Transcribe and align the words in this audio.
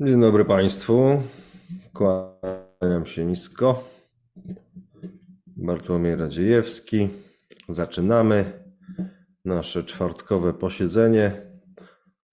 Dzień 0.00 0.20
dobry 0.20 0.44
Państwu. 0.44 1.22
Kłaniam 1.92 3.06
się 3.06 3.24
nisko. 3.24 3.84
Bartłomiej 5.46 6.16
Radziejewski. 6.16 7.08
Zaczynamy 7.68 8.44
nasze 9.44 9.84
czwartkowe 9.84 10.52
posiedzenie. 10.52 11.32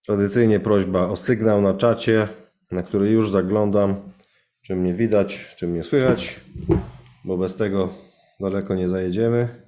Tradycyjnie 0.06 0.60
prośba 0.60 1.08
o 1.08 1.16
sygnał 1.16 1.62
na 1.62 1.74
czacie, 1.74 2.28
na 2.72 2.84
który 2.84 3.10
już 3.10 3.32
zaglądam, 3.32 3.96
czy 4.62 4.76
mnie 4.76 4.94
widać, 4.94 5.56
czy 5.58 5.68
mnie 5.68 5.84
słychać, 5.84 6.42
bo 7.26 7.38
bez 7.38 7.56
tego 7.56 7.90
daleko 8.40 8.76
nie 8.76 8.88
zajedziemy. 8.88 9.67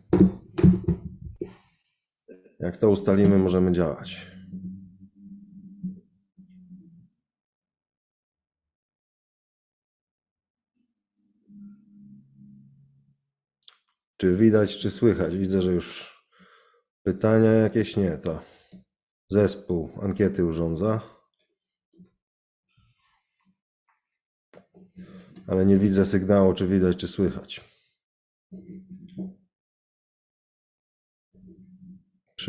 Jak 2.70 2.78
to 2.78 2.90
ustalimy, 2.90 3.38
możemy 3.38 3.72
działać. 3.72 4.32
Czy 14.18 14.36
widać, 14.36 14.78
czy 14.78 14.92
słychać? 14.92 15.38
Widzę, 15.38 15.62
że 15.62 15.74
już 15.74 16.18
pytania 17.04 17.52
jakieś 17.52 17.98
nie, 17.98 18.18
to 18.18 18.42
zespół 19.30 19.92
ankiety 20.02 20.46
urządza. 20.46 21.02
Ale 25.48 25.66
nie 25.66 25.78
widzę 25.78 26.06
sygnału, 26.06 26.54
czy 26.54 26.68
widać, 26.68 26.98
czy 26.98 27.08
słychać. 27.08 27.69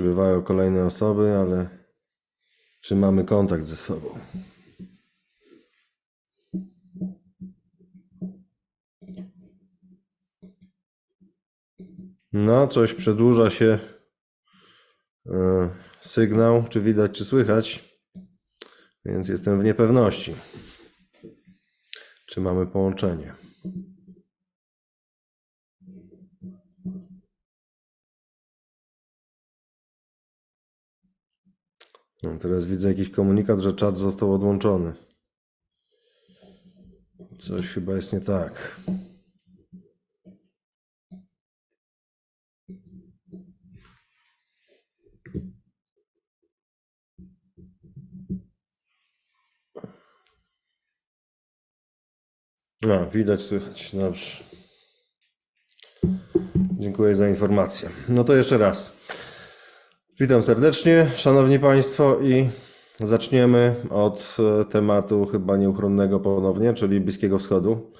Przybywają 0.01 0.43
kolejne 0.43 0.87
osoby, 0.87 1.37
ale 1.37 1.69
czy 2.81 2.97
mamy 2.97 3.25
kontakt 3.25 3.65
ze 3.65 3.77
sobą? 3.77 4.19
No, 12.33 12.67
coś 12.67 12.95
przedłuża 12.95 13.51
się 13.51 13.79
e, 15.27 15.71
sygnał, 16.01 16.65
czy 16.69 16.81
widać, 16.81 17.19
czy 17.19 17.25
słychać, 17.25 17.99
więc 19.05 19.29
jestem 19.29 19.61
w 19.61 19.65
niepewności, 19.65 20.35
czy 22.27 22.41
mamy 22.41 22.67
połączenie. 22.67 23.40
No, 32.23 32.39
teraz 32.39 32.65
widzę 32.65 32.89
jakiś 32.89 33.11
komunikat, 33.11 33.61
że 33.61 33.73
czat 33.73 33.99
został 33.99 34.35
odłączony. 34.35 34.93
Coś 37.39 37.69
chyba 37.69 37.95
jest 37.95 38.13
nie 38.13 38.21
tak. 38.21 38.81
A, 52.83 53.05
widać, 53.05 53.43
słychać. 53.43 53.97
Dobrze. 53.97 54.45
Dziękuję 56.79 57.17
za 57.17 57.29
informację. 57.29 57.91
No 58.09 58.25
to 58.25 58.35
jeszcze 58.35 58.59
raz. 58.59 58.93
Witam 60.21 60.43
serdecznie, 60.43 61.07
Szanowni 61.17 61.59
Państwo, 61.59 62.21
i 62.23 62.49
zaczniemy 63.01 63.75
od 63.91 64.37
e, 64.61 64.65
tematu 64.65 65.27
chyba 65.27 65.57
nieuchronnego 65.57 66.21
ponownie, 66.21 66.75
czyli 66.75 67.01
Bliskiego 67.01 67.39
Wschodu 67.39 67.93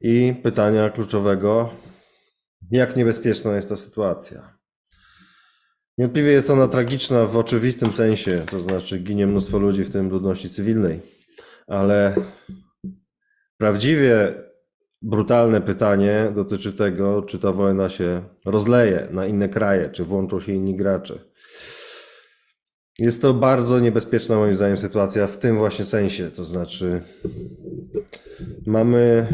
i 0.00 0.34
pytania 0.42 0.90
kluczowego: 0.90 1.70
jak 2.70 2.96
niebezpieczna 2.96 3.56
jest 3.56 3.68
ta 3.68 3.76
sytuacja? 3.76 4.58
Niewątpliwie 5.98 6.30
jest 6.30 6.50
ona 6.50 6.68
tragiczna 6.68 7.26
w 7.26 7.36
oczywistym 7.36 7.92
sensie, 7.92 8.44
to 8.50 8.60
znaczy 8.60 8.98
ginie 8.98 9.26
mnóstwo 9.26 9.58
ludzi, 9.58 9.84
w 9.84 9.92
tym 9.92 10.10
ludności 10.10 10.50
cywilnej, 10.50 11.00
ale 11.66 12.14
Prawdziwie 13.62 14.34
brutalne 15.02 15.60
pytanie 15.60 16.32
dotyczy 16.34 16.72
tego, 16.72 17.22
czy 17.22 17.38
ta 17.38 17.52
wojna 17.52 17.88
się 17.88 18.22
rozleje 18.46 19.08
na 19.10 19.26
inne 19.26 19.48
kraje, 19.48 19.90
czy 19.90 20.04
włączą 20.04 20.40
się 20.40 20.52
inni 20.52 20.76
gracze. 20.76 21.31
Jest 22.98 23.22
to 23.22 23.34
bardzo 23.34 23.80
niebezpieczna, 23.80 24.36
moim 24.36 24.54
zdaniem, 24.54 24.76
sytuacja 24.76 25.26
w 25.26 25.38
tym 25.38 25.56
właśnie 25.56 25.84
sensie. 25.84 26.30
To 26.30 26.44
znaczy, 26.44 27.02
mamy 28.66 29.26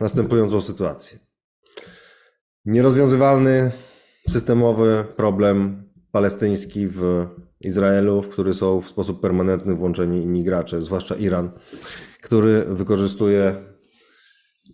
następującą 0.00 0.60
sytuację. 0.60 1.18
Nierozwiązywalny 2.64 3.70
systemowy 4.28 5.04
problem 5.16 5.82
palestyński 6.12 6.88
w 6.88 7.26
Izraelu, 7.60 8.22
w 8.22 8.28
który 8.28 8.54
są 8.54 8.80
w 8.80 8.88
sposób 8.88 9.20
permanentny 9.20 9.74
włączeni 9.74 10.22
inni 10.22 10.44
gracze, 10.44 10.82
zwłaszcza 10.82 11.14
Iran 11.14 11.50
który 12.22 12.64
wykorzystuje 12.64 13.54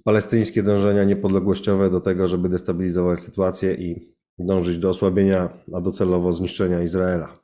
palestyńskie 0.05 0.63
dążenia 0.63 1.05
niepodległościowe 1.05 1.91
do 1.91 2.01
tego, 2.01 2.29
żeby 2.29 2.49
destabilizować 2.49 3.21
sytuację 3.21 3.75
i 3.75 4.15
dążyć 4.39 4.79
do 4.79 4.91
osłabienia, 4.91 5.49
a 5.75 5.81
docelowo 5.81 6.33
zniszczenia 6.33 6.83
Izraela. 6.83 7.44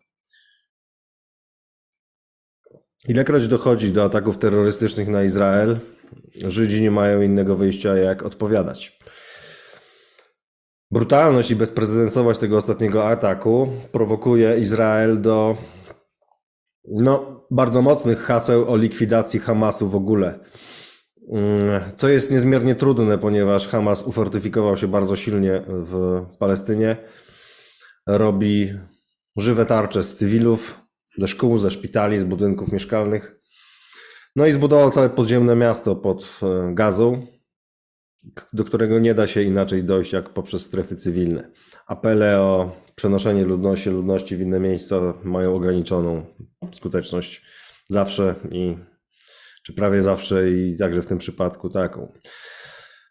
Ilekroć 3.09 3.49
dochodzi 3.49 3.93
do 3.93 4.05
ataków 4.05 4.39
terrorystycznych 4.39 5.09
na 5.09 5.23
Izrael, 5.23 5.79
Żydzi 6.35 6.83
nie 6.83 6.91
mają 6.91 7.21
innego 7.21 7.57
wyjścia, 7.57 7.97
jak 7.97 8.23
odpowiadać. 8.23 8.99
Brutalność 10.91 11.51
i 11.51 11.57
bezprecedensowość 11.57 12.41
tego 12.41 12.57
ostatniego 12.57 13.09
ataku 13.09 13.69
prowokuje 13.93 14.59
Izrael 14.59 15.21
do 15.21 15.57
no, 16.89 17.47
bardzo 17.51 17.83
mocnych 17.83 18.19
haseł 18.23 18.71
o 18.71 18.77
likwidacji 18.77 19.41
Hamasu 19.41 19.89
w 19.89 19.97
ogóle. 19.97 20.39
Mm, 21.33 21.81
co 21.95 22.09
jest 22.09 22.33
niezmiernie 22.33 22.75
trudne, 22.75 23.19
ponieważ 23.19 23.69
Hamas 23.69 24.03
ufortyfikował 24.03 24.77
się 24.77 24.89
bardzo 24.89 25.17
silnie 25.17 25.63
w 25.67 26.25
Palestynie. 26.39 26.97
Robi 28.07 28.73
żywe 29.37 29.67
tarcze 29.67 30.03
z 30.03 30.17
cywilów, 30.17 30.80
ze 31.21 31.29
szkół, 31.29 31.59
ze 31.59 31.71
szpitali, 31.71 32.19
z 32.19 32.25
budynków 32.25 32.73
mieszkalnych. 32.73 33.41
No 34.37 34.47
i 34.47 34.53
zbudował 34.53 34.91
całe 34.91 35.11
podziemne 35.11 35.57
miasto 35.57 35.97
pod 35.97 36.41
e, 36.43 36.75
gazą, 36.75 37.27
do 38.53 38.65
którego 38.65 38.99
nie 38.99 39.15
da 39.15 39.27
się 39.27 39.43
inaczej 39.43 39.85
dojść 39.85 40.13
jak 40.13 40.29
poprzez 40.29 40.63
strefy 40.63 40.97
cywilne. 40.97 41.51
Apele 41.87 42.41
o 42.41 42.77
przenoszenie 42.95 43.45
ludności, 43.45 43.91
ludności 43.91 44.37
w 44.37 44.41
inne 44.41 44.61
miejsca 44.61 45.15
mają 45.25 45.55
ograniczoną 45.55 46.25
skuteczność 46.73 47.47
zawsze 47.87 48.35
i 48.51 48.77
czy 49.65 49.73
prawie 49.73 50.03
zawsze 50.03 50.51
i 50.51 50.77
także 50.79 51.03
w 51.03 51.07
tym 51.07 51.19
przypadku 51.19 51.71
taką. 51.71 52.13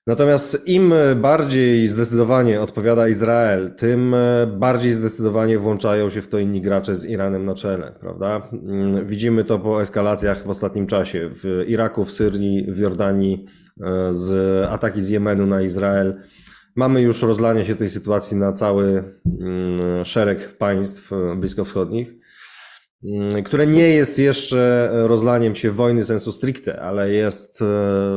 Natomiast 0.07 0.67
im 0.67 0.93
bardziej 1.15 1.87
zdecydowanie 1.87 2.61
odpowiada 2.61 3.07
Izrael, 3.07 3.75
tym 3.75 4.15
bardziej 4.57 4.93
zdecydowanie 4.93 5.59
włączają 5.59 6.09
się 6.09 6.21
w 6.21 6.27
to 6.27 6.39
inni 6.39 6.61
gracze 6.61 6.95
z 6.95 7.05
Iranem 7.05 7.45
na 7.45 7.55
czele, 7.55 7.95
prawda? 7.99 8.41
Widzimy 9.05 9.43
to 9.43 9.59
po 9.59 9.81
eskalacjach 9.81 10.43
w 10.45 10.49
ostatnim 10.49 10.87
czasie 10.87 11.29
w 11.33 11.63
Iraku, 11.67 12.05
w 12.05 12.11
Syrii, 12.11 12.71
w 12.71 12.77
Jordanii, 12.77 13.45
z 14.09 14.65
ataki 14.69 15.01
z 15.01 15.09
Jemenu 15.09 15.45
na 15.45 15.61
Izrael. 15.61 16.21
Mamy 16.75 17.01
już 17.01 17.21
rozlanie 17.21 17.65
się 17.65 17.75
tej 17.75 17.89
sytuacji 17.89 18.37
na 18.37 18.53
cały 18.53 19.03
mm, 19.41 20.05
szereg 20.05 20.57
państw 20.57 21.11
bliskowschodnich, 21.37 22.07
mm, 22.09 22.18
które 23.45 23.67
nie 23.67 23.89
jest 23.89 24.19
jeszcze 24.19 24.89
rozlaniem 24.93 25.55
się 25.55 25.71
wojny 25.71 26.03
sensu 26.03 26.31
stricte, 26.31 26.81
ale 26.81 27.11
jest 27.11 27.61
e, 27.61 27.65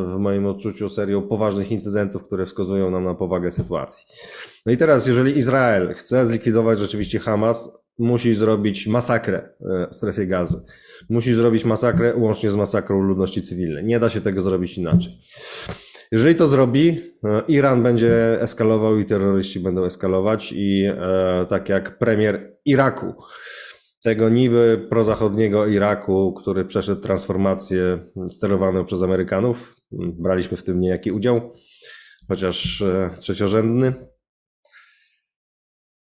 w 0.09 0.17
moim 0.19 0.47
odczuciu 0.47 0.89
serią 0.89 1.23
poważnych 1.23 1.71
incydentów, 1.71 2.25
które 2.25 2.47
wskazują 2.47 2.91
nam 2.91 3.05
na 3.05 3.15
powagę 3.15 3.53
sytuacji. 3.53 4.05
No 4.67 4.73
i 4.73 4.77
teraz, 4.77 5.07
jeżeli 5.07 5.39
Izrael 5.39 5.95
chce 5.95 6.27
zlikwidować 6.27 6.79
rzeczywiście 6.79 7.19
Hamas, 7.19 7.83
musi 7.99 8.35
zrobić 8.35 8.87
masakrę 8.87 9.49
e, 9.61 9.89
w 9.93 9.97
strefie 9.97 10.27
gazy. 10.27 10.61
Musi 11.11 11.35
zrobić 11.35 11.65
masakrę 11.65 12.17
łącznie 12.17 12.51
z 12.51 12.57
masakrą 12.57 13.01
ludności 13.01 13.43
cywilnej. 13.43 13.85
Nie 13.85 14.01
da 14.01 14.11
się 14.11 14.21
tego 14.21 14.43
zrobić 14.43 14.79
inaczej. 14.79 15.13
Jeżeli 16.13 16.35
to 16.35 16.47
zrobi, 16.47 17.13
e, 17.25 17.43
Iran 17.49 17.83
będzie 17.83 18.41
eskalował 18.41 18.99
i 18.99 19.05
terroryści 19.05 19.61
będą 19.61 19.85
eskalować 19.85 20.53
i 20.57 20.91
tak 21.49 21.69
jak 21.69 21.99
premier 21.99 22.57
Iraku, 22.65 23.15
tego 24.03 24.29
niby 24.29 24.87
prozachodniego 24.91 25.67
Iraku, 25.67 26.33
który 26.33 26.65
przeszedł 26.65 27.01
transformację 27.01 27.99
sterowaną 28.29 28.85
przez 28.85 29.03
Amerykanów, 29.03 29.77
braliśmy 29.93 30.57
w 30.57 30.63
tym 30.63 30.81
niejaki 30.81 31.13
udział, 31.13 31.55
chociaż 32.29 32.83
e, 32.83 33.11
trzeciorzędny. 33.19 33.93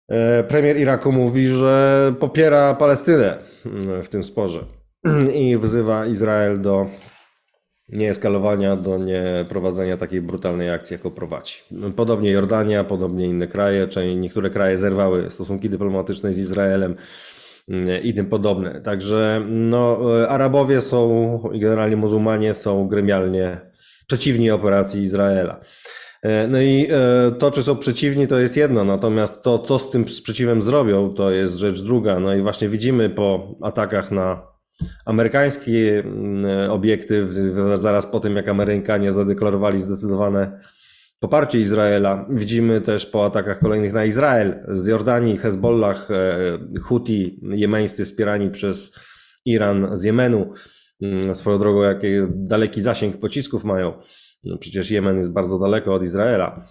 E, 0.09 0.45
premier 0.45 0.77
Iraku 0.77 1.13
mówi, 1.13 1.47
że 1.47 2.15
popiera 2.21 2.75
Palestynę 2.75 3.39
mm, 3.67 4.03
w 4.03 4.09
tym 4.09 4.25
sporze 4.25 4.65
i 5.45 5.59
wzywa 5.59 6.07
Izrael 6.07 6.61
do 6.61 6.87
nieeskalowania, 7.89 8.77
do 8.77 8.99
nieprowadzenia 8.99 9.97
takiej 9.97 10.23
brutalnej 10.23 10.71
akcji, 10.71 10.95
jaką 10.95 11.11
prowadzi. 11.11 11.55
Podobnie 11.97 12.31
Jordania, 12.31 12.85
podobnie 12.85 13.27
inne 13.27 13.49
kraje, 13.49 13.89
niektóre 14.17 14.51
kraje 14.51 14.79
zerwały 14.79 15.31
stosunki 15.31 15.71
dyplomatyczne 15.71 16.35
z 16.35 16.39
Izraelem 16.39 16.97
i 18.03 18.15
tym 18.15 18.27
podobne. 18.27 18.81
Także 18.81 19.43
no, 19.49 20.01
Arabowie 20.29 20.81
są, 20.81 21.39
generalnie 21.55 21.97
muzułmanie 21.97 22.55
są 22.55 22.89
gremialnie 22.89 23.61
przeciwni 24.07 24.51
operacji 24.51 25.03
Izraela. 25.03 25.61
E, 26.23 26.49
no 26.49 26.61
i 26.61 26.87
e, 26.91 27.31
to, 27.39 27.51
czy 27.51 27.63
są 27.63 27.77
przeciwni, 27.77 28.27
to 28.27 28.39
jest 28.39 28.57
jedno, 28.57 28.85
natomiast 28.85 29.43
to, 29.43 29.59
co 29.59 29.79
z 29.79 29.91
tym 29.91 30.09
sprzeciwem 30.09 30.63
zrobią, 30.63 31.15
to 31.15 31.31
jest 31.31 31.57
rzecz 31.57 31.83
druga. 31.83 32.21
No 32.21 32.35
i 32.35 32.43
właśnie 32.43 32.69
widzimy 32.69 33.11
po 33.11 33.57
atakach 33.63 34.11
na 34.11 34.47
amerykańskie 35.05 35.99
mm, 35.99 36.71
obiekty, 36.71 37.27
zaraz 37.75 38.07
po 38.07 38.21
tym, 38.21 38.37
jak 38.37 38.49
Amerykanie 38.49 39.13
zadeklarowali 39.13 39.83
zdecydowane 39.83 40.61
poparcie 41.21 41.61
Izraela, 41.61 42.27
widzimy 42.31 42.81
też 42.81 43.07
po 43.07 43.25
atakach 43.25 43.59
kolejnych 43.61 43.93
na 43.93 44.05
Izrael 44.05 44.65
z 44.69 44.87
Jordanii, 44.87 45.39
Hezbollah, 45.39 46.11
e, 46.11 46.81
Houthi, 46.81 47.41
jemeńscy 47.43 48.05
wspierani 48.05 48.51
przez 48.51 48.95
Iran 49.45 49.97
z 49.97 50.03
Jemenu. 50.03 50.53
Mm, 51.03 51.35
swoją 51.35 51.59
drogą, 51.59 51.83
jaki 51.83 52.07
daleki 52.29 52.81
zasięg 52.81 53.17
pocisków 53.17 53.65
mają. 53.65 53.93
No 54.45 54.59
przecież 54.59 54.91
Jemen 54.91 55.19
jest 55.19 55.33
bardzo 55.33 55.59
daleko 55.59 55.95
od 55.95 56.03
Izraela. 56.03 56.67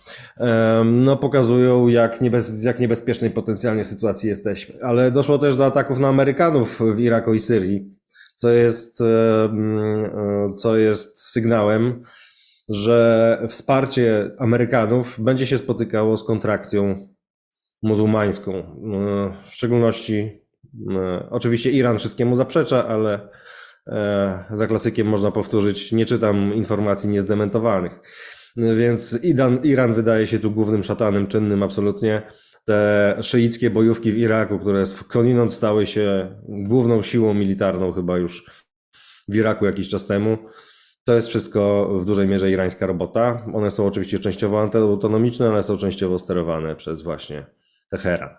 No, 0.85 1.17
pokazują, 1.17 1.87
jak, 1.87 2.21
niebez, 2.21 2.49
w 2.49 2.63
jak 2.63 2.79
niebezpiecznej 2.79 3.31
potencjalnie 3.31 3.85
sytuacji 3.85 4.29
jesteśmy. 4.29 4.75
Ale 4.81 5.11
doszło 5.11 5.37
też 5.37 5.55
do 5.55 5.65
ataków 5.65 5.99
na 5.99 6.07
Amerykanów 6.07 6.81
w 6.95 6.99
Iraku 6.99 7.33
i 7.33 7.39
Syrii, 7.39 7.95
co 8.35 8.49
jest, 8.49 9.01
e, 9.01 9.49
co 10.55 10.77
jest 10.77 11.21
sygnałem, 11.21 12.03
że 12.69 13.39
wsparcie 13.47 14.31
Amerykanów 14.39 15.19
będzie 15.19 15.47
się 15.47 15.57
spotykało 15.57 16.17
z 16.17 16.23
kontrakcją 16.23 17.07
muzułmańską. 17.83 18.53
E, 18.53 18.63
w 19.49 19.55
szczególności, 19.55 20.41
e, 20.95 21.27
oczywiście 21.29 21.71
Iran 21.71 21.97
wszystkiemu 21.99 22.35
zaprzecza, 22.35 22.87
ale 22.87 23.29
E, 23.87 24.43
za 24.49 24.67
klasykiem 24.67 25.07
można 25.07 25.31
powtórzyć, 25.31 25.91
nie 25.91 26.05
czytam 26.05 26.53
informacji 26.53 27.09
niezdementowanych. 27.09 27.99
Więc 28.57 29.19
Iran, 29.23 29.59
Iran 29.63 29.93
wydaje 29.93 30.27
się 30.27 30.39
tu 30.39 30.51
głównym 30.51 30.83
szatanem 30.83 31.27
czynnym 31.27 31.63
absolutnie. 31.63 32.21
Te 32.65 33.17
szyickie 33.21 33.69
bojówki 33.69 34.11
w 34.11 34.17
Iraku, 34.17 34.59
które 34.59 34.85
skądinąd 34.85 35.53
stały 35.53 35.87
się 35.87 36.35
główną 36.47 37.01
siłą 37.01 37.33
militarną 37.33 37.93
chyba 37.93 38.17
już 38.17 38.45
w 39.27 39.35
Iraku 39.35 39.65
jakiś 39.65 39.89
czas 39.89 40.05
temu, 40.05 40.37
to 41.03 41.15
jest 41.15 41.27
wszystko 41.27 41.89
w 41.99 42.05
dużej 42.05 42.27
mierze 42.27 42.51
irańska 42.51 42.85
robota. 42.85 43.45
One 43.53 43.71
są 43.71 43.87
oczywiście 43.87 44.19
częściowo 44.19 44.61
antyautonomiczne, 44.61 45.49
ale 45.49 45.63
są 45.63 45.77
częściowo 45.77 46.19
sterowane 46.19 46.75
przez 46.75 47.01
właśnie 47.01 47.45
Teheran. 47.89 48.29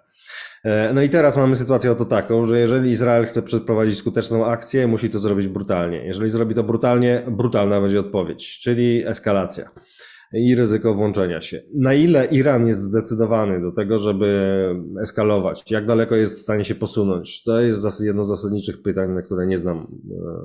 E, 0.65 0.93
no 0.95 1.03
i 1.03 1.09
teraz 1.09 1.37
mamy 1.37 1.57
sytuację 1.57 1.93
oto 1.93 2.05
taką, 2.05 2.45
że 2.45 2.59
jeżeli 2.59 2.91
Izrael 2.91 3.27
chce 3.27 3.43
przeprowadzić 3.43 3.99
skuteczną 3.99 4.47
akcję, 4.47 4.87
musi 4.87 5.11
to 5.11 5.19
zrobić 5.19 5.49
brutalnie. 5.49 6.07
Jeżeli 6.07 6.31
zrobi 6.31 6.55
to 6.55 6.63
brutalnie, 6.63 7.23
brutalna 7.29 7.81
będzie 7.81 8.01
odpowiedź, 8.01 8.59
czyli 8.59 9.07
eskalacja 9.07 9.71
i 10.35 10.55
ryzyko 10.55 10.95
włączenia 10.95 11.43
się. 11.43 11.63
Na 11.75 11.95
ile 11.95 12.27
Iran 12.27 12.67
jest 12.67 12.81
zdecydowany 12.81 13.61
do 13.61 13.73
tego, 13.73 13.99
żeby 13.99 14.69
eskalować, 15.03 15.71
jak 15.71 15.87
daleko 15.87 16.17
jest 16.17 16.39
w 16.39 16.43
stanie 16.43 16.65
się 16.65 16.75
posunąć, 16.75 17.43
to 17.43 17.61
jest 17.61 18.01
jedno 18.01 18.25
z 18.25 18.29
zasadniczych 18.29 18.83
pytań, 18.83 19.11
na 19.11 19.23
które 19.23 19.47
nie 19.47 19.59
znam 19.59 19.79
e, 19.79 19.87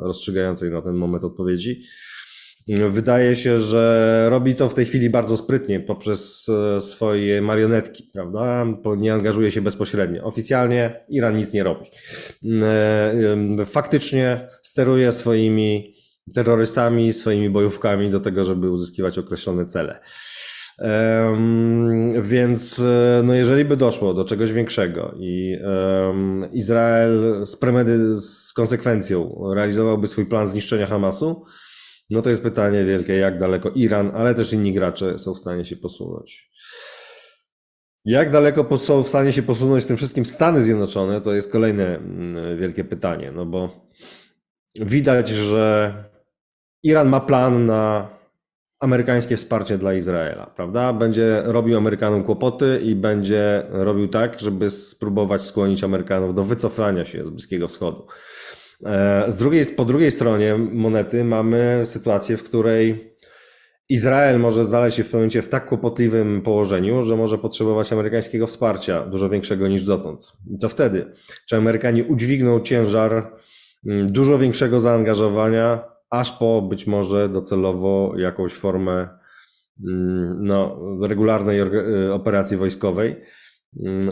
rozstrzygającej 0.07 0.71
na 0.71 0.81
ten 0.81 0.94
moment 0.94 1.24
odpowiedzi. 1.24 1.81
Wydaje 2.89 3.36
się, 3.36 3.59
że 3.59 4.25
robi 4.30 4.56
to 4.56 4.69
w 4.69 4.74
tej 4.74 4.86
chwili 4.86 5.09
bardzo 5.09 5.38
sprytnie 5.38 5.80
poprzez 5.80 6.50
e, 6.50 6.81
swoje 6.81 7.42
marionetki, 7.42 8.09
prawda? 8.13 8.65
Nie 8.97 9.13
angażuje 9.13 9.51
się 9.51 9.62
bezpośrednio. 9.62 10.24
Oficjalnie 10.24 11.06
Iran 11.09 11.38
nic 11.38 11.53
nie 11.53 11.63
robi. 11.63 11.85
E, 12.62 13.65
faktycznie 13.65 14.47
steruje 14.62 15.12
swoimi 15.12 15.99
terrorystami, 16.34 17.14
swoimi 17.14 17.50
bojówkami 17.50 18.10
do 18.10 18.20
tego, 18.20 18.44
żeby 18.44 18.72
uzyskiwać 18.72 19.18
określone 19.18 19.66
cele. 19.66 20.00
Um, 20.81 22.22
więc 22.22 22.80
e, 22.80 23.22
no 23.24 23.34
jeżeli 23.34 23.66
by 23.66 23.78
doszło 23.78 24.14
do 24.14 24.26
czegoś 24.26 24.54
większego 24.54 25.16
i 25.20 25.56
um, 25.64 26.52
Izrael 26.52 27.46
z, 27.46 27.56
premedy, 27.56 28.22
z 28.22 28.54
konsekwencją 28.54 29.42
realizowałby 29.54 30.08
swój 30.08 30.26
plan 30.26 30.48
zniszczenia 30.48 30.86
Hamasu, 30.86 31.46
no 32.10 32.22
to 32.22 32.30
jest 32.30 32.44
pytanie 32.44 32.86
wielkie, 32.86 33.14
jak 33.14 33.38
daleko 33.38 33.70
Iran, 33.70 34.12
ale 34.16 34.36
też 34.36 34.54
inni 34.54 34.74
gracze 34.74 35.20
są 35.20 35.34
w 35.34 35.40
stanie 35.40 35.66
się 35.66 35.76
posunąć. 35.76 36.52
Jak 38.06 38.31
daleko 38.31 38.78
są 38.78 39.04
w 39.04 39.08
stanie 39.08 39.34
się 39.34 39.44
posunąć 39.44 39.86
tym 39.86 39.98
wszystkim 39.98 40.26
Stany 40.26 40.62
Zjednoczone, 40.62 41.22
to 41.22 41.34
jest 41.34 41.52
kolejne 41.52 41.98
mm, 41.98 42.58
wielkie 42.58 42.84
pytanie, 42.84 43.31
no 43.31 43.46
bo 43.46 43.90
widać, 44.76 45.30
że 45.30 45.94
Iran 46.84 47.10
ma 47.10 47.20
plan 47.20 47.66
na 47.66 48.08
amerykańskie 48.80 49.38
wsparcie 49.38 49.78
dla 49.78 49.94
Izraela, 49.94 50.46
prawda? 50.46 50.94
Będzie 50.94 51.42
robił 51.46 51.78
Amerykanom 51.78 52.24
kłopoty 52.24 52.80
i 52.84 52.96
będzie 52.96 53.64
robił 53.70 54.08
tak, 54.08 54.40
żeby 54.40 54.70
spróbować 54.70 55.42
skłonić 55.42 55.84
Amerykanów 55.84 56.36
do 56.36 56.44
wycofania 56.44 57.06
się 57.06 57.26
z 57.26 57.30
Bliskiego 57.30 57.68
Wschodu. 57.68 58.08
E, 58.86 59.26
z 59.31 59.38
drugiej, 59.38 59.66
po 59.66 59.86
drugiej 59.86 60.12
stronie 60.12 60.56
monety 60.58 61.24
mamy 61.24 61.81
sytuację, 61.84 62.38
w 62.38 62.44
której 62.44 63.16
Izrael 63.90 64.40
może 64.40 64.66
znaleźć 64.66 64.98
się 64.98 65.04
w 65.04 65.10
tym 65.10 65.20
momencie 65.20 65.42
w 65.42 65.50
tak 65.50 65.66
kłopotliwym 65.66 66.42
położeniu, 66.42 67.04
że 67.04 67.16
może 67.16 67.38
potrzebować 67.38 67.94
amerykańskiego 67.94 68.48
wsparcia, 68.48 69.06
dużo 69.06 69.30
większego 69.30 69.68
niż 69.68 69.84
dotąd. 69.84 70.34
I 70.54 70.58
co 70.58 70.70
wtedy? 70.70 71.14
Czy 71.48 71.56
Amerykanie 71.56 72.04
udźwigną 72.04 72.60
ciężar 72.60 73.31
mm, 73.86 74.08
dużo 74.08 74.38
większego 74.38 74.80
zaangażowania, 74.80 75.84
aż 76.09 76.31
po 76.31 76.61
być 76.61 76.88
może 76.88 77.29
docelowo 77.29 78.13
jakąś 78.17 78.53
formę 78.53 79.07
mm, 79.88 80.41
no, 80.41 80.79
regularnej 81.01 81.59
y, 81.59 82.13
operacji 82.13 82.57
wojskowej? 82.57 83.15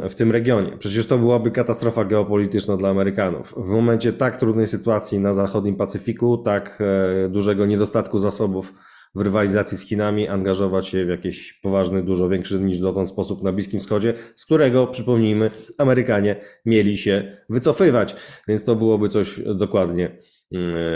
w 0.10 0.16
tym 0.16 0.32
regionie. 0.32 0.78
Przecież 0.80 1.08
to 1.08 1.18
byłaby 1.18 1.52
katastrofa 1.52 2.06
geopolityczna 2.06 2.78
dla 2.78 2.90
Amerykanów. 2.90 3.54
W 3.58 3.68
momencie 3.68 4.14
tak 4.14 4.38
trudnej 4.38 4.68
sytuacji 4.68 5.20
na 5.20 5.34
zachodnim 5.34 5.76
Pacyfiku, 5.76 6.38
tak 6.38 6.80
e, 6.82 7.30
dużego 7.30 7.66
niedostatku 7.66 8.20
zasobów 8.20 8.74
w 9.16 9.22
rywalizacji 9.22 9.78
z 9.78 9.88
Chinami, 9.88 10.28
angażować 10.28 10.88
się 10.88 11.06
w 11.06 11.10
jakiś 11.10 11.54
poważny, 11.54 12.04
dużo 12.04 12.30
większy 12.30 12.60
niż 12.60 12.80
dotąd 12.80 13.10
sposób 13.10 13.44
na 13.44 13.54
Bliskim 13.54 13.80
Wschodzie, 13.80 14.14
z 14.36 14.46
którego, 14.46 14.88
przypomnijmy, 14.88 15.52
Amerykanie 15.78 16.36
mieli 16.66 16.98
się 16.98 17.38
wycofywać. 17.50 18.16
Więc 18.48 18.66
to 18.66 18.76
byłoby 18.76 19.10
coś 19.10 19.40
dokładnie 19.40 20.18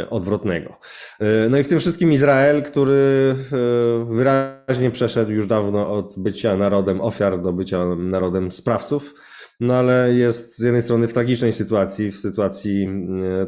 odwrotnego. 0.10 0.77
E, 1.20 1.50
no 1.50 1.58
i 1.58 1.63
w 1.63 1.67
tym 1.67 1.79
wszystkim 1.79 2.12
Izrael, 2.12 2.63
który 2.63 3.36
e, 3.51 4.15
wyraźnie 4.15 4.91
przeszedł 4.91 5.31
już 5.31 5.48
dawno 5.48 5.91
od 5.91 6.15
bycia 6.20 6.58
narodem 6.58 7.01
ofiar 7.01 7.41
do 7.41 7.53
bycia 7.53 7.86
narodem 7.96 8.51
sprawców, 8.51 9.13
no 9.60 9.75
ale 9.75 10.13
jest 10.13 10.58
z 10.58 10.63
jednej 10.63 10.81
strony 10.81 11.08
w 11.08 11.13
tragicznej 11.13 11.53
sytuacji, 11.53 12.12
w 12.12 12.20
sytuacji 12.20 12.89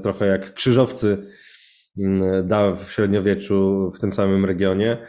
trochę 0.03 0.25
jak 0.25 0.53
krzyżowcy 0.53 1.17
da 2.43 2.75
w 2.75 2.91
średniowieczu 2.91 3.91
w 3.95 3.99
tym 3.99 4.13
samym 4.13 4.45
regionie, 4.45 5.07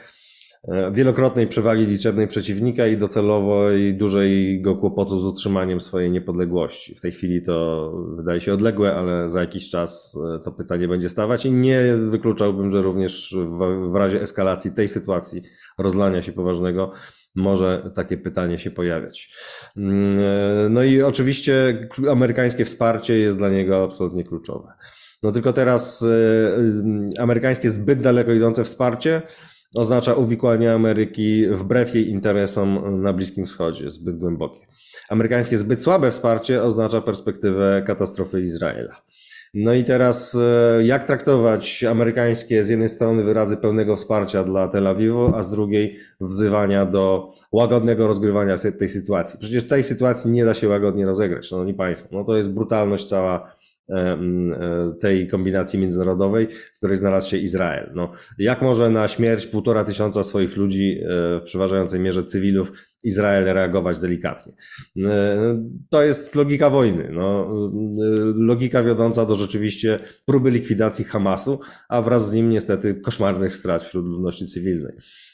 wielokrotnej 0.93 1.47
przewagi 1.47 1.87
liczebnej 1.87 2.29
przeciwnika 2.29 2.87
i 2.87 2.97
docelowo 2.97 3.71
i 3.71 3.95
dużego 3.95 4.77
kłopotu 4.77 5.21
z 5.21 5.25
utrzymaniem 5.25 5.81
swojej 5.81 6.11
niepodległości. 6.11 6.95
W 6.95 7.01
tej 7.01 7.13
chwili 7.13 7.43
to 7.43 7.93
wydaje 8.17 8.41
się 8.41 8.55
odległe, 8.55 8.95
ale 8.95 9.31
za 9.31 9.41
jakiś 9.41 9.71
czas 9.71 10.19
e, 10.37 10.39
to 10.39 10.53
pytanie 10.53 10.89
będzie 10.89 11.09
stawać 11.09 11.47
i 11.47 11.53
nie 11.53 11.97
wykluczałbym, 11.97 12.71
że 12.71 12.83
również 12.83 13.37
w, 13.39 13.91
w 13.93 13.95
razie 13.95 14.23
eskalacji 14.23 14.73
tej 14.73 14.89
sytuacji, 14.89 15.43
rozlania 15.79 16.23
się 16.23 16.33
poważnego, 16.33 16.93
może 17.35 17.91
takie 17.95 18.17
pytanie 18.17 18.59
się 18.59 18.71
pojawiać. 18.71 19.35
Mm, 19.77 20.19
e, 20.19 20.69
no 20.69 20.83
i 20.83 21.03
oczywiście 21.03 21.89
amerykańskie 22.11 22.65
wsparcie 22.65 23.19
jest 23.19 23.39
dla 23.39 23.49
niego 23.49 23.85
absolutnie 23.85 24.25
kluczowe. 24.25 24.73
No 25.23 25.33
tylko 25.33 25.53
teraz 25.53 26.05
amerykańskie 27.19 27.71
zbyt 27.71 28.01
daleko 28.01 28.33
idące 28.33 28.65
wsparcie 28.65 29.23
oznacza 29.75 30.15
uwikłanie 30.15 30.73
Ameryki 30.73 31.47
wbrew 31.49 31.95
jej 31.95 32.09
interesom 32.09 33.03
na 33.03 33.13
Bliskim 33.13 33.47
Wschodzie, 33.47 33.91
zbyt 33.91 34.19
głębokie. 34.19 34.67
Amerykańskie 35.09 35.59
zbyt 35.59 35.83
słabe 35.83 36.11
wsparcie 36.11 36.63
oznacza 36.63 37.01
perspektywę 37.01 37.83
katastrofy 37.87 38.43
Izraela. 38.43 39.03
No 39.55 39.75
i 39.75 39.85
teraz 39.85 40.35
e, 40.35 40.85
jak 40.85 41.05
traktować 41.05 41.85
amerykańskie 41.85 42.65
z 42.65 42.69
jednej 42.69 42.89
strony 42.89 43.23
wyrazy 43.23 43.57
pełnego 43.57 43.97
wsparcia 43.97 44.45
dla 44.45 44.69
Tel 44.69 44.87
Awiwu, 44.87 45.33
a 45.35 45.43
z 45.43 45.51
drugiej 45.51 45.99
wzywania 46.21 46.87
do 46.87 47.33
łagodnego 47.53 48.07
rozgrywania 48.07 48.57
tej 48.79 48.89
sytuacji. 48.89 49.39
Przecież 49.41 49.69
tej 49.69 49.85
sytuacji 49.85 50.31
nie 50.31 50.45
da 50.45 50.55
się 50.55 50.69
łagodnie 50.69 51.07
rozegrać, 51.07 51.47
szanowni 51.47 51.75
państwo. 51.75 52.09
No 52.13 52.25
to 52.25 52.37
jest 52.37 52.51
brutalność 52.51 53.09
cała 53.09 53.54
tej 55.01 55.29
kombinacji 55.29 55.79
międzynarodowej, 55.79 56.47
w 56.47 56.77
której 56.77 56.97
znalazł 56.97 57.31
się 57.31 57.37
Izrael. 57.37 57.93
No, 57.95 58.13
jak 58.39 58.63
może 58.63 58.91
na 58.91 59.09
śmierć 59.09 59.47
półtora 59.47 59.85
tysiąca 59.85 60.25
swoich 60.25 60.57
ludzi, 60.57 61.01
w 61.41 61.43
przeważającej 61.45 62.01
mierze 62.01 62.25
cywilów, 62.25 62.73
Izrael 63.05 63.45
reagować 63.45 63.99
delikatnie. 63.99 64.53
E, 65.05 65.63
to 65.91 66.03
jest 66.03 66.35
logika 66.35 66.71
wojny. 66.71 67.11
No, 67.13 67.47
e, 67.47 68.11
logika 68.37 68.83
wiodąca 68.83 69.27
do 69.27 69.35
rzeczywiście 69.35 69.99
próby 70.27 70.51
likwidacji 70.51 71.05
Hamasu, 71.05 71.61
a 71.89 72.03
wraz 72.03 72.31
z 72.31 72.33
nim 72.33 72.51
niestety 72.51 72.95
koszmarnych 72.95 73.57
strat 73.57 73.83
wśród 73.83 74.07
ludności 74.07 74.47
cywilnej. 74.47 74.93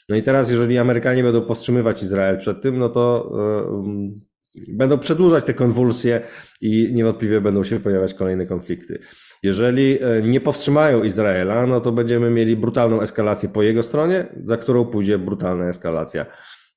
No 0.09 0.15
i 0.15 0.23
teraz, 0.23 0.49
jeżeli 0.49 0.77
Amerykanie 0.77 1.23
będą 1.23 1.41
powstrzymywać 1.41 2.03
Izrael 2.03 2.37
przed 2.37 2.61
tym, 2.61 2.77
no 2.77 2.89
to 2.89 3.31
e, 3.33 4.21
będą 4.67 4.99
przedłużać 4.99 5.45
te 5.45 5.53
konwulsje 5.53 6.21
i 6.61 6.89
niewątpliwie 6.93 7.41
będą 7.41 7.63
się 7.63 7.79
pojawiać 7.79 8.13
kolejne 8.13 8.45
konflikty. 8.45 8.99
Jeżeli 9.43 9.99
nie 10.23 10.41
powstrzymają 10.41 11.03
Izraela, 11.03 11.67
no 11.67 11.81
to 11.81 11.91
będziemy 11.91 12.29
mieli 12.29 12.55
brutalną 12.55 13.01
eskalację 13.01 13.49
po 13.49 13.63
jego 13.63 13.83
stronie, 13.83 14.25
za 14.45 14.57
którą 14.57 14.85
pójdzie 14.85 15.17
brutalna 15.17 15.69
eskalacja 15.69 16.25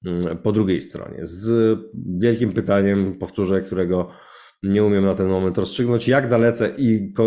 Mm, 0.07 0.39
po 0.39 0.53
drugiej 0.53 0.83
stronie. 0.83 1.19
Z 1.23 1.79
wielkim 2.17 2.53
pytaniem, 2.53 3.19
powtórzę, 3.19 3.63
którego 3.63 4.09
nie 4.63 4.85
umiem 4.85 5.05
na 5.05 5.15
ten 5.15 5.29
moment 5.29 5.59
rozstrzygnąć, 5.59 6.09
jak 6.09 6.29
dalece 6.29 6.71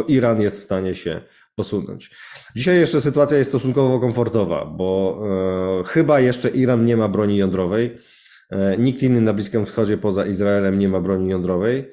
Iran 0.08 0.42
jest 0.42 0.60
w 0.60 0.64
stanie 0.64 0.96
się 0.96 1.22
posunąć. 1.56 2.12
Dzisiaj 2.56 2.80
jeszcze 2.80 3.02
sytuacja 3.02 3.38
jest 3.38 3.52
stosunkowo 3.52 4.00
komfortowa, 4.00 4.66
bo 4.66 5.20
e, 5.82 5.84
chyba 5.84 6.20
jeszcze 6.20 6.50
Iran 6.50 6.86
nie 6.86 6.98
ma 6.98 7.08
broni 7.08 7.38
jądrowej. 7.38 7.98
E, 8.50 8.78
nikt 8.78 9.04
inny 9.04 9.22
na 9.22 9.34
Bliskim 9.34 9.66
Wschodzie 9.66 9.98
poza 9.98 10.26
Izraelem 10.26 10.80
nie 10.80 10.90
ma 10.90 11.02
broni 11.02 11.30
jądrowej, 11.30 11.92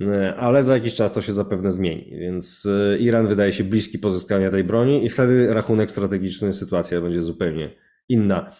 e, 0.00 0.34
ale 0.34 0.64
za 0.64 0.74
jakiś 0.74 0.94
czas 0.94 1.12
to 1.12 1.22
się 1.22 1.32
zapewne 1.32 1.72
zmieni. 1.72 2.16
Więc 2.18 2.66
e, 2.66 2.98
Iran 2.98 3.28
wydaje 3.28 3.52
się 3.52 3.64
bliski 3.64 3.98
pozyskania 3.98 4.50
tej 4.50 4.64
broni 4.64 5.04
i 5.04 5.08
wtedy 5.08 5.54
rachunek 5.54 5.90
strategiczny, 5.90 6.54
sytuacja 6.54 7.00
będzie 7.00 7.22
zupełnie 7.22 7.70
inna. 8.08 8.52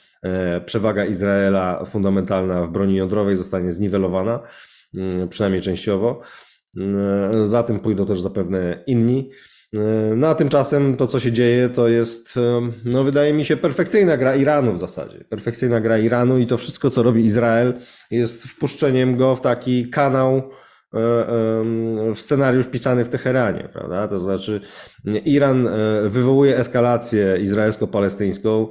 Przewaga 0.67 1.05
Izraela 1.05 1.85
fundamentalna 1.85 2.67
w 2.67 2.71
broni 2.71 2.97
jądrowej 2.97 3.37
zostanie 3.37 3.73
zniwelowana, 3.73 4.41
mm, 4.95 5.29
przynajmniej 5.29 5.63
częściowo. 5.63 6.23
Za 7.45 7.63
tym 7.63 7.81
pójdą 7.81 8.07
też 8.07 8.21
zapewne 8.21 8.83
inni. 8.87 9.31
E, 9.75 10.15
no 10.17 10.29
a 10.29 10.35
tymczasem 10.35 10.97
to, 10.97 11.07
co 11.07 11.21
się 11.21 11.33
dzieje, 11.33 11.69
to 11.69 11.89
jest, 11.89 12.37
e, 12.37 12.71
no 12.85 13.05
wydaje 13.05 13.33
mi 13.33 13.45
się, 13.45 13.57
perfekcyjna 13.57 14.17
gra 14.17 14.37
Iranu 14.37 14.73
w 14.73 14.81
zasadzie. 14.81 15.25
Perfekcyjna 15.25 15.81
gra 15.81 15.99
Iranu 15.99 16.39
i 16.39 16.47
to 16.47 16.59
wszystko, 16.59 16.91
co 16.91 17.03
robi 17.03 17.25
Izrael, 17.25 17.75
jest 18.11 18.45
wpuszczeniem 18.45 19.17
go 19.17 19.37
w 19.37 19.41
taki 19.41 19.89
kanał, 19.91 20.51
E, 20.95 20.95
w 22.15 22.21
scenariusz 22.21 22.67
pisany 22.67 23.05
w 23.05 23.09
Teheranie, 23.09 23.69
prawda? 23.73 24.09
To 24.09 24.19
znaczy 24.19 24.61
Iran 25.25 25.69
wywołuje 26.09 26.59
eskalację 26.59 27.39
izraelsko-palestyńską, 27.43 28.69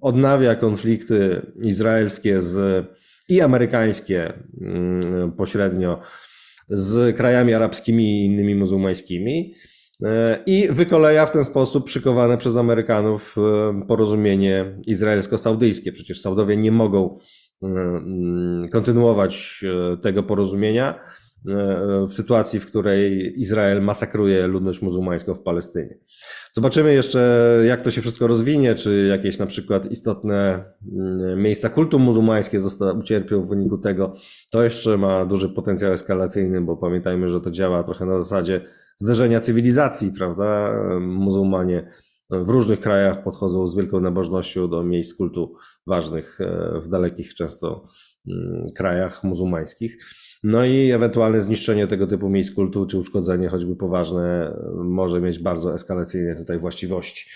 odnawia 0.00 0.54
konflikty 0.54 1.46
izraelskie 1.62 2.40
z, 2.40 2.86
i 3.28 3.40
amerykańskie 3.40 4.32
mm, 4.60 5.32
pośrednio 5.32 6.00
z 6.68 7.16
krajami 7.16 7.54
arabskimi 7.54 8.04
i 8.04 8.24
innymi 8.24 8.54
muzułmańskimi 8.54 9.54
i 10.46 10.68
wykoleja 10.70 11.26
w 11.26 11.30
ten 11.30 11.44
sposób 11.44 11.86
przykowane 11.86 12.38
przez 12.38 12.56
Amerykanów 12.56 13.36
porozumienie 13.88 14.78
izraelsko-saudyjskie. 14.86 15.92
Przecież 15.92 16.20
Saudowie 16.20 16.56
nie 16.56 16.72
mogą 16.72 17.18
mm, 17.62 18.68
kontynuować 18.68 19.64
tego 20.02 20.22
porozumienia 20.22 21.00
E, 21.46 22.06
w 22.08 22.14
sytuacji, 22.14 22.60
w 22.60 22.66
której 22.66 23.32
Izrael 23.40 23.82
masakruje 23.82 24.46
ludność 24.46 24.82
muzułmańską 24.82 25.34
w 25.34 25.42
Palestynie. 25.42 25.98
Zobaczymy 26.52 26.94
jeszcze, 26.94 27.62
jak 27.66 27.80
to 27.80 27.90
się 27.90 28.00
wszystko 28.00 28.26
rozwinie, 28.26 28.74
czy 28.74 29.06
jakieś 29.10 29.38
na 29.38 29.46
przykład 29.46 29.90
istotne 29.90 30.64
mm, 30.92 31.42
miejsca 31.42 31.68
kultu 31.68 31.98
muzułmańskie 31.98 32.60
ucierpią 32.98 33.42
w 33.42 33.48
wyniku 33.48 33.78
tego. 33.78 34.12
To 34.52 34.62
jeszcze 34.62 34.96
ma 34.96 35.26
duży 35.26 35.48
potencjał 35.48 35.92
eskalacyjny, 35.92 36.60
bo 36.60 36.76
pamiętajmy, 36.76 37.28
że 37.28 37.40
to 37.40 37.50
działa 37.50 37.82
trochę 37.82 38.06
na 38.06 38.22
zasadzie 38.22 38.64
zderzenia 38.98 39.40
cywilizacji, 39.40 40.12
prawda? 40.12 40.74
Muzułmanie 41.00 41.90
w 42.30 42.48
różnych 42.48 42.80
krajach 42.80 43.22
podchodzą 43.22 43.68
z 43.68 43.76
wielką 43.76 44.00
nabożnością 44.00 44.68
do 44.68 44.84
miejsc 44.84 45.16
kultu 45.16 45.54
ważnych 45.86 46.40
e, 46.40 46.80
w 46.80 46.88
dalekich 46.88 47.34
często 47.34 47.86
mm, 48.30 48.62
krajach 48.76 49.24
muzułmańskich. 49.24 49.98
No 50.42 50.64
i 50.64 50.90
ewentualne 50.90 51.40
zniszczenie 51.40 51.86
tego 51.86 52.06
typu 52.06 52.28
miejsc 52.28 52.54
kultu, 52.54 52.86
czy 52.86 52.98
uszkodzenie 52.98 53.48
choćby 53.48 53.76
poważne, 53.76 54.56
może 54.74 55.20
mieć 55.20 55.38
bardzo 55.38 55.74
eskalacyjne 55.74 56.36
tutaj 56.36 56.58
właściwości. 56.58 57.30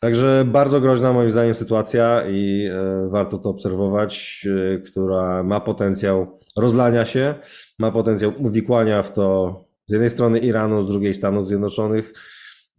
Także 0.00 0.44
bardzo 0.46 0.80
groźna 0.80 1.12
moim 1.12 1.30
zdaniem 1.30 1.54
sytuacja 1.54 2.22
i 2.30 2.66
e, 2.66 3.08
warto 3.10 3.38
to 3.38 3.48
obserwować, 3.48 4.46
e, 4.74 4.78
która 4.78 5.42
ma 5.42 5.60
potencjał 5.60 6.38
rozlania 6.56 7.04
się, 7.04 7.34
ma 7.78 7.92
potencjał 7.92 8.32
uwikłania 8.38 9.02
w 9.02 9.12
to 9.12 9.71
z 9.92 9.94
jednej 9.94 10.10
strony 10.10 10.38
Iranu, 10.38 10.82
z 10.82 10.88
drugiej 10.88 11.14
Stanów 11.14 11.46
Zjednoczonych. 11.46 12.12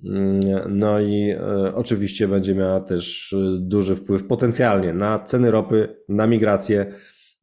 Mm, 0.06 0.40
no 0.78 1.00
i 1.00 1.30
e, 1.30 1.76
oczywiście 1.76 2.28
będzie 2.28 2.56
miała 2.56 2.80
też 2.80 3.36
duży 3.60 3.96
wpływ 3.96 4.28
potencjalnie 4.28 4.94
na 4.94 5.20
ceny 5.20 5.52
ropy, 5.52 5.98
na 6.10 6.28
migrację, 6.28 6.94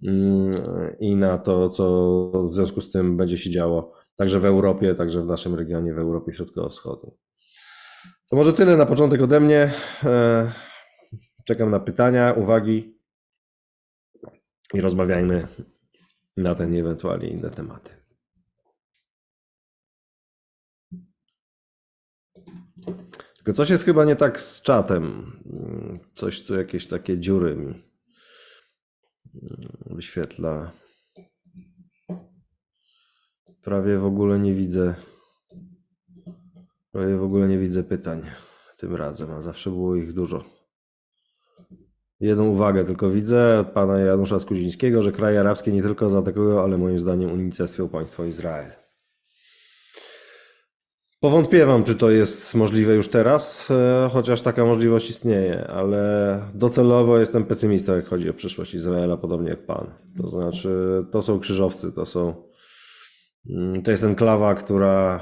Mm, 0.03 0.97
i 1.01 1.17
na 1.17 1.39
to, 1.39 1.71
co 1.71 2.47
w 2.49 2.53
związku 2.53 2.81
z 2.81 2.93
tym 2.93 3.17
będzie 3.17 3.39
się 3.39 3.51
działo 3.51 3.93
także 4.17 4.41
w 4.41 4.45
Europie, 4.45 4.95
także 4.95 5.23
w 5.23 5.27
naszym 5.27 5.55
regionie, 5.55 5.95
w 5.95 5.99
Europie 5.99 6.33
Środkowo-Wschodniej. 6.33 7.17
To 8.31 8.37
może 8.37 8.53
tyle 8.53 8.77
na 8.77 8.87
początek 8.87 9.23
ode 9.23 9.41
mnie. 9.41 9.73
E, 10.05 10.53
czekam 11.45 11.71
na 11.71 11.81
pytania, 11.81 12.33
uwagi 12.33 12.99
i 14.75 14.81
rozmawiajmy 14.81 15.47
na 16.37 16.55
ten 16.55 16.75
i 16.75 16.79
ewentualnie 16.79 17.29
inne 17.29 17.51
tematy. 17.51 18.00
Tylko 23.45 23.53
coś 23.53 23.71
jest 23.71 23.85
chyba 23.85 24.05
nie 24.05 24.17
tak 24.17 24.41
z 24.41 24.63
czatem. 24.63 25.33
Coś 26.13 26.43
tu 26.43 26.55
jakieś 26.55 26.87
takie 26.87 27.19
dziury 27.19 27.57
mi 27.57 27.75
wyświetla. 29.87 30.73
Prawie 33.63 33.99
w 33.99 34.05
ogóle 34.05 34.39
nie 34.39 34.55
widzę. 34.55 34.95
Prawie 36.93 37.17
w 37.17 37.23
ogóle 37.23 37.49
nie 37.49 37.59
widzę 37.59 37.83
pytań 37.83 38.23
tym 38.77 38.95
razem, 38.95 39.31
a 39.31 39.43
zawsze 39.43 39.71
było 39.71 39.97
ich 39.97 40.13
dużo. 40.13 40.45
Jedną 42.21 42.49
uwagę 42.49 42.85
tylko 42.85 43.11
widzę 43.11 43.61
od 43.61 43.69
pana 43.69 43.99
Janusza 43.99 44.41
Skuzińskiego, 44.41 45.03
że 45.03 45.13
kraje 45.13 45.41
arabskie 45.41 45.73
nie 45.73 45.83
tylko 45.83 46.11
zaatakują, 46.11 46.61
ale 46.61 46.79
moim 46.79 47.01
zdaniem 47.01 47.33
unicestwią 47.33 47.89
państwo 47.89 48.25
Izrael. 48.25 48.80
Powątpiewam, 51.21 51.85
czy 51.85 51.95
to 51.95 52.11
jest 52.11 52.55
możliwe 52.55 52.95
już 52.95 53.09
teraz, 53.09 53.71
e, 53.71 54.09
chociaż 54.13 54.43
taka 54.43 54.65
możliwość 54.65 55.11
istnieje, 55.11 55.67
ale 55.67 56.41
docelowo 56.55 57.19
jestem 57.19 57.45
pesymistą, 57.45 57.97
jak 57.97 58.07
chodzi 58.07 58.31
o 58.31 58.35
przyszłość 58.35 58.75
Izraela, 58.75 59.17
podobnie 59.17 59.51
jak 59.51 59.67
Pan. 59.67 59.87
To 60.23 60.29
znaczy, 60.29 60.71
to 61.11 61.23
są 61.23 61.41
krzyżowcy, 61.41 61.93
to 61.93 62.07
są. 62.07 62.35
Mm, 63.51 63.83
to 63.83 63.91
jest 63.91 64.05
enklawa, 64.05 64.55
która 64.55 65.21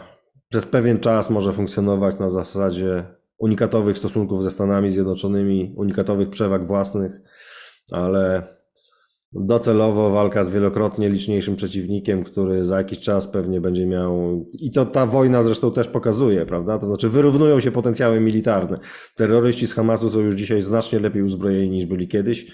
przez 0.48 0.66
pewien 0.66 1.00
czas 1.00 1.30
może 1.30 1.52
funkcjonować 1.52 2.18
na 2.18 2.30
zasadzie 2.30 3.04
unikatowych 3.38 3.98
stosunków 3.98 4.44
ze 4.44 4.50
Stanami 4.50 4.92
Zjednoczonymi, 4.92 5.74
unikatowych 5.76 6.30
przewag 6.30 6.66
własnych, 6.66 7.12
ale 7.90 8.42
docelowo 9.32 10.10
walka 10.10 10.44
z 10.44 10.50
wielokrotnie 10.50 11.08
liczniejszym 11.08 11.56
przeciwnikiem, 11.56 12.24
który 12.24 12.66
za 12.66 12.78
jakiś 12.78 12.98
czas 12.98 13.28
pewnie 13.28 13.60
będzie 13.60 13.86
miał. 13.86 14.46
I 14.52 14.70
to 14.70 14.86
ta 14.86 15.06
wojna 15.06 15.42
zresztą 15.42 15.72
też 15.72 15.88
pokazuje, 15.88 16.46
prawda? 16.46 16.78
To 16.78 16.86
znaczy 16.86 17.08
wyrównują 17.08 17.60
się 17.60 17.70
potencjały 17.70 18.20
militarne. 18.20 18.78
Terroryści 19.14 19.66
z 19.66 19.74
Hamasu 19.74 20.10
są 20.10 20.20
już 20.20 20.34
dzisiaj 20.34 20.62
znacznie 20.62 20.98
lepiej 20.98 21.22
uzbrojeni 21.22 21.70
niż 21.70 21.86
byli 21.86 22.08
kiedyś. 22.08 22.46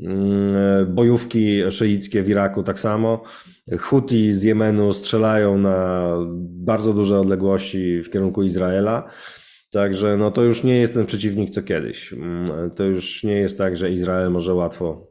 Mm, 0.00 0.94
bojówki 0.94 1.62
szyickie 1.70 2.22
w 2.22 2.28
Iraku 2.28 2.62
tak 2.62 2.80
samo. 2.80 3.22
Huti 3.78 4.34
z 4.34 4.42
Jemenu 4.42 4.92
strzelają 4.92 5.58
na 5.58 6.10
bardzo 6.40 6.92
duże 6.92 7.20
odległości 7.20 8.02
w 8.02 8.10
kierunku 8.10 8.42
Izraela. 8.42 9.10
Także 9.70 10.16
no 10.16 10.30
to 10.30 10.42
już 10.42 10.64
nie 10.64 10.78
jest 10.78 10.94
ten 10.94 11.06
przeciwnik 11.06 11.50
co 11.50 11.62
kiedyś. 11.62 12.12
Mm, 12.12 12.70
to 12.70 12.84
już 12.84 13.24
nie 13.24 13.34
jest 13.34 13.58
tak, 13.58 13.76
że 13.76 13.92
Izrael 13.92 14.30
może 14.30 14.54
łatwo 14.54 15.05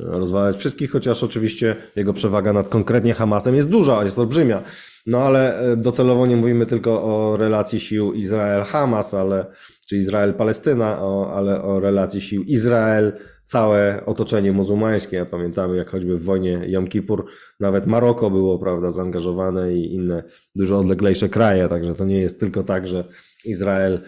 rozwalać 0.00 0.56
wszystkich, 0.56 0.90
chociaż 0.90 1.22
oczywiście 1.22 1.76
jego 1.96 2.12
przewaga 2.12 2.52
nad 2.52 2.68
konkretnie 2.68 3.14
Hamasem 3.14 3.54
jest 3.54 3.70
duża, 3.70 4.04
jest 4.04 4.18
olbrzymia. 4.18 4.62
No 5.06 5.18
ale 5.18 5.58
e, 5.58 5.76
docelowo 5.76 6.26
nie 6.26 6.36
mówimy 6.36 6.66
tylko 6.66 7.02
o 7.02 7.36
relacji 7.36 7.80
sił 7.80 8.12
Izrael-Hamas, 8.12 9.16
ale 9.16 9.46
czy 9.88 9.96
Izrael-Palestyna, 9.96 10.96
ale 11.34 11.62
o 11.62 11.80
relacji 11.80 12.20
sił 12.20 12.42
Izrael, 12.42 13.12
całe 13.48 14.02
otoczenie 14.06 14.52
muzułmańskie. 14.52 15.26
Pamiętamy, 15.26 15.76
jak 15.76 15.90
choćby 15.90 16.18
w 16.18 16.24
wojnie 16.24 16.64
Jom 16.66 16.86
Kippur 16.86 17.26
nawet 17.60 17.86
Maroko 17.86 18.30
było 18.30 18.58
prawda, 18.58 18.92
zaangażowane 18.92 19.74
i 19.74 19.94
inne 19.94 20.22
dużo 20.56 20.78
odleglejsze 20.78 21.28
kraje, 21.28 21.68
także 21.68 21.94
to 21.94 22.04
nie 22.04 22.18
jest 22.18 22.40
tylko 22.40 22.62
tak, 22.62 22.88
że 22.88 23.04
Izrael 23.44 24.00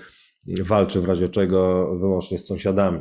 walczy 0.46 1.00
w 1.00 1.04
razie 1.04 1.28
czego 1.28 1.90
wyłącznie 2.00 2.38
z 2.38 2.46
sąsiadami. 2.46 3.00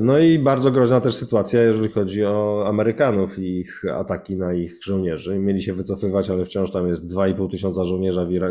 No 0.00 0.18
i 0.18 0.38
bardzo 0.38 0.70
groźna 0.70 1.00
też 1.00 1.14
sytuacja, 1.14 1.62
jeżeli 1.62 1.88
chodzi 1.88 2.24
o 2.24 2.64
Amerykanów 2.66 3.38
i 3.38 3.60
ich 3.60 3.82
ataki 3.94 4.36
na 4.36 4.54
ich 4.54 4.78
żołnierzy. 4.84 5.38
Mieli 5.38 5.62
się 5.62 5.74
wycofywać, 5.74 6.30
ale 6.30 6.44
wciąż 6.44 6.70
tam 6.70 6.88
jest 6.88 7.14
2,5 7.14 7.50
tysiąca 7.50 7.84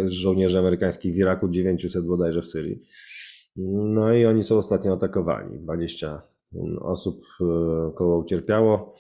żołnierzy 0.10 0.60
amerykańskich 0.60 1.14
w 1.14 1.18
Iraku, 1.18 1.50
900 1.50 2.06
bodajże 2.06 2.42
w 2.42 2.48
Syrii. 2.48 2.82
No 3.56 4.14
i 4.14 4.26
oni 4.26 4.44
są 4.44 4.58
ostatnio 4.58 4.94
atakowani. 4.94 5.60
20 5.60 6.22
osób 6.82 7.22
e, 7.42 7.46
koło 7.96 8.18
ucierpiało. 8.18 8.94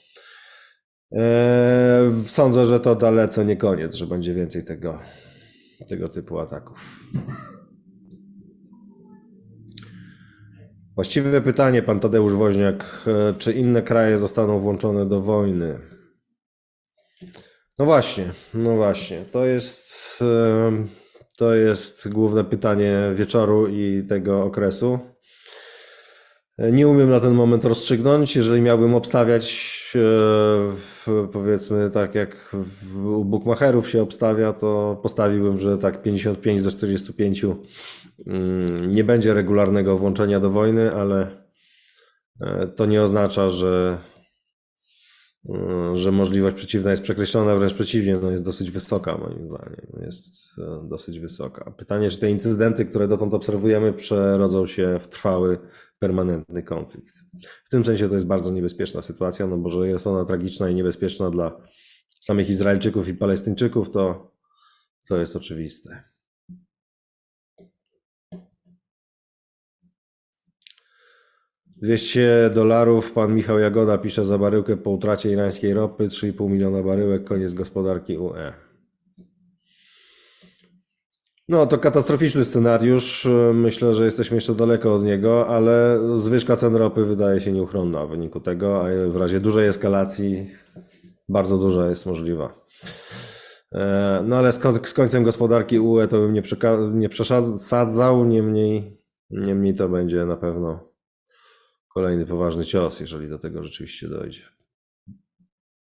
E, 1.11 2.11
sądzę, 2.25 2.65
że 2.65 2.79
to 2.79 2.95
dalece 2.95 3.45
nie 3.45 3.57
koniec, 3.57 3.95
że 3.95 4.07
będzie 4.07 4.33
więcej 4.33 4.63
tego, 4.63 4.99
tego 5.87 6.07
typu 6.07 6.39
ataków. 6.39 7.09
Właściwe 10.97 11.41
pytanie, 11.41 11.81
pan 11.81 11.99
Tadeusz 11.99 12.33
Woźniak. 12.33 12.85
E, 13.07 13.33
czy 13.33 13.53
inne 13.53 13.81
kraje 13.81 14.17
zostaną 14.17 14.59
włączone 14.59 15.05
do 15.05 15.21
wojny? 15.21 15.79
No 17.79 17.85
właśnie, 17.85 18.25
no 18.53 18.75
właśnie. 18.75 19.25
To 19.31 19.45
jest, 19.45 20.19
e, 20.21 20.71
to 21.37 21.55
jest 21.55 22.09
główne 22.09 22.43
pytanie 22.43 22.97
wieczoru 23.15 23.67
i 23.67 24.05
tego 24.09 24.43
okresu. 24.43 24.99
E, 26.57 26.71
nie 26.71 26.87
umiem 26.87 27.09
na 27.09 27.19
ten 27.19 27.33
moment 27.33 27.65
rozstrzygnąć. 27.65 28.35
Jeżeli 28.35 28.61
miałbym 28.61 28.95
obstawiać, 28.95 29.77
powiedzmy 31.31 31.89
tak 31.89 32.15
jak 32.15 32.55
u 33.05 33.25
bookmacherów 33.25 33.89
się 33.89 34.01
obstawia, 34.01 34.53
to 34.53 34.99
postawiłbym, 35.03 35.57
że 35.57 35.77
tak 35.77 36.01
55 36.01 36.61
do 36.61 36.71
45 36.71 37.43
Mm, 37.43 37.57
nie 38.87 39.03
będzie 39.03 39.33
regularnego 39.33 39.97
włączenia 39.97 40.39
do 40.39 40.49
wojny, 40.49 40.93
ale 40.93 41.45
e, 42.41 42.67
to 42.67 42.85
nie 42.85 43.01
oznacza, 43.01 43.49
że, 43.49 43.97
e, 45.49 45.97
że 45.97 46.11
możliwość 46.11 46.55
przeciwna 46.55 46.91
jest 46.91 47.03
przekreślona, 47.03 47.55
wręcz 47.55 47.73
przeciwnie, 47.73 48.19
no 48.21 48.31
jest 48.31 48.45
dosyć 48.45 48.71
wysoka 48.71 49.17
moim 49.17 49.49
zdaniem. 49.49 50.01
Jest 50.05 50.27
e, 50.59 50.87
dosyć 50.89 51.19
wysoka. 51.19 51.71
Pytanie, 51.71 52.09
czy 52.09 52.19
te 52.19 52.31
incydenty, 52.31 52.85
które 52.85 53.07
dotąd 53.07 53.33
obserwujemy, 53.33 53.93
przerodzą 53.93 54.65
się 54.65 54.99
w 54.99 55.07
trwały, 55.07 55.59
permanentny 55.99 56.63
konflikt. 56.63 57.15
W 57.65 57.69
tym 57.69 57.85
sensie 57.85 58.09
to 58.09 58.15
jest 58.15 58.27
bardzo 58.27 58.51
niebezpieczna 58.51 59.01
sytuacja, 59.01 59.47
no 59.47 59.57
bo 59.57 59.69
że 59.69 59.87
jest 59.87 60.07
ona 60.07 60.25
tragiczna 60.25 60.69
i 60.69 60.75
niebezpieczna 60.75 61.29
dla 61.29 61.61
samych 62.09 62.49
Izraelczyków 62.49 63.07
i 63.07 63.13
Palestyńczyków, 63.13 63.91
to, 63.91 64.31
to 65.07 65.17
jest 65.17 65.35
oczywiste. 65.35 66.16
200 71.81 72.51
dolarów 72.55 73.11
pan 73.11 73.35
Michał 73.35 73.59
Jagoda 73.59 73.97
pisze 73.97 74.25
za 74.25 74.37
baryłkę 74.37 74.77
po 74.77 74.91
utracie 74.91 75.31
irańskiej 75.31 75.73
ropy, 75.73 76.07
3,5 76.07 76.49
miliona 76.49 76.83
baryłek, 76.83 77.23
koniec 77.23 77.53
gospodarki 77.53 78.17
UE. 78.17 78.53
No 81.49 81.65
to 81.65 81.77
katastroficzny 81.77 82.45
scenariusz. 82.45 83.27
Myślę, 83.53 83.93
że 83.93 84.05
jesteśmy 84.05 84.37
jeszcze 84.37 84.55
daleko 84.55 84.95
od 84.95 85.03
niego, 85.03 85.47
ale 85.47 85.99
zwyżka 86.15 86.55
cen 86.55 86.75
ropy 86.75 87.05
wydaje 87.05 87.41
się 87.41 87.51
nieuchronna 87.51 88.05
w 88.05 88.09
wyniku 88.09 88.39
tego, 88.39 88.85
a 88.85 89.09
w 89.09 89.15
razie 89.17 89.39
dużej 89.39 89.67
eskalacji 89.67 90.47
bardzo 91.29 91.57
duża 91.57 91.89
jest 91.89 92.05
możliwa. 92.05 92.65
E, 93.71 94.23
no 94.27 94.35
ale 94.35 94.51
z, 94.51 94.93
końcem 94.93 95.23
gospodarki 95.23 95.79
UE 95.79 96.07
to 96.09 96.19
bym 96.19 96.33
nie, 96.99 97.09
przesadzał, 97.09 98.25
niemniej, 98.25 98.97
niemniej 99.29 99.75
to 99.75 99.89
będzie 99.89 100.25
na 100.25 100.37
pewno 100.37 100.86
kolejny 101.97 102.25
poważny 102.25 102.65
cios, 102.65 102.99
jeżeli 102.99 103.29
do 103.29 103.39
tego 103.39 103.63
rzeczywiście 103.63 104.07
dojdzie. 104.07 104.43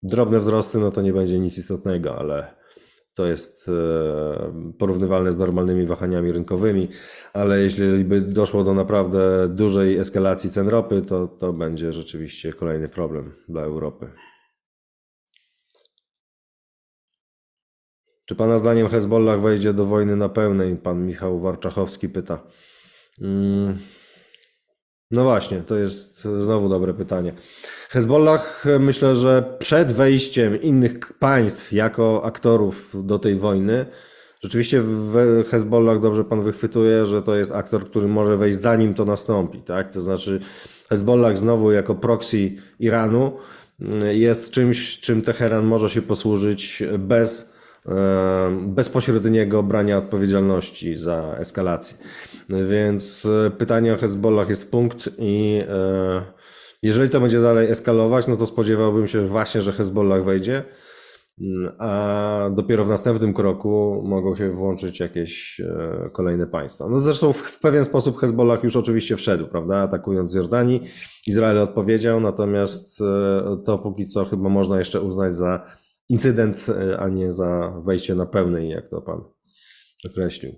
Drobne 0.03 0.40
wzrosty, 0.40 0.79
no 0.79 0.90
to 0.90 1.03
nie 1.03 1.12
będzie 1.12 1.38
nic 1.38 1.59
istotnego, 1.59 2.18
ale 2.18 2.55
to 3.14 3.27
jest 3.27 3.68
e, 3.68 4.72
porównywalne 4.79 5.33
z 5.33 5.38
normalnymi 5.38 5.87
wahaniami 5.87 6.33
rynkowymi, 6.33 6.88
ale 7.33 7.62
jeśli 7.62 8.05
by 8.05 8.20
doszło 8.20 8.64
do 8.64 8.74
naprawdę 8.74 9.48
dużej 9.48 9.98
eskalacji 9.98 10.50
cen 10.50 10.68
ropy, 10.68 11.03
to, 11.03 11.29
to 11.29 11.53
będzie 11.53 11.92
rzeczywiście 11.92 12.53
kolejny 12.53 12.88
problem 12.88 13.35
dla 13.48 13.62
Europy. 13.62 14.11
Czy 18.24 18.35
Pana 18.35 18.59
zdaniem 18.59 18.88
Hezbollah 18.88 19.40
wejdzie 19.40 19.72
do 19.72 19.87
wojny 19.87 20.16
na 20.16 20.29
pełnej? 20.29 20.77
Pan 20.77 21.07
Michał 21.07 21.40
Warczachowski 21.40 22.09
pyta. 22.09 22.42
Hmm. 23.18 23.79
No 25.14 25.24
właśnie, 25.24 25.61
to 25.61 25.77
jest 25.77 26.29
znowu 26.38 26.68
dobre 26.68 26.94
pytanie. 26.94 27.33
Hezbollah 27.88 28.64
myślę, 28.81 29.16
że 29.16 29.57
przed 29.59 29.92
wejściem 29.92 30.62
innych 30.62 31.12
państw 31.18 31.72
jako 31.72 32.24
aktorów 32.24 32.90
do 32.94 33.18
tej 33.18 33.37
wojny, 33.37 33.87
rzeczywiście 34.42 34.83
w 34.83 35.44
Hezbollah 35.50 36.00
dobrze 36.00 36.24
pan 36.24 36.42
wychwytuje, 36.42 37.07
że 37.07 37.22
to 37.22 37.35
jest 37.35 37.53
aktor, 37.53 37.87
który 37.90 38.09
może 38.09 38.37
wejść 38.37 38.61
zanim 38.61 38.94
to 38.94 39.05
nastąpi, 39.05 39.59
tak? 39.59 39.90
To 39.92 40.00
znaczy 40.00 40.40
Hezbollah 40.88 41.38
znowu 41.38 41.72
jako 41.72 41.94
proxy 41.94 42.53
Iranu 42.81 43.33
jest 44.12 44.50
czymś, 44.50 45.00
czym 45.00 45.22
Teheran 45.22 45.64
może 45.64 45.90
się 45.90 46.03
posłużyć 46.03 46.83
bez 46.98 47.53
bezpośredniego 48.66 49.62
brania 49.62 49.99
odpowiedzialności 49.99 50.97
za 50.97 51.37
eskalację. 51.38 51.97
Więc 52.49 53.27
e, 53.47 53.51
pytanie 53.51 53.94
o 53.94 53.97
Hezbollah 53.97 54.49
jest 54.49 54.70
punkt 54.70 55.11
i 55.18 55.62
e, 55.68 56.23
jeżeli 56.83 57.11
to 57.11 57.20
będzie 57.20 57.40
dalej 57.40 57.70
eskalować, 57.70 58.27
no 58.27 58.37
to 58.37 58.47
spodziewałbym 58.47 59.09
się 59.09 59.29
właśnie, 59.29 59.62
że 59.62 59.73
Hezbollah 59.73 60.25
wejdzie, 60.25 60.64
mm, 61.40 61.73
a 61.79 62.51
dopiero 62.55 62.85
w 62.85 62.88
następnym 62.88 63.35
kroku 63.35 64.03
mogą 64.05 64.37
się 64.37 64.51
włączyć 64.51 65.01
jakieś 65.01 65.61
e, 65.61 66.11
kolejne 66.12 66.47
państwa. 66.47 66.88
No 66.88 67.01
zresztą 67.01 67.33
w 67.33 67.61
pewien 67.61 67.85
sposób 67.85 68.18
Hezbollah 68.18 68.64
już 68.64 68.77
oczywiście 68.77 69.16
wszedł, 69.16 69.47
prawda, 69.47 69.77
atakując 69.77 70.35
Jordanii. 70.35 70.81
Izrael 71.27 71.59
odpowiedział, 71.59 72.20
natomiast 72.20 72.99
to 73.64 73.79
póki 73.79 74.07
co 74.07 74.25
chyba 74.25 74.49
można 74.49 74.79
jeszcze 74.79 75.01
uznać 75.01 75.35
za 75.35 75.66
incydent, 76.08 76.66
a 76.98 77.08
nie 77.08 77.32
za 77.32 77.80
wejście 77.84 78.14
na 78.14 78.26
pełnej, 78.26 78.68
jak 78.68 78.88
to 78.88 79.00
pan 79.00 79.24
określił. 80.10 80.52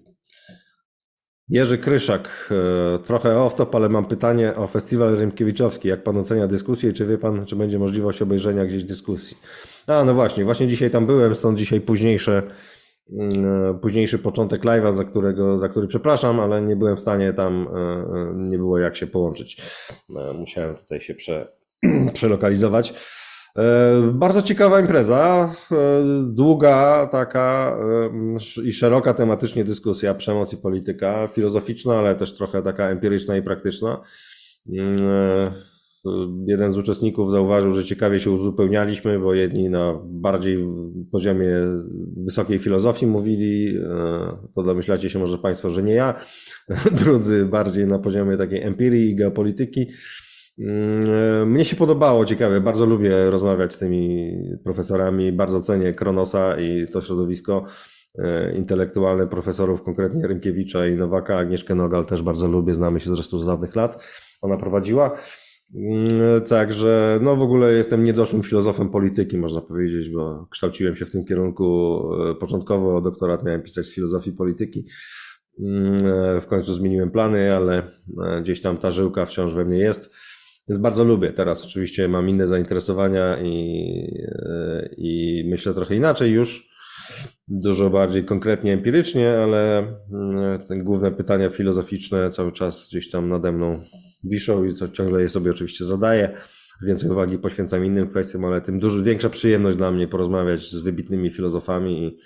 Jerzy 1.48 1.78
Kryszak, 1.78 2.50
e, 2.50 2.98
trochę 2.98 3.28
off-top, 3.28 3.76
ale 3.76 3.88
mam 3.88 4.04
pytanie 4.04 4.54
o 4.54 4.66
festiwal 4.66 5.16
Rymkiewiczowski. 5.16 5.88
Jak 5.88 6.02
pan 6.02 6.16
ocenia 6.18 6.46
dyskusję? 6.46 6.92
Czy 6.92 7.06
wie 7.06 7.18
pan, 7.18 7.46
czy 7.46 7.56
będzie 7.56 7.78
możliwość 7.78 8.22
obejrzenia 8.22 8.64
gdzieś 8.64 8.84
dyskusji? 8.84 9.36
A, 9.86 10.04
no 10.04 10.14
właśnie, 10.14 10.44
właśnie 10.44 10.66
dzisiaj 10.68 10.90
tam 10.90 11.06
byłem, 11.06 11.34
stąd 11.34 11.58
dzisiaj 11.58 11.80
późniejsze, 11.80 12.42
mm, 13.12 13.70
e, 13.70 13.78
późniejszy 13.78 14.18
początek 14.18 14.62
live'a, 14.62 14.92
za, 14.92 15.04
za 15.60 15.68
który 15.68 15.86
przepraszam, 15.86 16.40
ale 16.40 16.62
nie 16.62 16.76
byłem 16.76 16.96
w 16.96 17.00
stanie 17.00 17.32
tam, 17.32 17.68
e, 17.74 18.32
nie 18.36 18.58
było 18.58 18.78
jak 18.78 18.96
się 18.96 19.06
połączyć. 19.06 19.62
Musiałem 20.34 20.76
tutaj 20.76 21.00
się 21.00 21.14
prze, 21.14 21.52
przelokalizować. 22.14 22.94
E, 23.58 24.12
bardzo 24.12 24.42
ciekawa 24.42 24.80
impreza, 24.80 25.54
e, 25.72 25.76
długa 26.26 27.08
taka 27.12 27.76
e, 28.58 28.64
i 28.64 28.72
szeroka 28.72 29.14
tematycznie 29.14 29.64
dyskusja, 29.64 30.14
przemoc 30.14 30.52
i 30.52 30.56
polityka, 30.56 31.28
filozoficzna, 31.28 31.98
ale 31.98 32.14
też 32.14 32.34
trochę 32.34 32.62
taka 32.62 32.88
empiryczna 32.88 33.36
i 33.36 33.42
praktyczna. 33.42 34.00
Jeden 36.46 36.72
z 36.72 36.76
uczestników 36.76 37.32
zauważył, 37.32 37.72
że 37.72 37.84
ciekawie 37.84 38.20
się 38.20 38.30
uzupełnialiśmy, 38.30 39.18
bo 39.18 39.34
jedni 39.34 39.70
na 39.70 40.00
bardziej 40.04 40.58
poziomie 41.12 41.50
wysokiej 42.16 42.58
filozofii 42.58 43.06
mówili, 43.06 43.78
to 44.54 44.62
domyślacie 44.62 45.10
się 45.10 45.18
może 45.18 45.38
Państwo, 45.38 45.70
że 45.70 45.82
nie 45.82 45.94
ja, 45.94 46.14
drudzy 47.00 47.44
bardziej 47.44 47.86
na 47.86 47.98
poziomie 47.98 48.36
takiej 48.36 48.62
empirii 48.62 49.10
i 49.10 49.16
geopolityki. 49.16 49.86
Mm, 50.58 51.50
mnie 51.50 51.64
się 51.64 51.76
podobało, 51.76 52.24
ciekawe, 52.24 52.60
bardzo 52.60 52.86
lubię 52.86 53.30
rozmawiać 53.30 53.74
z 53.74 53.78
tymi 53.78 54.32
profesorami, 54.64 55.32
bardzo 55.32 55.60
cenię 55.60 55.94
Kronosa 55.94 56.60
i 56.60 56.86
to 56.86 57.00
środowisko 57.00 57.64
e, 58.18 58.56
intelektualne 58.56 59.26
profesorów, 59.26 59.82
konkretnie 59.82 60.26
Rynkiewicza 60.26 60.86
i 60.86 60.94
Nowaka, 60.94 61.38
Agnieszkę 61.38 61.74
Nogal 61.74 62.06
też 62.06 62.22
bardzo 62.22 62.48
lubię, 62.48 62.74
znamy 62.74 63.00
się 63.00 63.14
zresztą 63.14 63.38
z 63.38 63.46
dawnych 63.46 63.76
lat, 63.76 64.04
ona 64.40 64.56
prowadziła. 64.56 65.18
Mm, 65.74 66.42
także, 66.48 67.18
no 67.22 67.36
w 67.36 67.42
ogóle 67.42 67.72
jestem 67.72 68.04
niedoszłym 68.04 68.42
filozofem 68.42 68.88
polityki, 68.88 69.38
można 69.38 69.60
powiedzieć, 69.60 70.10
bo 70.10 70.46
kształciłem 70.50 70.96
się 70.96 71.06
w 71.06 71.10
tym 71.10 71.24
kierunku 71.24 72.00
e, 72.30 72.34
początkowo. 72.34 73.00
Doktorat 73.00 73.44
miałem 73.44 73.62
pisać 73.62 73.86
z 73.86 73.94
filozofii 73.94 74.32
polityki. 74.32 74.84
Mm, 75.60 76.06
e, 76.06 76.40
w 76.40 76.46
końcu 76.46 76.74
zmieniłem 76.74 77.10
plany, 77.10 77.56
ale 77.56 77.82
e, 78.24 78.42
gdzieś 78.42 78.60
tam 78.60 78.76
ta 78.76 78.90
żyłka 78.90 79.26
wciąż 79.26 79.54
we 79.54 79.64
mnie 79.64 79.78
jest. 79.78 80.14
Więc 80.68 80.80
bardzo 80.80 81.04
lubię. 81.04 81.32
Teraz 81.32 81.64
oczywiście 81.64 82.08
mam 82.08 82.28
inne 82.28 82.46
zainteresowania 82.46 83.42
i, 83.42 83.54
i 84.96 85.44
myślę 85.50 85.74
trochę 85.74 85.96
inaczej 85.96 86.32
już, 86.32 86.76
dużo 87.48 87.90
bardziej 87.90 88.24
konkretnie, 88.24 88.72
empirycznie, 88.72 89.38
ale 89.38 89.78
mm, 90.12 90.66
te 90.68 90.78
główne 90.78 91.10
pytania 91.10 91.50
filozoficzne 91.50 92.30
cały 92.30 92.52
czas 92.52 92.88
gdzieś 92.88 93.10
tam 93.10 93.28
nade 93.28 93.52
mną 93.52 93.80
wiszą 94.24 94.64
i 94.64 94.72
co 94.72 94.88
ciągle 94.88 95.22
je 95.22 95.28
sobie 95.28 95.50
oczywiście 95.50 95.84
zadaję. 95.84 96.36
Więcej 96.82 97.10
uwagi 97.10 97.38
poświęcam 97.38 97.84
innym 97.84 98.08
kwestiom, 98.08 98.44
ale 98.44 98.60
tym 98.60 98.78
dużo 98.78 99.02
większa 99.02 99.30
przyjemność 99.30 99.76
dla 99.76 99.90
mnie 99.90 100.08
porozmawiać 100.08 100.70
z 100.70 100.78
wybitnymi 100.78 101.30
filozofami 101.30 102.02
i 102.02 102.06
e, 102.06 102.20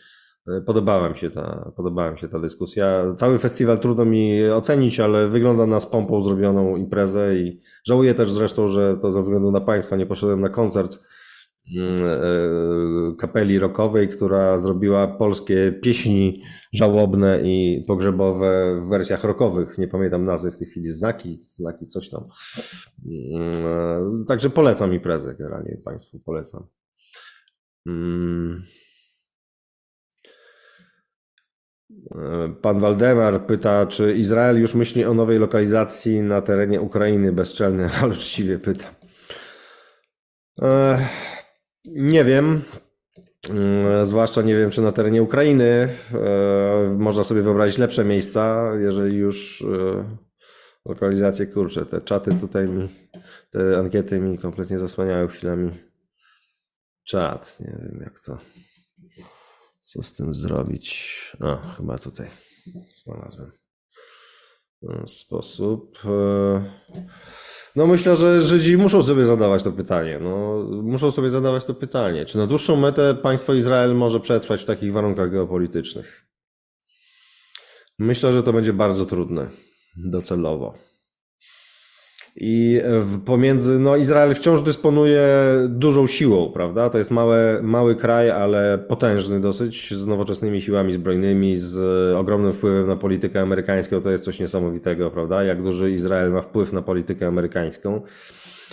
podobała 0.66 1.09
mi 1.09 1.16
się 1.16 1.31
ta, 1.31 1.72
podobała 1.76 2.11
mi 2.11 2.18
się 2.18 2.29
ta 2.29 2.38
dyskusja. 2.38 3.14
Cały 3.16 3.38
festiwal 3.38 3.79
trudno 3.79 4.05
mi 4.05 4.50
ocenić, 4.50 5.00
ale 5.00 5.29
wygląda 5.29 5.66
na 5.66 5.81
z 5.81 5.87
pompą 5.87 6.22
zrobioną 6.22 6.76
imprezę 6.76 7.37
i 7.37 7.61
żałuję 7.87 8.14
też 8.14 8.33
zresztą, 8.33 8.68
że 8.68 8.96
to 9.03 9.12
ze 9.12 9.22
względu 9.22 9.50
na 9.50 9.61
Państwa 9.61 9.96
nie 9.96 10.07
poszedłem 10.07 10.40
na 10.40 10.48
koncert 10.48 10.98
Mm, 11.76 12.07
e, 12.07 13.16
kapeli 13.18 13.59
rockowej, 13.59 14.09
która 14.09 14.59
zrobiła 14.59 15.09
polskie 15.09 15.72
pieśni 15.83 16.42
żałobne 16.72 17.40
i 17.44 17.85
pogrzebowe 17.88 18.81
w 18.81 18.88
wersjach 18.88 19.24
rockowych. 19.24 19.79
Nie 19.79 19.88
pamiętam 19.88 20.24
nazwy 20.24 20.50
w 20.50 20.59
tej 20.59 20.66
chwili, 20.66 20.88
znaki, 20.88 21.40
znaki, 21.42 21.87
coś 21.87 22.11
tam. 22.11 22.24
Mm, 23.07 23.66
e, 24.22 24.24
także 24.24 24.50
polecam 24.50 24.94
imprezę 24.94 25.35
generalnie 25.35 25.76
Państwu, 25.85 26.18
polecam. 26.18 26.66
Pan 32.62 32.81
Waldemar 32.81 33.46
pyta, 33.46 33.87
czy 33.87 34.14
Izrael 34.14 34.61
już 34.61 34.74
myśli 34.74 35.05
o 35.05 35.14
nowej 35.14 35.38
lokalizacji 35.38 36.22
na 36.22 36.42
terenie 36.42 36.81
Ukrainy? 36.81 37.33
Bezczelny, 37.33 37.88
ale 38.03 38.12
uczciwie 38.12 38.59
pyta. 38.59 38.94
Nie 41.85 42.24
wiem. 42.24 42.62
Mm, 43.50 44.07
zwłaszcza 44.07 44.42
nie 44.42 44.57
wiem, 44.57 44.70
czy 44.70 44.83
na 44.83 44.92
terenie 44.92 45.22
Ukrainy 45.22 45.88
można 46.98 47.24
sobie 47.24 47.42
wyobrazić 47.42 47.79
lepsze 47.79 48.05
miejsca, 48.05 48.72
jeżeli 48.79 49.16
już 49.16 49.62
e, 49.62 50.05
lokalizacje 50.87 51.46
kurcze. 51.46 51.87
Te 51.87 52.00
czaty 52.00 52.35
tutaj 52.40 52.68
mi, 52.68 52.88
te 53.50 53.79
ankiety 53.79 54.20
mi 54.20 54.38
kompletnie 54.38 54.79
zasłaniają 54.79 55.29
chwilami 55.29 55.70
czat. 57.05 57.61
Nie 57.61 57.79
wiem, 57.83 58.00
jak 58.00 58.20
to, 58.20 58.38
co 59.90 60.03
z 60.03 60.12
tym 60.12 60.35
zrobić. 60.35 61.16
O, 61.40 61.57
chyba 61.76 61.98
tutaj 61.98 62.31
znalazłem 62.94 63.53
sposób. 65.07 65.98
E, 66.05 66.64
no 67.76 67.87
myślę, 67.87 68.16
że 68.16 68.42
Żydzi 68.42 68.76
muszą 68.76 69.03
sobie 69.03 69.24
zadawać 69.24 69.62
to 69.62 69.72
pytanie. 69.72 70.18
No, 70.22 70.64
muszą 70.83 71.11
sobie 71.11 71.31
zadawać 71.31 71.66
to 71.66 71.74
pytanie, 71.74 72.24
czy 72.24 72.38
na 72.38 72.46
dłuższą 72.46 72.76
metę 72.76 73.14
państwo 73.14 73.55
Izrael 73.55 73.94
może 73.94 74.20
przetrwać 74.20 74.62
w 74.62 74.66
takich 74.66 74.92
warunkach 74.92 75.31
geopolitycznych? 75.31 76.26
Myślę, 77.98 78.33
że 78.33 78.42
to 78.42 78.53
będzie 78.53 78.72
bardzo 78.72 79.07
trudne 79.07 79.50
docelowo. 79.96 80.89
I 82.42 82.83
pomiędzy, 83.24 83.79
no 83.79 83.96
Izrael 83.96 84.35
wciąż 84.35 84.62
dysponuje 84.62 85.29
dużą 85.68 86.07
siłą, 86.07 86.50
prawda? 86.53 86.90
To 86.90 86.98
jest 86.98 87.11
małe, 87.11 87.61
mały 87.62 87.94
kraj, 87.94 88.31
ale 88.31 88.79
potężny 88.79 89.40
dosyć, 89.40 89.94
z 89.94 90.07
nowoczesnymi 90.07 90.61
siłami 90.61 90.92
zbrojnymi, 90.92 91.57
z 91.57 91.79
ogromnym 92.16 92.53
wpływem 92.53 92.87
na 92.87 92.96
politykę 92.96 93.40
amerykańską. 93.40 94.00
To 94.03 94.11
jest 94.11 94.24
coś 94.24 94.40
niesamowitego, 94.40 95.11
prawda? 95.11 95.44
Jak 95.44 95.62
duży 95.62 95.90
Izrael 95.90 96.33
ma 96.33 96.42
wpływ 96.42 96.72
na 96.72 96.83
politykę 96.83 97.26
amerykańską. 97.26 98.03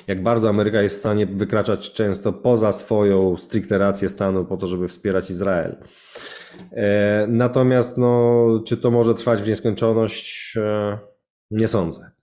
Jak 0.07 0.23
bardzo 0.23 0.49
Ameryka 0.49 0.81
jest 0.81 0.95
w 0.95 0.99
stanie 0.99 1.25
wykraczać 1.25 1.93
często 1.93 2.33
poza 2.33 2.71
swoją 2.71 3.37
stricte 3.37 3.77
rację 3.77 4.09
stanu 4.09 4.45
po 4.45 4.57
to, 4.57 4.67
żeby 4.67 4.87
wspierać 4.87 5.29
Izrael. 5.29 5.75
E, 6.71 7.25
natomiast, 7.29 7.97
no, 7.97 8.45
czy 8.65 8.77
to 8.77 8.91
może 8.91 9.13
trwać 9.13 9.41
w 9.41 9.47
nieskończoność? 9.47 10.57
E, 10.57 10.97
nie 11.51 11.67
sądzę. 11.67 12.16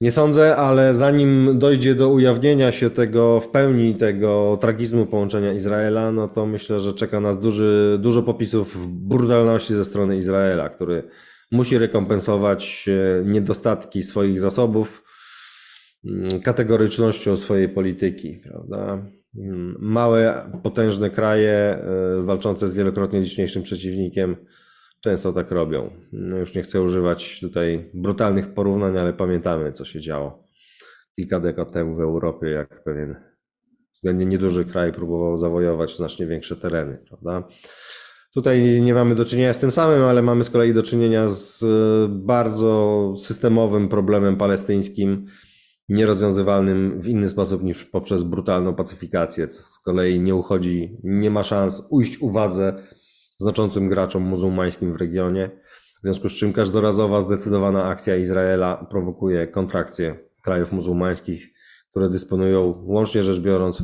Nie 0.00 0.10
sądzę, 0.10 0.56
ale 0.56 0.94
zanim 0.94 1.58
dojdzie 1.58 1.94
do 1.94 2.08
ujawnienia 2.08 2.72
się 2.72 2.90
tego 2.90 3.40
w 3.40 3.48
pełni 3.48 3.94
tego 3.94 4.58
tragizmu 4.60 5.06
połączenia 5.06 5.52
Izraela, 5.52 6.12
no 6.12 6.28
to 6.28 6.46
myślę, 6.46 6.80
że 6.80 6.92
czeka 6.92 7.20
nas 7.20 7.38
duży, 7.38 7.98
dużo 8.02 8.22
popisów 8.22 8.76
brutalności 9.08 9.74
ze 9.74 9.84
strony 9.84 10.18
Izraela, 10.18 10.68
który 10.68 11.02
musi 11.52 11.78
rekompensować 11.78 12.88
e, 12.88 13.24
niedostatki 13.24 14.02
swoich 14.02 14.40
zasobów 14.40 15.04
mm, 16.04 16.40
kategorycznością 16.40 17.36
swojej 17.36 17.68
polityki, 17.68 18.40
prawda? 18.44 19.06
Mm, 19.38 19.76
małe, 19.80 20.50
potężne 20.62 21.10
kraje 21.10 21.50
e, 21.50 22.22
walczące 22.22 22.68
z 22.68 22.72
wielokrotnie 22.72 23.20
liczniejszym 23.20 23.62
przeciwnikiem 23.62 24.36
często 25.00 25.32
tak 25.32 25.50
robią. 25.50 25.90
No 26.12 26.36
już 26.36 26.54
nie 26.54 26.62
chcę 26.62 26.82
używać 26.82 27.40
tutaj 27.40 27.90
brutalnych 27.94 28.54
porównań, 28.54 28.98
ale 28.98 29.12
pamiętamy, 29.12 29.72
co 29.72 29.84
się 29.84 30.00
działo 30.00 30.44
kilka 31.16 31.40
dekad 31.40 31.72
temu 31.72 31.96
w 31.96 32.00
Europie, 32.00 32.50
jak 32.50 32.84
pewien 32.84 33.16
względnie 33.92 34.26
nieduży 34.26 34.64
kraj 34.64 34.92
próbował 34.92 35.38
zawojować 35.38 35.96
znacznie 35.96 36.26
większe 36.26 36.56
tereny, 36.56 37.04
prawda? 37.08 37.48
Tutaj 38.34 38.82
nie 38.82 38.94
mamy 38.94 39.14
do 39.14 39.24
czynienia 39.24 39.52
z 39.52 39.58
tym 39.58 39.70
samym, 39.70 40.02
ale 40.02 40.22
mamy 40.22 40.44
z 40.44 40.50
kolei 40.50 40.74
do 40.74 40.82
czynienia 40.82 41.28
z 41.28 41.64
bardzo 42.08 43.14
systemowym 43.18 43.88
problemem 43.88 44.36
palestyńskim, 44.36 45.26
nierozwiązywalnym 45.88 47.00
w 47.02 47.08
inny 47.08 47.28
sposób 47.28 47.62
niż 47.62 47.84
poprzez 47.84 48.22
brutalną 48.22 48.74
pacyfikację, 48.74 49.46
co 49.46 49.58
z 49.62 49.78
kolei 49.78 50.20
nie 50.20 50.34
uchodzi, 50.34 50.96
nie 51.02 51.30
ma 51.30 51.42
szans 51.42 51.86
ujść 51.90 52.18
uwadze 52.18 52.82
znaczącym 53.40 53.88
graczom 53.88 54.22
muzułmańskim 54.22 54.92
w 54.92 54.96
regionie, 54.96 55.50
w 55.98 56.02
związku 56.02 56.28
z 56.28 56.32
czym 56.32 56.52
każdorazowa 56.52 57.20
zdecydowana 57.20 57.84
akcja 57.84 58.16
Izraela 58.16 58.86
prowokuje 58.90 59.46
kontrakcję 59.46 60.16
krajów 60.42 60.72
muzułmańskich, 60.72 61.48
które 61.90 62.08
dysponują, 62.08 62.82
łącznie 62.86 63.22
rzecz 63.22 63.40
biorąc, 63.40 63.82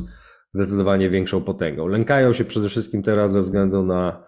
zdecydowanie 0.53 1.09
większą 1.09 1.43
potęgą. 1.43 1.87
Lękają 1.87 2.33
się 2.33 2.45
przede 2.45 2.69
wszystkim 2.69 3.03
teraz 3.03 3.31
ze 3.31 3.41
względu 3.41 3.83
na 3.83 4.23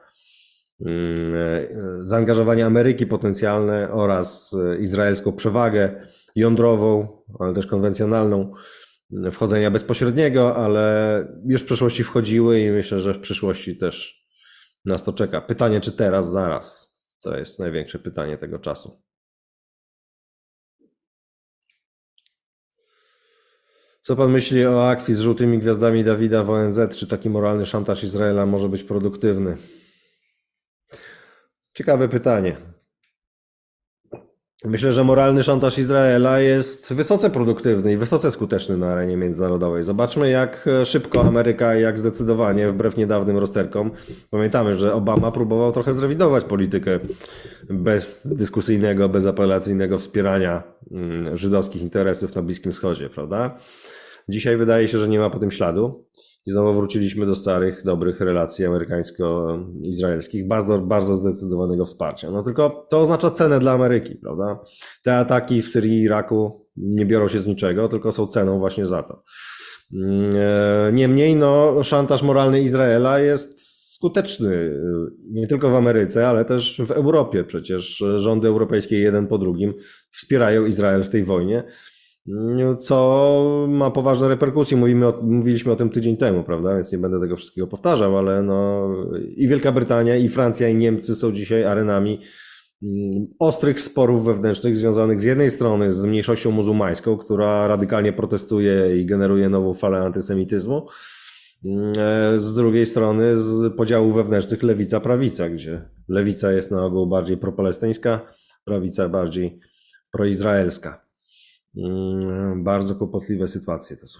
mm, 0.85 1.35
e, 1.35 1.67
zaangażowanie 2.05 2.65
Ameryki 2.65 3.07
potencjalne 3.07 3.91
oraz 3.91 4.53
e, 4.53 4.77
izraelską 4.77 5.31
przewagę 5.31 6.07
jądrową, 6.35 7.07
ale 7.39 7.53
też 7.53 7.67
konwencjonalną 7.67 8.53
wchodzenia 9.31 9.71
bezpośredniego, 9.71 10.55
ale 10.55 11.27
już 11.45 11.61
w 11.61 11.65
przeszłości 11.65 12.03
wchodziły 12.03 12.59
i 12.59 12.71
myślę, 12.71 12.99
że 12.99 13.13
w 13.13 13.19
przyszłości 13.19 13.77
też 13.77 14.18
nas 14.85 15.03
to 15.03 15.13
czeka. 15.13 15.41
Pytanie, 15.41 15.81
czy 15.81 15.91
teraz, 15.91 16.31
zaraz? 16.31 16.95
To 17.21 17.37
jest 17.37 17.59
największe 17.59 17.99
pytanie 17.99 18.37
tego 18.37 18.59
czasu. 18.59 19.01
Co 24.01 24.15
pan 24.15 24.31
myśli 24.31 24.65
o 24.65 24.89
akcji 24.89 25.15
z 25.15 25.19
żółtymi 25.19 25.59
gwiazdami 25.59 26.03
Dawida 26.03 26.43
w 26.43 26.49
ONZ? 26.49 26.79
Czy 26.95 27.07
taki 27.07 27.29
moralny 27.29 27.65
szantaż 27.65 28.03
Izraela 28.03 28.45
może 28.45 28.69
być 28.69 28.83
produktywny? 28.83 29.57
Ciekawe 31.73 32.09
pytanie. 32.09 32.78
Myślę, 34.65 34.93
że 34.93 35.03
moralny 35.03 35.43
szantaż 35.43 35.77
Izraela 35.77 36.39
jest 36.39 36.93
wysoce 36.93 37.29
produktywny 37.29 37.93
i 37.93 37.97
wysoce 37.97 38.31
skuteczny 38.31 38.77
na 38.77 38.87
arenie 38.87 39.17
międzynarodowej. 39.17 39.83
Zobaczmy, 39.83 40.29
jak 40.29 40.69
szybko 40.85 41.21
Ameryka 41.21 41.75
i 41.75 41.81
jak 41.81 41.99
zdecydowanie, 41.99 42.67
wbrew 42.67 42.97
niedawnym 42.97 43.37
rozterkom, 43.37 43.91
pamiętamy, 44.29 44.75
że 44.75 44.93
Obama 44.93 45.31
próbował 45.31 45.71
trochę 45.71 45.93
zrewidować 45.93 46.43
politykę 46.43 46.99
bezdyskusyjnego, 47.69 49.09
bezapelacyjnego 49.09 49.97
wspierania 49.97 50.63
mm, 50.91 51.37
żydowskich 51.37 51.81
interesów 51.81 52.35
na 52.35 52.41
Bliskim 52.41 52.71
Wschodzie, 52.71 53.09
prawda? 53.09 53.57
Dzisiaj 54.29 54.57
wydaje 54.57 54.87
się, 54.87 54.97
że 54.97 55.07
nie 55.07 55.19
ma 55.19 55.29
po 55.29 55.39
tym 55.39 55.51
śladu. 55.51 56.05
I 56.45 56.51
znowu 56.51 56.73
wróciliśmy 56.73 57.25
do 57.25 57.35
starych, 57.35 57.83
dobrych 57.83 58.21
relacji 58.21 58.65
amerykańsko-izraelskich, 58.65 60.47
bardzo, 60.47 60.79
bardzo 60.79 61.15
zdecydowanego 61.15 61.85
wsparcia. 61.85 62.31
No 62.31 62.43
tylko 62.43 62.87
to 62.89 63.01
oznacza 63.01 63.31
cenę 63.31 63.59
dla 63.59 63.71
Ameryki, 63.71 64.15
prawda? 64.15 64.59
Te 65.03 65.17
ataki 65.17 65.61
w 65.61 65.69
Syrii 65.69 65.99
i 65.99 66.01
Iraku 66.01 66.67
nie 66.77 67.05
biorą 67.05 67.27
się 67.27 67.39
z 67.39 67.47
niczego, 67.47 67.87
tylko 67.87 68.11
są 68.11 68.27
ceną 68.27 68.59
właśnie 68.59 68.85
za 68.85 69.03
to. 69.03 69.23
Mm, 69.93 70.35
e, 70.35 70.91
niemniej, 70.93 71.35
no, 71.35 71.83
szantaż 71.83 72.23
moralny 72.23 72.61
Izraela 72.61 73.19
jest 73.19 73.79
skuteczny 73.93 74.55
e, 74.55 74.81
nie 75.31 75.47
tylko 75.47 75.69
w 75.69 75.75
Ameryce, 75.75 76.27
ale 76.27 76.45
też 76.45 76.81
w 76.85 76.91
Europie. 76.91 77.43
Przecież 77.43 78.03
rządy 78.15 78.47
europejskie 78.47 78.99
jeden 78.99 79.27
po 79.27 79.37
drugim 79.37 79.73
wspierają 80.11 80.65
Izrael 80.65 81.03
w 81.03 81.09
tej 81.09 81.23
wojnie. 81.23 81.63
Co 82.79 83.65
ma 83.69 83.91
poważne 83.91 84.27
reperkusje. 84.27 84.77
Mówimy 84.77 85.07
o, 85.07 85.19
mówiliśmy 85.21 85.71
o 85.71 85.75
tym 85.75 85.89
tydzień 85.89 86.17
temu, 86.17 86.43
prawda? 86.43 86.75
Więc 86.75 86.91
nie 86.91 86.97
będę 86.97 87.19
tego 87.19 87.35
wszystkiego 87.35 87.67
powtarzał, 87.67 88.17
ale 88.17 88.43
no, 88.43 88.89
i 89.35 89.47
Wielka 89.47 89.71
Brytania, 89.71 90.15
i 90.15 90.29
Francja, 90.29 90.69
i 90.69 90.75
Niemcy 90.75 91.15
są 91.15 91.31
dzisiaj 91.31 91.63
arenami 91.63 92.19
mm, 92.83 93.27
ostrych 93.39 93.81
sporów 93.81 94.25
wewnętrznych 94.25 94.77
związanych 94.77 95.21
z 95.21 95.23
jednej 95.23 95.51
strony 95.51 95.93
z 95.93 96.05
mniejszością 96.05 96.51
muzułmańską, 96.51 97.17
która 97.17 97.67
radykalnie 97.67 98.13
protestuje 98.13 99.01
i 99.01 99.05
generuje 99.05 99.49
nową 99.49 99.73
falę 99.73 99.99
antysemityzmu, 99.99 100.87
mm, 101.65 101.93
e, 101.97 102.39
z 102.39 102.55
drugiej 102.55 102.85
strony 102.85 103.37
z 103.37 103.73
podziałów 103.73 104.15
wewnętrznych 104.15 104.63
lewica-prawica, 104.63 105.49
gdzie 105.49 105.89
lewica 106.07 106.51
jest 106.51 106.71
na 106.71 106.85
ogół 106.85 107.07
bardziej 107.07 107.37
propalestyńska, 107.37 108.21
prawica 108.65 109.09
bardziej 109.09 109.59
proizraelska. 110.11 111.08
Mm, 111.77 112.63
bardzo 112.63 112.95
kłopotliwe 112.95 113.47
sytuacje 113.47 113.97
to 113.97 114.07
są. 114.07 114.19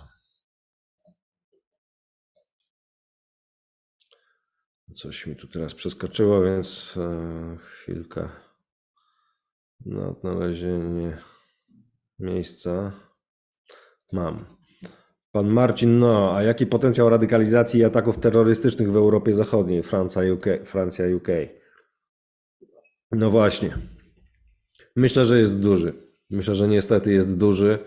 Coś 4.93 5.27
mi 5.27 5.35
tu 5.35 5.47
teraz 5.47 5.75
przeskoczyło, 5.75 6.43
więc 6.43 6.97
e, 6.97 7.57
chwilkę 7.57 8.29
na 9.85 10.09
odnalezienie 10.09 11.17
miejsca 12.19 12.91
mam. 14.11 14.45
Pan 15.31 15.47
Marcin, 15.47 15.99
no, 15.99 16.35
a 16.35 16.43
jaki 16.43 16.67
potencjał 16.67 17.09
radykalizacji 17.09 17.79
i 17.79 17.83
ataków 17.83 18.19
terrorystycznych 18.19 18.91
w 18.91 18.95
Europie 18.95 19.33
Zachodniej, 19.33 19.83
Francja, 19.83 20.33
UK? 20.33 20.45
Francja, 20.65 21.05
UK? 21.15 21.27
No 23.11 23.31
właśnie. 23.31 23.77
Myślę, 24.95 25.25
że 25.25 25.39
jest 25.39 25.59
duży. 25.59 26.08
Myślę, 26.29 26.55
że 26.55 26.67
niestety 26.67 27.13
jest 27.13 27.37
duży. 27.37 27.79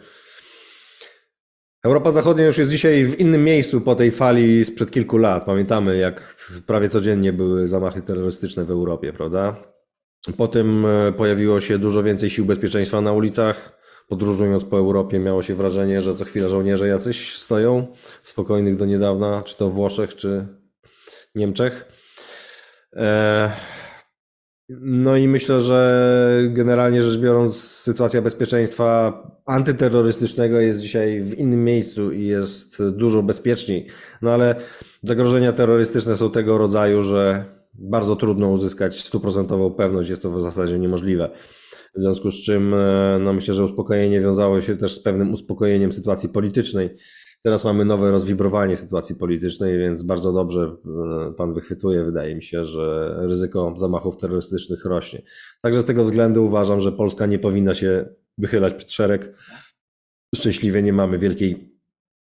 Europa 1.85 2.11
Zachodnia 2.11 2.47
już 2.47 2.59
jest 2.59 2.71
dzisiaj 2.71 3.07
w 3.07 3.21
innym 3.21 3.45
miejscu 3.45 3.81
po 3.81 3.95
tej 3.95 4.11
fali 4.11 4.65
sprzed 4.65 4.91
kilku 4.91 5.19
lat. 5.19 5.45
Pamiętamy, 5.45 5.97
jak 5.97 6.37
prawie 6.67 6.89
codziennie 6.89 7.33
były 7.33 7.69
zamachy 7.69 8.03
terrorystyczne 8.03 8.65
w 8.65 8.71
Europie, 8.71 9.13
prawda? 9.13 9.57
Potem 10.37 10.87
e, 10.87 11.13
pojawiło 11.13 11.61
się 11.61 11.79
dużo 11.79 12.03
więcej 12.03 12.31
sił 12.31 12.45
bezpieczeństwa 12.45 13.01
na 13.01 13.13
ulicach. 13.13 13.83
Podróżując 14.09 14.65
po 14.65 14.79
Europie, 14.79 15.19
miało 15.19 15.43
się 15.43 15.55
wrażenie, 15.55 16.03
że 16.03 16.15
co 16.15 16.25
chwila 16.25 16.49
żołnierze 16.49 16.89
jacyś 16.89 17.39
stoją 17.39 17.87
w 18.23 18.29
spokojnych 18.29 18.77
do 18.77 18.87
niedawna, 18.87 19.43
czy 19.47 19.57
to 19.57 19.71
Włoszech, 19.71 20.17
czy 20.17 20.47
Niemczech. 21.35 21.93
Eee, 22.93 23.51
no 24.81 25.17
i 25.17 25.29
myślę, 25.29 25.61
że 25.61 26.41
generalnie 26.49 27.03
rzecz 27.03 27.21
biorąc, 27.21 27.57
sytuacja 27.61 28.23
bezpieczeństwa 28.23 29.23
antyterrorystycznego 29.47 30.61
jest 30.61 30.81
dzisiaj 30.81 31.23
w 31.23 31.39
innym 31.39 31.65
miejscu 31.65 32.13
i 32.13 32.27
jest 32.27 32.83
dużo 32.89 33.23
bezpieczniej. 33.23 33.87
No 34.23 34.31
ale 34.31 34.55
zagrożenia 35.03 35.53
terrorystyczne 35.53 36.17
są 36.17 36.31
tego 36.31 36.59
rodzaju, 36.59 37.03
że 37.03 37.45
bardzo 37.75 38.17
trudno 38.17 38.49
uzyskać 38.49 39.07
stuprocentową 39.07 39.71
pewność, 39.71 40.11
jest 40.11 40.23
to 40.23 40.31
w 40.31 40.41
zasadzie 40.41 40.79
niemożliwe. 40.79 41.31
W 41.97 42.01
związku 42.01 42.31
z 42.31 42.35
czym 42.35 42.75
e, 42.75 43.19
no 43.21 43.33
myślę, 43.33 43.55
że 43.55 43.65
uspokojenie 43.65 44.21
wiązało 44.21 44.61
się 44.61 44.77
też 44.77 44.95
z 44.95 45.03
pewnym 45.03 45.33
uspokojeniem 45.33 45.93
sytuacji 45.93 46.29
politycznej. 46.29 46.91
Teraz 47.45 47.65
mamy 47.65 47.85
nowe 47.85 48.11
rozwibrowanie 48.11 48.77
sytuacji 48.77 49.15
politycznej, 49.15 49.79
więc 49.79 50.03
bardzo 50.03 50.33
dobrze 50.33 50.77
e, 51.31 51.33
pan 51.33 51.55
wychwytuje, 51.55 52.05
wydaje 52.05 52.35
mi 52.35 52.43
się, 52.43 52.65
że 52.65 53.17
ryzyko 53.19 53.75
zamachów 53.77 54.17
terrorystycznych 54.17 54.85
rośnie. 54.85 55.23
Także 55.61 55.81
z 55.81 55.85
tego 55.85 56.05
względu 56.05 56.45
uważam, 56.45 56.81
że 56.81 56.93
Polska 56.93 57.27
nie 57.27 57.39
powinna 57.39 57.75
się 57.75 58.09
wychylać 58.39 58.75
przed 58.75 58.93
szereg. 58.93 59.37
Szczęśliwie 60.35 60.83
nie 60.83 60.93
mamy 60.93 61.19
wielkiej, 61.19 61.79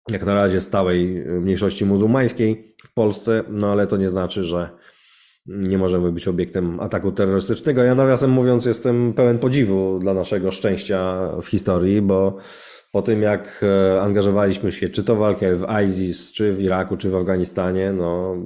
jak 0.08 0.26
na 0.26 0.34
razie, 0.34 0.60
stałej 0.60 1.24
mniejszości 1.40 1.84
muzułmańskiej 1.84 2.74
w 2.84 2.94
Polsce, 2.94 3.44
no 3.48 3.72
ale 3.72 3.86
to 3.86 3.96
nie 3.96 4.10
znaczy, 4.10 4.44
że 4.44 4.70
nie 5.46 5.78
możemy 5.78 6.12
być 6.12 6.28
obiektem 6.28 6.80
ataku 6.80 7.12
terrorystycznego. 7.12 7.82
Ja 7.82 7.94
nawiasem 7.94 8.30
mówiąc, 8.30 8.64
jestem 8.64 9.12
pełen 9.12 9.38
podziwu 9.38 9.98
dla 9.98 10.14
naszego 10.14 10.50
szczęścia 10.50 11.30
w 11.42 11.46
historii, 11.46 12.02
bo 12.02 12.38
po 12.98 13.02
tym 13.02 13.22
jak 13.22 13.60
e, 13.62 14.00
angażowaliśmy 14.00 14.72
się, 14.72 14.88
czy 14.88 15.04
to 15.04 15.16
walkę 15.16 15.56
w 15.56 15.66
ISIS, 15.86 16.32
czy 16.32 16.54
w 16.54 16.60
Iraku, 16.60 16.96
czy 16.96 17.10
w 17.10 17.16
Afganistanie, 17.16 17.92
no 17.92 18.36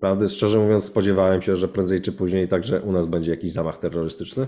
prawdę 0.00 0.28
szczerze 0.28 0.58
mówiąc 0.58 0.84
spodziewałem 0.84 1.42
się, 1.42 1.56
że 1.56 1.68
prędzej 1.68 2.00
czy 2.00 2.12
później 2.12 2.48
także 2.48 2.82
u 2.82 2.92
nas 2.92 3.06
będzie 3.06 3.30
jakiś 3.30 3.52
zamach 3.52 3.78
terrorystyczny. 3.78 4.46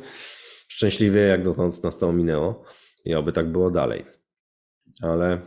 Szczęśliwie 0.69 1.21
jak 1.21 1.45
dotąd 1.45 1.85
nas 1.85 1.99
to 1.99 2.09
ominęło 2.09 2.65
i 3.05 3.15
oby 3.15 3.33
tak 3.33 3.53
było 3.53 3.71
dalej. 3.71 4.07
Ale 5.03 5.41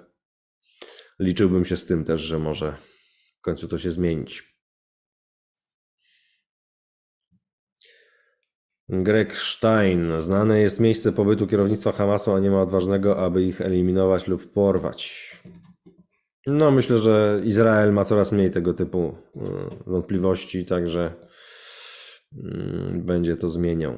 liczyłbym 1.20 1.66
się 1.66 1.78
z 1.78 1.86
tym 1.86 2.04
też, 2.04 2.22
że 2.22 2.40
może 2.40 2.76
w 3.40 3.42
końcu 3.42 3.68
to 3.68 3.78
się 3.78 3.92
zmienić. 3.92 4.57
Greg 8.90 9.38
Stein. 9.38 10.22
Znane 10.22 10.60
jest 10.60 10.80
miejsce 10.80 11.12
pobytu 11.12 11.48
kierownictwa 11.48 11.92
Hamasu, 11.92 12.32
a 12.32 12.40
nie 12.40 12.52
ma 12.52 12.62
odważnego, 12.62 13.18
aby 13.18 13.44
ich 13.44 13.62
eliminować 13.62 14.28
lub 14.28 14.52
porwać. 14.52 15.32
No, 16.48 16.72
myślę, 16.72 16.98
że 16.98 17.42
Izrael 17.44 17.94
ma 17.94 18.06
coraz 18.06 18.32
mniej 18.32 18.52
tego 18.52 18.74
typu 18.74 19.16
y, 19.36 19.40
wątpliwości, 19.86 20.66
także 20.66 21.14
mm, 22.44 23.02
będzie 23.06 23.36
to 23.36 23.50
zmieniał. 23.50 23.98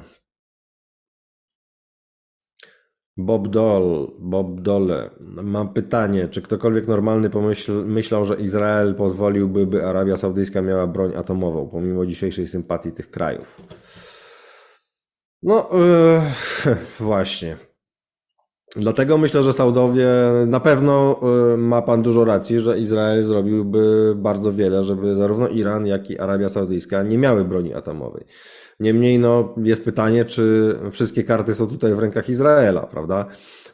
Bob 3.18 3.48
Dole, 3.48 4.08
Bob 4.20 4.62
Dole. 4.62 5.10
Mam 5.44 5.74
pytanie, 5.74 6.28
czy 6.28 6.42
ktokolwiek 6.42 6.88
normalny 6.88 7.30
pomyśl, 7.30 7.72
myślał, 7.86 8.26
że 8.26 8.36
Izrael 8.36 8.96
pozwoliłby, 8.96 9.68
by 9.68 9.86
Arabia 9.86 10.18
Saudyjska 10.18 10.62
miała 10.62 10.88
broń 10.88 11.16
atomową, 11.16 11.70
pomimo 11.70 12.06
dzisiejszej 12.06 12.48
sympatii 12.48 12.92
tych 12.92 13.12
krajów? 13.12 13.62
No, 15.44 15.70
yy, 15.74 16.76
właśnie. 17.00 17.58
Dlatego 18.76 19.18
myślę, 19.18 19.44
że 19.44 19.54
Saudowie 19.54 20.08
na 20.48 20.60
pewno 20.60 21.20
yy, 21.52 21.58
ma 21.58 21.82
pan 21.82 22.02
dużo 22.02 22.26
racji, 22.26 22.60
że 22.60 22.80
Izrael 22.80 23.24
zrobiłby 23.24 24.14
bardzo 24.16 24.54
wiele, 24.54 24.84
żeby 24.84 25.16
zarówno 25.16 25.48
Iran, 25.48 25.88
jak 25.88 26.10
i 26.10 26.20
Arabia 26.20 26.50
Saudyjska 26.50 27.04
nie 27.04 27.18
miały 27.18 27.46
broni 27.46 27.74
atomowej. 27.74 28.26
Niemniej 28.80 29.20
no, 29.20 29.56
jest 29.64 29.84
pytanie, 29.84 30.26
czy 30.26 30.76
wszystkie 30.92 31.24
karty 31.24 31.54
są 31.54 31.68
tutaj 31.68 31.94
w 31.94 32.00
rękach 32.00 32.30
Izraela, 32.30 32.82
prawda? 32.82 33.26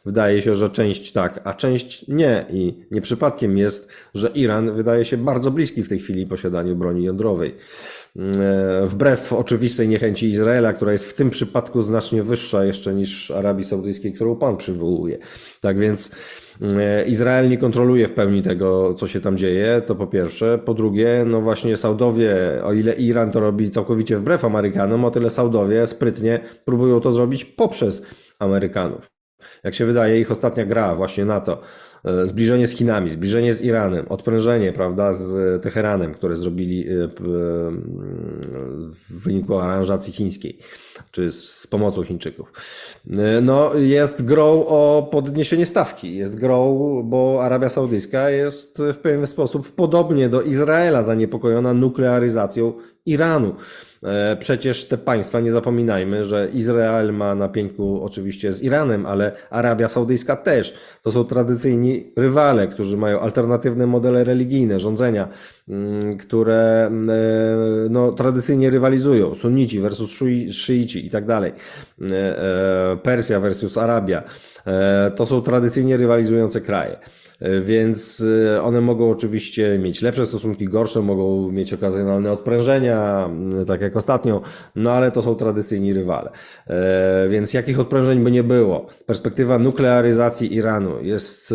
Wydaje 0.06 0.42
się, 0.42 0.54
że 0.54 0.68
część 0.68 1.12
tak, 1.12 1.40
a 1.44 1.54
część 1.54 2.08
nie. 2.08 2.46
I 2.50 2.74
nie 2.90 3.00
przypadkiem 3.00 3.58
jest, 3.58 3.92
że 4.14 4.28
Iran 4.28 4.72
wydaje 4.72 5.04
się 5.04 5.16
bardzo 5.16 5.50
bliski 5.50 5.82
w 5.82 5.88
tej 5.88 5.98
chwili 5.98 6.26
posiadaniu 6.26 6.76
broni 6.76 7.04
jądrowej. 7.04 7.54
E, 8.16 8.86
wbrew 8.86 9.32
oczywistej 9.32 9.88
niechęci 9.88 10.30
Izraela, 10.30 10.72
która 10.72 10.92
jest 10.92 11.10
w 11.10 11.14
tym 11.14 11.30
przypadku 11.30 11.82
znacznie 11.82 12.22
wyższa 12.22 12.64
jeszcze 12.64 12.94
niż 12.94 13.30
Arabii 13.30 13.64
Saudyjskiej, 13.64 14.12
którą 14.12 14.36
Pan 14.36 14.56
przywołuje. 14.56 15.18
Tak 15.60 15.78
więc 15.78 16.10
e, 16.62 17.06
Izrael 17.06 17.50
nie 17.50 17.58
kontroluje 17.58 18.08
w 18.08 18.12
pełni 18.12 18.42
tego, 18.42 18.94
co 18.94 19.06
się 19.06 19.20
tam 19.20 19.36
dzieje, 19.36 19.82
to 19.86 19.94
po 19.94 20.06
pierwsze. 20.06 20.58
Po 20.58 20.74
drugie, 20.74 21.24
no 21.26 21.40
właśnie 21.40 21.76
Saudowie, 21.76 22.34
o 22.64 22.72
ile 22.72 22.92
Iran 22.92 23.30
to 23.30 23.40
robi 23.40 23.70
całkowicie 23.70 24.16
wbrew 24.16 24.44
Amerykanom, 24.44 25.04
o 25.04 25.10
tyle 25.10 25.30
Saudowie 25.30 25.86
sprytnie 25.86 26.40
próbują 26.64 27.00
to 27.00 27.12
zrobić 27.12 27.44
poprzez 27.44 28.02
Amerykanów. 28.38 29.15
Jak 29.64 29.74
się 29.74 29.84
wydaje, 29.84 30.20
ich 30.20 30.30
ostatnia 30.30 30.64
gra 30.64 30.94
właśnie 30.94 31.24
na 31.24 31.40
to, 31.40 31.62
E, 32.06 32.26
zbliżenie 32.26 32.68
z 32.68 32.76
Chinami, 32.76 33.10
zbliżenie 33.10 33.54
z 33.54 33.62
Iranem, 33.62 34.06
odprężenie, 34.08 34.72
prawda, 34.72 35.14
z 35.14 35.62
Teheranem, 35.62 36.14
które 36.14 36.36
zrobili 36.36 36.88
e, 36.88 36.92
w 38.90 39.22
wyniku 39.22 39.58
aranżacji 39.58 40.12
chińskiej, 40.12 40.58
czy 41.10 41.32
z 41.32 41.66
pomocą 41.66 42.04
Chińczyków. 42.04 42.52
E, 43.10 43.40
no, 43.40 43.74
jest 43.74 44.24
grą 44.24 44.66
o 44.66 45.08
podniesienie 45.12 45.66
stawki, 45.66 46.16
jest 46.16 46.40
grą, 46.40 47.02
bo 47.04 47.44
Arabia 47.44 47.68
Saudyjska 47.68 48.30
jest 48.30 48.82
w 48.92 48.96
pewien 48.96 49.26
sposób 49.26 49.72
podobnie 49.72 50.28
do 50.28 50.42
Izraela 50.42 51.02
zaniepokojona 51.02 51.74
nuklearyzacją 51.74 52.72
Iranu. 53.06 53.54
E, 54.02 54.36
przecież 54.36 54.84
te 54.84 54.98
państwa, 54.98 55.40
nie 55.40 55.52
zapominajmy, 55.52 56.24
że 56.24 56.48
Izrael 56.54 57.12
ma 57.12 57.34
na 57.34 57.48
oczywiście 58.02 58.52
z 58.52 58.62
Iranem, 58.62 59.06
ale 59.06 59.32
Arabia 59.50 59.88
Saudyjska 59.88 60.36
też. 60.36 60.74
To 61.02 61.12
są 61.12 61.24
tradycyjni 61.24 62.12
rywale, 62.16 62.68
którzy 62.68 62.96
mają 62.96 63.20
alternatywne 63.20 63.86
modele 63.86 64.24
religijne, 64.24 64.80
rządzenia, 64.80 65.28
mm, 65.68 66.16
które 66.16 66.86
mm, 66.86 67.10
e, 67.10 67.88
no, 67.90 68.12
tradycyjnie 68.12 68.70
rywalizują. 68.70 69.34
Sunnici 69.34 69.80
versus 69.80 70.10
szyici 70.50 71.06
i 71.06 71.10
tak 71.10 71.26
dalej. 71.26 71.52
E, 72.02 72.96
Persja 73.02 73.40
versus 73.40 73.78
Arabia. 73.78 74.22
To 75.16 75.26
są 75.26 75.42
tradycyjnie 75.42 75.96
rywalizujące 75.96 76.60
kraje. 76.60 76.96
Więc 77.62 78.24
one 78.62 78.80
mogą 78.80 79.10
oczywiście 79.10 79.78
mieć 79.78 80.02
lepsze 80.02 80.26
stosunki, 80.26 80.64
gorsze, 80.64 81.02
mogą 81.02 81.52
mieć 81.52 81.72
okazjonalne 81.72 82.32
odprężenia, 82.32 83.30
tak 83.66 83.80
jak 83.80 83.96
ostatnio, 83.96 84.40
no 84.76 84.92
ale 84.92 85.10
to 85.10 85.22
są 85.22 85.34
tradycyjni 85.34 85.92
rywale. 85.92 86.30
Więc 87.28 87.54
jakich 87.54 87.80
odprężeń 87.80 88.24
by 88.24 88.30
nie 88.30 88.42
było, 88.42 88.86
perspektywa 89.06 89.58
nuklearyzacji 89.58 90.54
Iranu 90.54 91.02
jest 91.02 91.54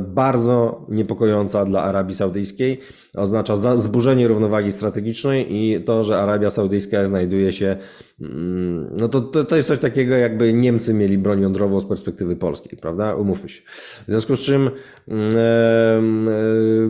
bardzo 0.00 0.86
niepokojąca 0.88 1.64
dla 1.64 1.82
Arabii 1.82 2.16
Saudyjskiej 2.16 2.78
oznacza 3.16 3.56
zburzenie 3.56 4.28
równowagi 4.28 4.72
strategicznej 4.72 5.54
i 5.56 5.80
to, 5.80 6.04
że 6.04 6.18
Arabia 6.18 6.50
Saudyjska 6.50 7.06
znajduje 7.06 7.52
się, 7.52 7.76
mm, 8.20 8.90
no 8.96 9.08
to, 9.08 9.20
to, 9.20 9.44
to 9.44 9.56
jest 9.56 9.68
coś 9.68 9.78
takiego, 9.78 10.14
jakby 10.14 10.52
Niemcy 10.52 10.94
mieli 10.94 11.18
broń 11.18 11.40
jądrową 11.40 11.80
z 11.80 11.86
perspektywy 11.86 12.36
polskiej, 12.36 12.78
prawda? 12.78 13.14
Umówmy 13.14 13.48
się. 13.48 13.62
W 14.02 14.04
związku 14.08 14.36
z 14.36 14.40
czym, 14.40 14.70
mm, 15.08 16.28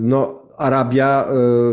no, 0.08 0.42
Arabia 0.62 1.28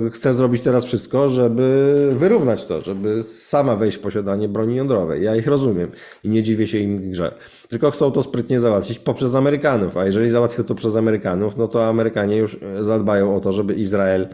e, 0.06 0.10
chce 0.10 0.34
zrobić 0.34 0.62
teraz 0.62 0.86
wszystko, 0.86 1.30
żeby 1.30 2.10
wyrównać 2.16 2.66
to, 2.66 2.82
żeby 2.82 3.24
sama 3.24 3.76
wejść 3.76 3.98
w 3.98 4.02
posiadanie 4.02 4.48
broni 4.48 4.76
jądrowej. 4.76 5.24
Ja 5.24 5.36
ich 5.36 5.48
rozumiem 5.48 5.92
i 6.24 6.30
nie 6.30 6.44
dziwię 6.44 6.68
się 6.68 6.78
im 6.78 7.12
grze. 7.12 7.36
Tylko 7.68 7.92
chcą 7.92 8.12
to 8.12 8.24
sprytnie 8.24 8.60
załatwić 8.60 9.00
poprzez 9.00 9.36
Amerykanów, 9.36 9.98
a 9.98 10.06
jeżeli 10.06 10.30
załatwią 10.30 10.64
to 10.64 10.76
przez 10.76 10.96
Amerykanów, 10.96 11.58
no 11.58 11.68
to 11.68 11.88
Amerykanie 11.88 12.38
już 12.38 12.58
e, 12.64 12.84
zadbają 12.84 13.36
o 13.36 13.40
to, 13.40 13.52
żeby 13.52 13.74
Izrael 13.74 14.28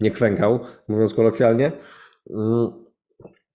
nie 0.00 0.10
kwękał, 0.10 0.60
mówiąc 0.88 1.14
kolokwialnie. 1.14 1.72
Mm. 2.30 2.70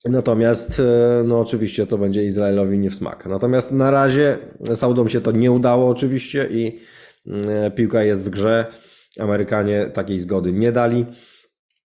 Natomiast, 0.05 0.79
e, 0.79 1.23
no 1.23 1.39
oczywiście 1.39 1.87
to 1.87 1.97
będzie 1.97 2.23
Izraelowi 2.23 2.79
nie 2.79 2.89
w 2.89 2.95
smak. 2.95 3.25
Natomiast 3.25 3.71
na 3.71 3.91
razie 3.91 4.37
Saudom 4.75 5.09
się 5.09 5.21
to 5.21 5.31
nie 5.31 5.51
udało 5.51 5.89
oczywiście 5.89 6.47
i 6.51 6.79
piłka 7.75 8.03
jest 8.03 8.25
w 8.25 8.29
grze. 8.29 8.65
Amerykanie 9.19 9.85
takiej 9.85 10.19
zgody 10.19 10.53
nie 10.53 10.71
dali. 10.71 11.05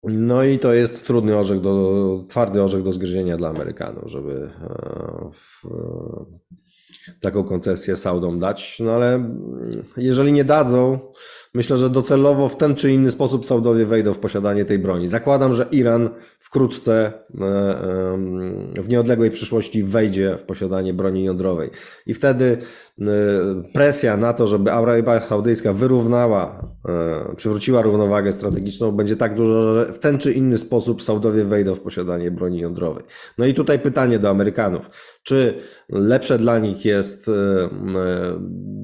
No 0.03 0.45
i 0.45 0.59
to 0.59 0.75
jest 0.75 1.07
trudny 1.07 1.37
orzech, 1.37 1.61
do, 1.61 2.25
twardy 2.29 2.63
orzech 2.63 2.83
do 2.83 2.93
zgryzienia 2.93 3.37
dla 3.37 3.49
Amerykanów, 3.49 4.11
żeby 4.11 4.51
e, 4.63 5.31
w, 5.33 5.63
taką 7.21 7.45
koncesję 7.45 7.97
Saudom 7.97 8.39
dać. 8.39 8.79
No 8.81 8.93
ale 8.93 9.31
jeżeli 9.97 10.33
nie 10.33 10.45
dadzą, 10.45 10.99
myślę, 11.55 11.79
że 11.79 11.91
docelowo 11.91 12.49
w 12.49 12.57
ten 12.57 12.75
czy 12.75 12.93
inny 12.93 13.11
sposób 13.11 13.47
Saudowie 13.47 13.87
wejdą 13.87 14.15
w 14.15 14.19
posiadanie 14.19 14.65
tej 14.65 14.79
broni. 14.79 15.09
Zakładam, 15.09 15.55
że 15.55 15.67
Iran 15.71 16.11
wkrótce 16.39 17.07
e, 17.07 17.23
w 18.83 18.89
nieodległej 18.89 19.31
przyszłości 19.31 19.83
wejdzie 19.83 20.37
w 20.39 20.43
posiadanie 20.43 20.95
broni 20.95 21.25
jądrowej. 21.25 21.71
I 22.07 22.15
wtedy 22.15 22.45
e, 22.45 22.61
presja 23.73 24.17
na 24.17 24.33
to, 24.33 24.47
żeby 24.47 24.73
Arabia 24.73 25.21
Saudyjska 25.21 25.73
wyrównała, 25.73 26.71
e, 26.89 27.37
przywróciła 27.37 27.83
równowagę 27.83 28.33
strategiczną, 28.33 28.93
będzie 28.93 29.17
tak 29.17 29.35
duża, 29.35 29.73
że 29.73 29.93
w 29.93 29.99
ten 29.99 30.19
czy 30.19 30.33
inny 30.33 30.59
sposób 30.59 31.03
Saudowie 31.03 31.45
wejdą 31.45 31.75
w 31.75 31.81
posiadanie 31.81 32.31
broni 32.31 32.59
jądrowej. 32.59 33.05
No 33.39 33.47
i 33.47 33.55
tutaj 33.55 33.79
pytanie 33.79 34.19
do 34.19 34.31
Amerykanów. 34.31 34.87
Czy 35.23 35.63
lepsze 35.89 36.39
dla 36.39 36.59
nich 36.59 36.85
jest 36.85 37.31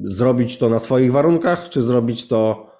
zrobić 0.04 0.58
to 0.58 0.68
na 0.68 0.78
swoich 0.78 1.12
warunkach, 1.12 1.68
czy 1.68 1.82
zrobić 1.82 2.28
to, 2.28 2.70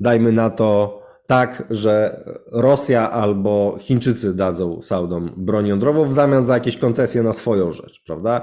dajmy 0.00 0.32
na 0.32 0.50
to, 0.50 1.02
tak, 1.26 1.64
że 1.70 2.24
Rosja 2.52 3.10
albo 3.10 3.76
Chińczycy 3.80 4.36
dadzą 4.36 4.82
Saudom 4.82 5.30
broń 5.36 5.66
jądrową 5.66 6.08
w 6.08 6.12
zamian 6.12 6.42
za 6.42 6.54
jakieś 6.54 6.76
koncesje 6.76 7.22
na 7.22 7.32
swoją 7.32 7.72
rzecz, 7.72 8.02
prawda? 8.06 8.42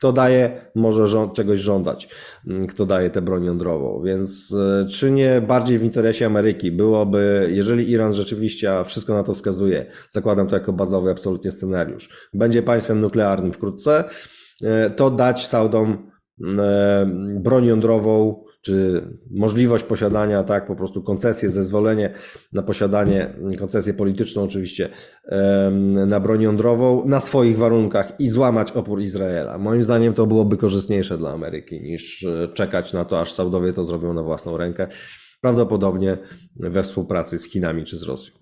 Kto 0.00 0.12
daje, 0.12 0.70
może 0.74 1.06
żąd 1.06 1.34
czegoś 1.34 1.58
żądać, 1.58 2.08
mm, 2.46 2.66
kto 2.66 2.86
daje 2.86 3.10
tę 3.10 3.22
broń 3.22 3.44
jądrową. 3.44 4.02
Więc 4.02 4.56
e, 4.82 4.86
czy 4.86 5.10
nie 5.10 5.40
bardziej 5.40 5.78
w 5.78 5.82
interesie 5.82 6.26
Ameryki 6.26 6.72
byłoby, 6.72 7.48
jeżeli 7.52 7.90
Iran 7.90 8.12
rzeczywiście, 8.12 8.72
a 8.72 8.84
wszystko 8.84 9.14
na 9.14 9.22
to 9.22 9.34
wskazuje, 9.34 9.86
zakładam 10.10 10.46
to 10.46 10.56
jako 10.56 10.72
bazowy 10.72 11.10
absolutnie 11.10 11.50
scenariusz, 11.50 12.28
będzie 12.34 12.62
państwem 12.62 13.00
nuklearnym 13.00 13.52
wkrótce, 13.52 14.04
e, 14.62 14.90
to 14.90 15.10
dać 15.10 15.46
Saudom 15.46 16.10
e, 16.58 17.06
broń 17.40 17.64
jądrową 17.64 18.44
czy 18.62 19.02
możliwość 19.30 19.84
posiadania, 19.84 20.42
tak, 20.42 20.66
po 20.66 20.76
prostu 20.76 21.02
koncesję, 21.02 21.50
zezwolenie 21.50 22.10
na 22.52 22.62
posiadanie, 22.62 23.34
koncesję 23.58 23.94
polityczną 23.94 24.42
oczywiście, 24.42 24.88
na 26.06 26.20
broń 26.20 26.42
jądrową 26.42 27.06
na 27.06 27.20
swoich 27.20 27.58
warunkach 27.58 28.20
i 28.20 28.28
złamać 28.28 28.72
opór 28.72 29.00
Izraela. 29.00 29.58
Moim 29.58 29.82
zdaniem 29.82 30.14
to 30.14 30.26
byłoby 30.26 30.56
korzystniejsze 30.56 31.18
dla 31.18 31.30
Ameryki 31.30 31.80
niż 31.80 32.24
e, 32.24 32.48
czekać 32.48 32.92
na 32.92 33.04
to, 33.04 33.20
aż 33.20 33.32
Saudowie 33.32 33.72
to 33.72 33.84
zrobią 33.84 34.14
na 34.14 34.22
własną 34.22 34.56
rękę. 34.56 34.86
Prawdopodobnie 35.40 36.18
we 36.56 36.82
współpracy 36.82 37.38
z 37.38 37.50
Chinami 37.50 37.84
czy 37.84 37.98
z 37.98 38.02
Rosją. 38.02 38.34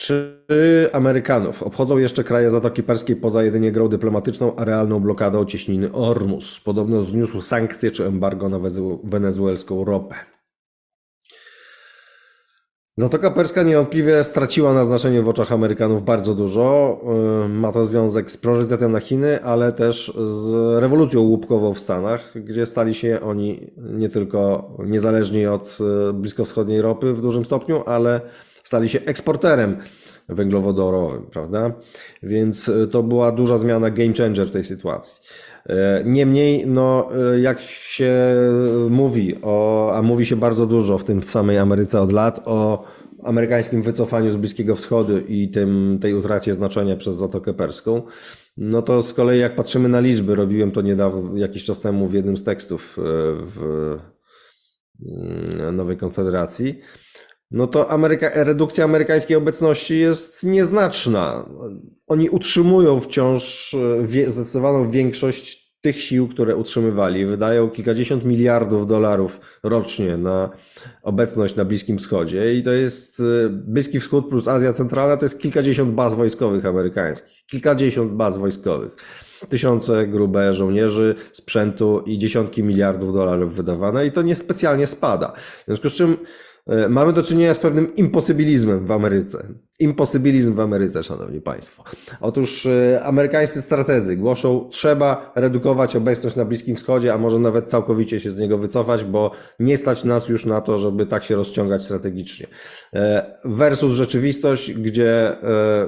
Czy 0.00 0.44
Amerykanów 0.92 1.62
obchodzą 1.62 1.98
jeszcze 1.98 2.24
kraje 2.24 2.50
Zatoki 2.50 2.82
Perskiej 2.82 3.16
poza 3.16 3.42
jedynie 3.42 3.72
grą 3.72 3.88
dyplomatyczną, 3.88 4.56
a 4.56 4.64
realną 4.64 5.00
blokadą 5.00 5.44
cieśniny 5.44 5.92
Ormus? 5.92 6.60
Podobno 6.60 7.02
zniósł 7.02 7.40
sankcje 7.40 7.90
czy 7.90 8.06
embargo 8.06 8.48
na 8.48 8.58
wenezuelską 9.04 9.84
ropę. 9.84 10.14
Zatoka 12.96 13.30
Perska 13.30 13.62
niewątpliwie 13.62 14.24
straciła 14.24 14.74
na 14.74 14.84
znaczeniu 14.84 15.22
w 15.24 15.28
oczach 15.28 15.52
Amerykanów 15.52 16.04
bardzo 16.04 16.34
dużo. 16.34 17.00
Ma 17.48 17.72
to 17.72 17.84
związek 17.84 18.30
z 18.30 18.36
priorytetem 18.36 18.92
na 18.92 19.00
Chiny, 19.00 19.42
ale 19.42 19.72
też 19.72 20.12
z 20.22 20.52
rewolucją 20.80 21.20
łupkową 21.20 21.74
w 21.74 21.80
Stanach, 21.80 22.32
gdzie 22.34 22.66
stali 22.66 22.94
się 22.94 23.20
oni 23.20 23.70
nie 23.76 24.08
tylko 24.08 24.70
niezależni 24.86 25.46
od 25.46 25.78
y, 26.10 26.12
bliskowschodniej 26.12 26.80
ropy 26.80 27.12
w 27.12 27.22
dużym 27.22 27.44
stopniu, 27.44 27.82
ale 27.86 28.20
stali 28.64 28.88
się 28.88 29.00
eksporterem 29.04 29.76
węglowodorowym, 30.34 31.22
prawda? 31.22 31.72
Więc 32.22 32.68
e, 32.68 32.86
to 32.86 33.02
była 33.02 33.32
duża 33.32 33.58
zmiana, 33.58 33.90
game 33.90 34.12
changer 34.12 34.48
w 34.48 34.52
tej 34.52 34.64
sytuacji. 34.64 35.20
E, 35.66 36.02
niemniej, 36.04 36.66
no, 36.66 37.08
e, 37.34 37.40
jak 37.40 37.60
się 37.60 38.12
mówi, 38.90 39.38
o, 39.42 39.90
a 39.94 40.02
mówi 40.02 40.26
się 40.26 40.36
bardzo 40.36 40.66
dużo 40.66 40.98
w 40.98 41.04
tym 41.04 41.20
w 41.20 41.30
samej 41.30 41.58
Ameryce 41.58 42.00
od 42.00 42.12
lat, 42.12 42.40
o 42.44 42.84
amerykańskim 43.22 43.82
wycofaniu 43.82 44.30
z 44.30 44.36
Bliskiego 44.36 44.74
Wschodu 44.76 45.18
i 45.18 45.48
tym, 45.48 45.98
tej 46.02 46.14
utracie 46.14 46.54
znaczenia 46.54 46.96
przez 46.96 47.16
Zatokę 47.16 47.54
Perską, 47.54 48.02
no 48.56 48.82
to 48.82 49.02
z 49.02 49.14
kolei 49.14 49.40
jak 49.40 49.56
patrzymy 49.56 49.88
na 49.88 50.00
liczby, 50.00 50.34
robiłem 50.34 50.70
to 50.70 50.82
niedawno, 50.82 51.36
jakiś 51.36 51.64
czas 51.64 51.80
temu 51.80 52.08
w 52.08 52.14
jednym 52.14 52.36
z 52.36 52.44
tekstów 52.44 52.96
w 53.46 53.96
mm, 55.06 55.76
Nowej 55.76 55.96
Konfederacji, 55.96 56.80
no 57.50 57.66
to 57.66 57.90
Ameryka, 57.90 58.30
redukcja 58.34 58.84
amerykańskiej 58.84 59.36
obecności 59.36 59.98
jest 59.98 60.44
nieznaczna. 60.44 61.48
Oni 62.06 62.30
utrzymują 62.30 63.00
wciąż 63.00 63.74
e, 64.24 64.30
zdecydowaną 64.30 64.90
większość 64.90 65.70
tych 65.80 66.00
sił, 66.00 66.28
które 66.28 66.56
utrzymywali. 66.56 67.26
Wydają 67.26 67.70
kilkadziesiąt 67.70 68.24
miliardów 68.24 68.86
dolarów 68.86 69.40
rocznie 69.62 70.16
na 70.16 70.50
obecność 71.02 71.56
na 71.56 71.64
Bliskim 71.64 71.98
Wschodzie 71.98 72.54
i 72.54 72.62
to 72.62 72.70
jest 72.70 73.20
e, 73.20 73.48
Bliski 73.48 74.00
Wschód 74.00 74.28
plus 74.28 74.48
Azja 74.48 74.72
Centralna 74.72 75.16
to 75.16 75.24
jest 75.24 75.40
kilkadziesiąt 75.40 75.94
baz 75.94 76.14
wojskowych 76.14 76.66
amerykańskich. 76.66 77.46
Kilkadziesiąt 77.46 78.12
baz 78.12 78.38
wojskowych. 78.38 78.92
Tysiące 79.48 80.06
grube 80.06 80.54
żołnierzy, 80.54 81.14
sprzętu 81.32 82.02
i 82.06 82.18
dziesiątki 82.18 82.62
miliardów 82.62 83.12
dolarów 83.12 83.54
wydawane 83.54 84.06
i 84.06 84.12
to 84.12 84.22
niespecjalnie 84.22 84.86
spada. 84.86 85.32
W 85.36 85.64
związku 85.66 85.90
z 85.90 85.92
czym 85.92 86.16
mamy 86.88 87.12
do 87.12 87.22
czynienia 87.22 87.54
z 87.54 87.58
pewnym 87.58 87.94
imposybilizmem 87.96 88.86
w 88.86 88.92
Ameryce. 88.92 89.46
Imposybilizm 89.80 90.54
w 90.54 90.60
Ameryce, 90.60 91.02
szanowni 91.02 91.40
państwo. 91.40 91.84
Otóż 92.20 92.66
e, 92.66 93.00
amerykańscy 93.04 93.62
strategzy 93.62 94.16
głoszą, 94.16 94.68
trzeba 94.70 95.32
redukować 95.34 95.96
obecność 95.96 96.36
na 96.36 96.44
Bliskim 96.44 96.76
Wschodzie, 96.76 97.14
a 97.14 97.18
może 97.18 97.38
nawet 97.38 97.66
całkowicie 97.66 98.20
się 98.20 98.30
z 98.30 98.38
niego 98.38 98.58
wycofać, 98.58 99.04
bo 99.04 99.30
nie 99.60 99.76
stać 99.76 100.04
nas 100.04 100.28
już 100.28 100.46
na 100.46 100.60
to, 100.60 100.78
żeby 100.78 101.06
tak 101.06 101.24
się 101.24 101.36
rozciągać 101.36 101.84
strategicznie. 101.84 102.46
E, 102.94 103.34
versus 103.44 103.92
rzeczywistość, 103.92 104.72
gdzie 104.72 105.36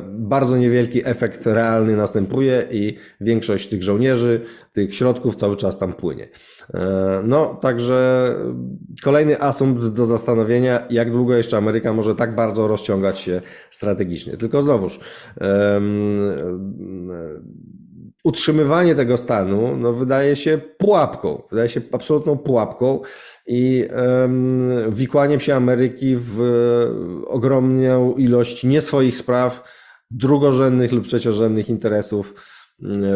bardzo 0.05 0.57
niewielki 0.57 1.09
efekt 1.09 1.47
realny 1.47 1.97
następuje 1.97 2.65
i 2.71 2.97
większość 3.21 3.69
tych 3.69 3.83
żołnierzy, 3.83 4.41
tych 4.73 4.95
środków 4.95 5.37
cały 5.37 5.57
czas 5.57 5.79
tam 5.79 5.93
płynie. 5.93 6.29
E, 6.75 7.23
no, 7.25 7.55
także 7.55 8.29
kolejny 9.03 9.41
asumpt 9.41 9.87
do 9.87 10.05
zastanowienia, 10.05 10.83
jak 10.91 11.11
długo 11.11 11.35
jeszcze 11.35 11.57
Ameryka 11.57 11.93
może 11.93 12.15
tak 12.15 12.35
bardzo 12.35 12.69
rozciągać 12.69 13.21
się 13.21 13.43
strategicznie. 13.71 13.82
Tylko 14.37 14.63
znowuż, 14.63 15.01
um, 15.41 17.11
utrzymywanie 18.25 18.95
tego 18.95 19.17
stanu 19.17 19.77
no, 19.77 19.93
wydaje 19.93 20.37
się 20.37 20.61
pułapką, 20.79 21.43
wydaje 21.51 21.69
się 21.69 21.81
absolutną 21.93 22.39
pułapką 22.39 23.01
i 23.47 23.85
um, 23.97 24.95
wikłaniem 24.95 25.41
się 25.41 25.55
Ameryki 25.55 26.17
w 26.17 26.41
ogromną 27.27 28.15
ilość 28.15 28.65
nie 28.65 28.81
swoich 28.81 29.17
spraw, 29.17 29.69
drugorzędnych 30.11 30.93
lub 30.93 31.07
trzeciorzędnych 31.07 31.69
interesów 31.69 32.35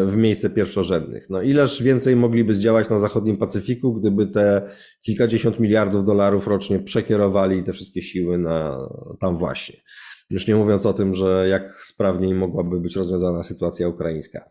w 0.05 0.15
miejsce 0.15 0.49
pierwszorzędnych. 0.49 1.29
No 1.29 1.41
ileż 1.41 1.83
więcej 1.83 2.15
mogliby 2.15 2.53
zdziałać 2.53 2.89
na 2.89 2.99
zachodnim 2.99 3.37
Pacyfiku, 3.37 3.93
gdyby 3.93 4.27
te 4.27 4.69
kilkadziesiąt 5.01 5.59
miliardów 5.59 6.05
dolarów 6.05 6.47
rocznie 6.47 6.79
przekierowali 6.79 7.63
te 7.63 7.73
wszystkie 7.73 8.01
siły 8.01 8.37
na 8.37 8.77
tam 9.19 9.37
właśnie. 9.37 9.75
Już 10.29 10.47
nie 10.47 10.55
mówiąc 10.55 10.85
o 10.85 10.93
tym, 10.93 11.13
że 11.13 11.47
jak 11.49 11.83
sprawniej 11.83 12.33
mogłaby 12.33 12.79
być 12.79 12.95
rozwiązana 12.95 13.43
sytuacja 13.43 13.87
ukraińska 13.87 14.49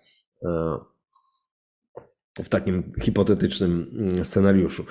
w 2.45 2.49
takim 2.49 2.93
hipotetycznym 3.03 3.91
mm, 3.99 4.25
scenariuszu. 4.25 4.85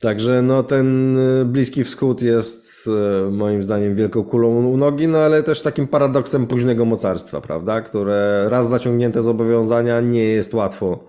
Także 0.00 0.42
no, 0.42 0.62
ten 0.62 1.18
y, 1.18 1.44
Bliski 1.44 1.84
Wschód 1.84 2.22
jest 2.22 2.86
y, 2.86 3.30
moim 3.30 3.62
zdaniem 3.62 3.94
wielką 3.94 4.24
kulą 4.24 4.66
u 4.66 4.76
nogi, 4.76 5.08
no 5.08 5.18
ale 5.18 5.42
też 5.42 5.62
takim 5.62 5.86
paradoksem 5.86 6.46
późnego 6.46 6.84
mocarstwa, 6.84 7.40
prawda? 7.40 7.80
Które 7.80 8.46
raz 8.48 8.68
zaciągnięte 8.68 9.22
zobowiązania 9.22 10.00
nie 10.00 10.24
jest 10.24 10.54
łatwo 10.54 11.08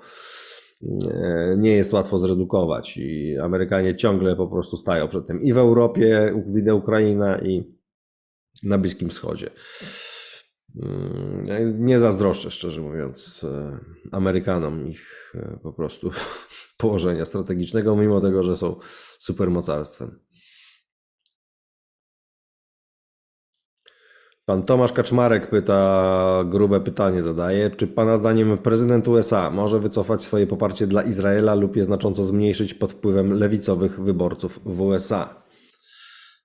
nie 1.57 1.71
jest 1.71 1.93
łatwo 1.93 2.17
zredukować 2.17 2.97
i 2.97 3.37
Amerykanie 3.37 3.95
ciągle 3.95 4.35
po 4.35 4.47
prostu 4.47 4.77
stają 4.77 5.07
przed 5.07 5.27
tym 5.27 5.41
i 5.41 5.53
w 5.53 5.57
Europie, 5.57 6.33
widzę 6.47 6.75
Ukraina 6.75 7.39
i 7.39 7.63
na 8.63 8.77
Bliskim 8.77 9.09
Wschodzie. 9.09 9.49
Mm, 10.75 11.85
nie 11.85 11.99
zazdroszczę, 11.99 12.51
szczerze 12.51 12.81
mówiąc, 12.81 13.43
e, 13.43 13.79
Amerykanom 14.11 14.87
ich 14.87 15.33
e, 15.35 15.59
po 15.63 15.73
prostu 15.73 16.11
położenia 16.77 17.25
strategicznego, 17.25 17.95
mimo 17.95 18.21
tego, 18.21 18.43
że 18.43 18.55
są 18.55 18.75
supermocarstwem. 19.19 20.19
Pan 24.45 24.63
Tomasz 24.63 24.93
Kaczmarek 24.93 25.49
pyta, 25.49 26.43
grube 26.49 26.79
pytanie 26.79 27.21
zadaje. 27.21 27.69
Czy 27.69 27.87
Pana 27.87 28.17
zdaniem 28.17 28.57
prezydent 28.57 29.07
USA 29.07 29.51
może 29.51 29.79
wycofać 29.79 30.23
swoje 30.23 30.47
poparcie 30.47 30.87
dla 30.87 31.01
Izraela 31.01 31.55
lub 31.55 31.75
je 31.75 31.83
znacząco 31.83 32.25
zmniejszyć 32.25 32.73
pod 32.73 32.91
wpływem 32.91 33.33
lewicowych 33.33 34.01
wyborców 34.01 34.59
w 34.65 34.81
USA? 34.81 35.40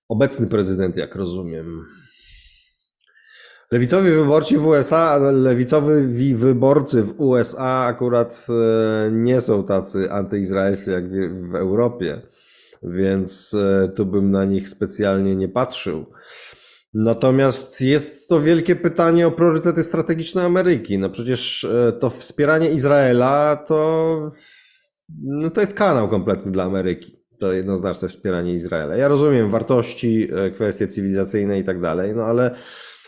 Obecny 0.09 0.47
prezydent, 0.47 0.97
jak 0.97 1.15
rozumiem. 1.15 1.85
Lewicowi 3.71 4.11
wyborcy 4.11 4.59
w 4.59 4.67
USA, 4.67 5.17
lewicowi 5.33 6.35
wyborcy 6.35 7.03
w 7.03 7.21
USA 7.21 7.85
akurat 7.85 8.47
e, 8.49 9.11
nie 9.13 9.41
są 9.41 9.65
tacy 9.65 10.11
antyizraelscy 10.11 10.93
jak 10.93 11.05
w 11.51 11.55
Europie, 11.55 12.23
więc 12.83 13.55
e, 13.55 13.89
tu 13.89 14.07
bym 14.07 14.31
na 14.31 14.45
nich 14.45 14.69
specjalnie 14.69 15.37
nie 15.37 15.49
patrzył. 15.49 16.07
Natomiast 16.95 17.81
jest 17.81 18.29
to 18.29 18.41
wielkie 18.41 18.77
pytanie 18.77 19.27
o 19.27 19.31
priorytety 19.31 19.83
strategiczne 19.83 20.45
Ameryki. 20.45 20.99
No 20.99 21.11
przecież 21.11 21.65
e, 21.65 21.93
to 21.93 22.11
wspieranie 22.11 22.71
Izraela 22.71 23.57
to, 23.57 24.31
no 25.23 25.51
to 25.51 25.61
jest 25.61 25.75
kanał 25.75 26.09
kompletny 26.09 26.53
dla 26.53 26.65
Ameryki. 26.65 27.16
To 27.39 27.53
jednoznaczne 27.53 28.09
wspieranie 28.09 28.55
Izraela. 28.55 28.97
Ja 28.97 29.09
rozumiem 29.09 29.51
wartości, 29.51 30.28
kwestie 30.55 30.87
cywilizacyjne 30.87 31.59
i 31.59 31.64
tak 31.64 31.80
dalej, 31.80 32.14
no 32.14 32.22
ale 32.22 32.55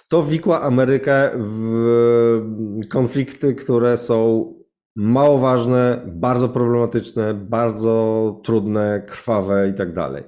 to 0.09 0.25
wikła 0.25 0.63
Amerykę 0.63 1.31
w 1.35 2.41
konflikty, 2.89 3.55
które 3.55 3.97
są 3.97 4.55
mało 4.97 5.39
ważne, 5.39 6.03
bardzo 6.07 6.49
problematyczne, 6.49 7.35
bardzo 7.35 8.41
trudne, 8.45 9.03
krwawe 9.07 9.69
i 9.69 9.75
tak 9.75 9.95
dalej. 9.95 10.25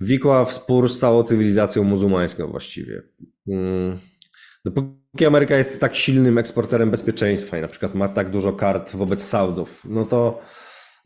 Wikła 0.00 0.44
w 0.44 0.52
spór 0.52 0.88
z 0.88 0.98
całą 0.98 1.22
cywilizacją 1.22 1.84
muzułmańską 1.84 2.50
właściwie. 2.50 3.02
Mm. 3.48 3.98
Dopóki 4.64 5.26
Ameryka 5.26 5.56
jest 5.56 5.80
tak 5.80 5.96
silnym 5.96 6.38
eksporterem 6.38 6.90
bezpieczeństwa 6.90 7.58
i 7.58 7.60
na 7.60 7.68
przykład 7.68 7.94
ma 7.94 8.08
tak 8.08 8.30
dużo 8.30 8.52
kart 8.52 8.96
wobec 8.96 9.24
Saudów, 9.24 9.82
no 9.88 10.04
to 10.04 10.40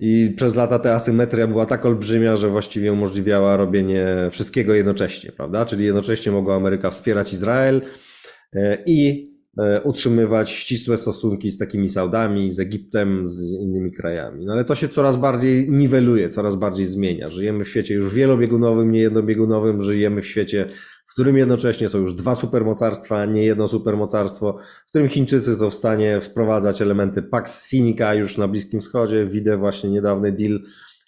i 0.05 0.31
przez 0.37 0.55
lata 0.55 0.79
ta 0.79 0.95
asymetria 0.95 1.47
była 1.47 1.67
tak 1.67 1.87
olbrzymia, 1.87 2.37
że 2.37 2.49
właściwie 2.49 2.93
umożliwiała 2.93 3.57
robienie 3.57 4.07
wszystkiego 4.31 4.75
jednocześnie, 4.75 5.33
prawda? 5.33 5.67
Czyli 5.67 5.85
jednocześnie 5.85 6.33
mogła 6.33 6.57
Ameryka 6.57 6.91
wspierać 6.91 7.33
Izrael 7.33 7.81
e, 8.53 8.79
i 8.87 9.31
e, 9.59 9.81
utrzymywać 9.83 10.51
ścisłe 10.51 10.99
stosunki 10.99 11.51
z 11.51 11.59
takimi 11.59 11.89
Saudami, 11.89 12.53
z 12.53 12.61
Egiptem, 12.61 13.29
z 13.29 13.53
innymi 13.53 13.93
krajami. 13.93 14.47
No 14.47 14.53
ale 14.53 14.65
to 14.65 14.75
się 14.75 14.89
coraz 14.89 15.17
bardziej 15.17 15.71
niweluje, 15.71 16.29
coraz 16.29 16.57
bardziej 16.57 16.87
zmienia. 16.87 17.31
Żyjemy 17.31 17.65
w 17.65 17.69
świecie 17.69 17.95
już 17.95 18.15
wielobiegunowym, 18.15 18.93
nie 18.93 19.01
jednobiegunowym, 19.01 19.81
żyjemy 19.81 20.23
w 20.23 20.27
świecie 20.27 20.67
w 21.13 21.15
którym 21.15 21.37
jednocześnie 21.37 21.89
są 21.89 21.99
już 21.99 22.15
dwa 22.15 22.35
supermocarstwa, 22.35 23.25
nie 23.25 23.43
jedno 23.43 23.69
supermocarstwo, 23.69 24.59
w 24.87 24.89
którym 24.89 25.09
Chińczycy 25.09 25.55
są 25.55 25.71
w 25.71 25.75
stanie 25.75 26.21
wprowadzać 26.21 26.83
elementy 26.83 27.23
Pax 27.23 27.69
Sinica 27.69 28.15
już 28.15 28.39
na 28.39 28.49
Bliskim 28.49 28.81
Wschodzie. 28.81 29.27
Widzę 29.27 29.57
właśnie 29.57 29.91
niedawny 29.91 30.33
deal 30.33 30.61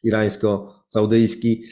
irańsko-saudyjski, 0.05 1.63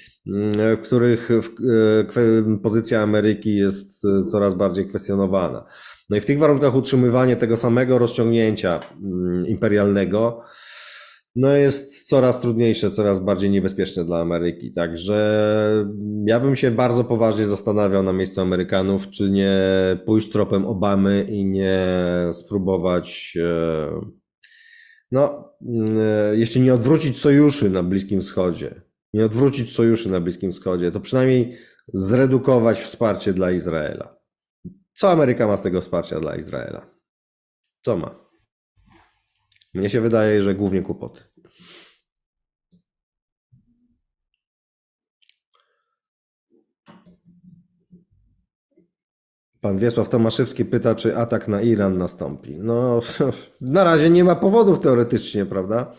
w 0.76 0.78
których 0.82 1.30
e, 1.30 2.58
pozycja 2.62 3.02
Ameryki 3.02 3.56
jest 3.56 4.04
e, 4.04 4.24
coraz 4.24 4.54
bardziej 4.54 4.88
kwestionowana. 4.88 5.64
No 6.10 6.16
i 6.16 6.20
w 6.20 6.26
tych 6.26 6.38
warunkach 6.38 6.74
utrzymywanie 6.74 7.36
tego 7.36 7.56
samego 7.56 7.98
rozciągnięcia 7.98 8.80
mm, 9.02 9.46
imperialnego 9.46 10.42
no 11.36 11.48
jest 11.48 12.08
coraz 12.08 12.40
trudniejsze, 12.40 12.90
coraz 12.90 13.20
bardziej 13.20 13.50
niebezpieczne 13.50 14.04
dla 14.04 14.20
Ameryki. 14.20 14.72
Także 14.72 15.46
ja 16.26 16.40
bym 16.40 16.56
się 16.56 16.70
bardzo 16.70 17.04
poważnie 17.04 17.46
zastanawiał 17.46 18.02
na 18.02 18.12
miejscu 18.12 18.40
Amerykanów, 18.40 19.10
czy 19.10 19.30
nie 19.30 19.52
pójść 20.06 20.32
tropem 20.32 20.66
Obamy 20.66 21.26
i 21.30 21.44
nie 21.44 21.86
spróbować, 22.32 23.38
e, 23.42 24.00
no, 25.12 25.54
e, 26.00 26.36
jeśli 26.36 26.60
nie 26.60 26.74
odwrócić 26.74 27.20
sojuszy 27.20 27.70
na 27.70 27.82
Bliskim 27.82 28.20
Wschodzie, 28.20 28.82
nie 29.14 29.24
odwrócić 29.24 29.72
sojuszy 29.72 30.10
na 30.10 30.20
Bliskim 30.20 30.52
Wschodzie, 30.52 30.90
to 30.90 31.00
przynajmniej 31.00 31.56
zredukować 31.94 32.80
wsparcie 32.80 33.32
dla 33.32 33.50
Izraela. 33.50 34.16
Co 34.94 35.10
Ameryka 35.10 35.46
ma 35.46 35.56
z 35.56 35.62
tego 35.62 35.80
wsparcia 35.80 36.20
dla 36.20 36.36
Izraela? 36.36 36.86
Co 37.80 37.96
ma? 37.96 38.21
Mnie 39.74 39.90
się 39.90 40.00
wydaje, 40.00 40.42
że 40.42 40.54
głównie 40.54 40.82
kłopoty. 40.82 41.22
Pan 49.60 49.78
Wiesław 49.78 50.08
Tomaszewski 50.08 50.64
pyta, 50.64 50.94
czy 50.94 51.16
atak 51.16 51.48
na 51.48 51.62
Iran 51.62 51.98
nastąpi. 51.98 52.58
No, 52.58 53.00
na 53.60 53.84
razie 53.84 54.10
nie 54.10 54.24
ma 54.24 54.34
powodów 54.34 54.80
teoretycznie, 54.80 55.46
prawda? 55.46 55.94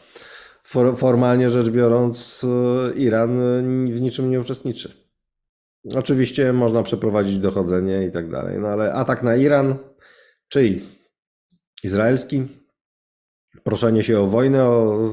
formalnie 0.96 1.50
rzecz 1.50 1.70
biorąc, 1.70 2.46
Iran 2.96 3.38
w 3.92 4.02
niczym 4.02 4.32
nie 4.32 4.40
uczestniczy. 4.40 4.94
Oczywiście 5.96 6.54
można 6.54 6.84
przeprowadzić 6.84 7.38
dochodzenie 7.38 8.06
i 8.06 8.12
tak 8.12 8.30
dalej, 8.30 8.60
no 8.60 8.68
ale 8.68 8.94
atak 8.94 9.24
na 9.24 9.36
Iran, 9.36 9.76
czyj? 10.48 10.86
Izraelski? 11.84 12.48
Proszenie 13.64 14.04
się 14.04 14.20
o 14.20 14.28
wojnę. 14.28 14.66
O, 14.66 15.10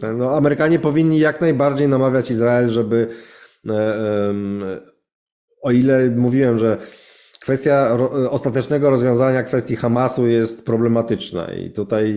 ten, 0.00 0.18
no, 0.18 0.36
Amerykanie 0.36 0.78
powinni 0.78 1.18
jak 1.18 1.40
najbardziej 1.40 1.88
namawiać 1.88 2.30
Izrael, 2.30 2.68
żeby 2.68 3.08
e, 3.68 4.34
o 5.62 5.70
ile 5.70 6.10
mówiłem, 6.10 6.58
że 6.58 6.78
kwestia 7.40 7.98
ostatecznego 8.30 8.90
rozwiązania 8.90 9.42
kwestii 9.42 9.76
Hamasu 9.76 10.26
jest 10.26 10.66
problematyczna 10.66 11.54
i 11.54 11.70
tutaj 11.70 12.14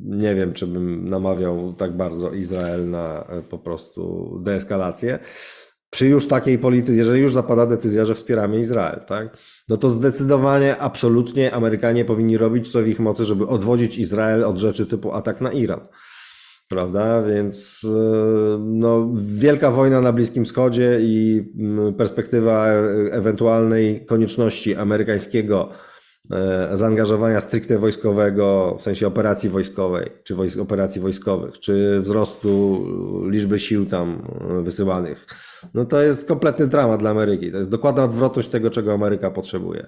nie 0.00 0.34
wiem, 0.34 0.52
czy 0.52 0.66
bym 0.66 1.08
namawiał 1.08 1.72
tak 1.72 1.96
bardzo 1.96 2.32
Izrael 2.32 2.90
na 2.90 3.24
e, 3.28 3.42
po 3.42 3.58
prostu 3.58 4.30
deeskalację 4.44 5.18
przy 5.92 6.06
już 6.06 6.28
takiej 6.28 6.58
polityce, 6.58 6.94
jeżeli 6.94 7.20
już 7.20 7.34
zapada 7.34 7.66
decyzja, 7.66 8.04
że 8.04 8.14
wspieramy 8.14 8.60
Izrael, 8.60 9.00
tak, 9.06 9.36
no 9.68 9.76
to 9.76 9.90
zdecydowanie, 9.90 10.78
absolutnie 10.78 11.54
Amerykanie 11.54 12.04
powinni 12.04 12.36
robić 12.36 12.72
co 12.72 12.82
w 12.82 12.88
ich 12.88 13.00
mocy, 13.00 13.24
żeby 13.24 13.46
odwodzić 13.46 13.98
Izrael 13.98 14.44
od 14.44 14.58
rzeczy 14.58 14.86
typu 14.86 15.12
atak 15.12 15.40
na 15.40 15.52
Iran. 15.52 15.80
Prawda? 16.68 17.22
Więc 17.22 17.84
e, 17.84 18.58
no, 18.58 19.10
wielka 19.14 19.70
wojna 19.70 20.00
na 20.00 20.12
Bliskim 20.12 20.44
Wschodzie 20.44 20.98
i 21.00 21.44
mm, 21.58 21.94
perspektywa 21.94 22.68
e, 22.68 22.82
ewentualnej 23.12 24.06
konieczności 24.06 24.74
amerykańskiego 24.74 25.68
e, 26.30 26.68
zaangażowania 26.72 27.40
stricte 27.40 27.78
wojskowego, 27.78 28.76
w 28.78 28.82
sensie 28.82 29.06
operacji 29.06 29.50
wojskowej, 29.50 30.10
czy 30.24 30.34
wojsk, 30.34 30.58
operacji 30.58 31.00
wojskowych, 31.00 31.60
czy 31.60 32.00
wzrostu 32.00 32.84
liczby 33.30 33.58
sił 33.58 33.86
tam 33.86 34.22
wysyłanych 34.62 35.26
no 35.74 35.84
to 35.84 36.02
jest 36.02 36.28
kompletny 36.28 36.66
dramat 36.66 37.00
dla 37.00 37.10
Ameryki. 37.10 37.52
To 37.52 37.58
jest 37.58 37.70
dokładna 37.70 38.04
odwrotność 38.04 38.48
tego, 38.48 38.70
czego 38.70 38.92
Ameryka 38.92 39.30
potrzebuje 39.30 39.86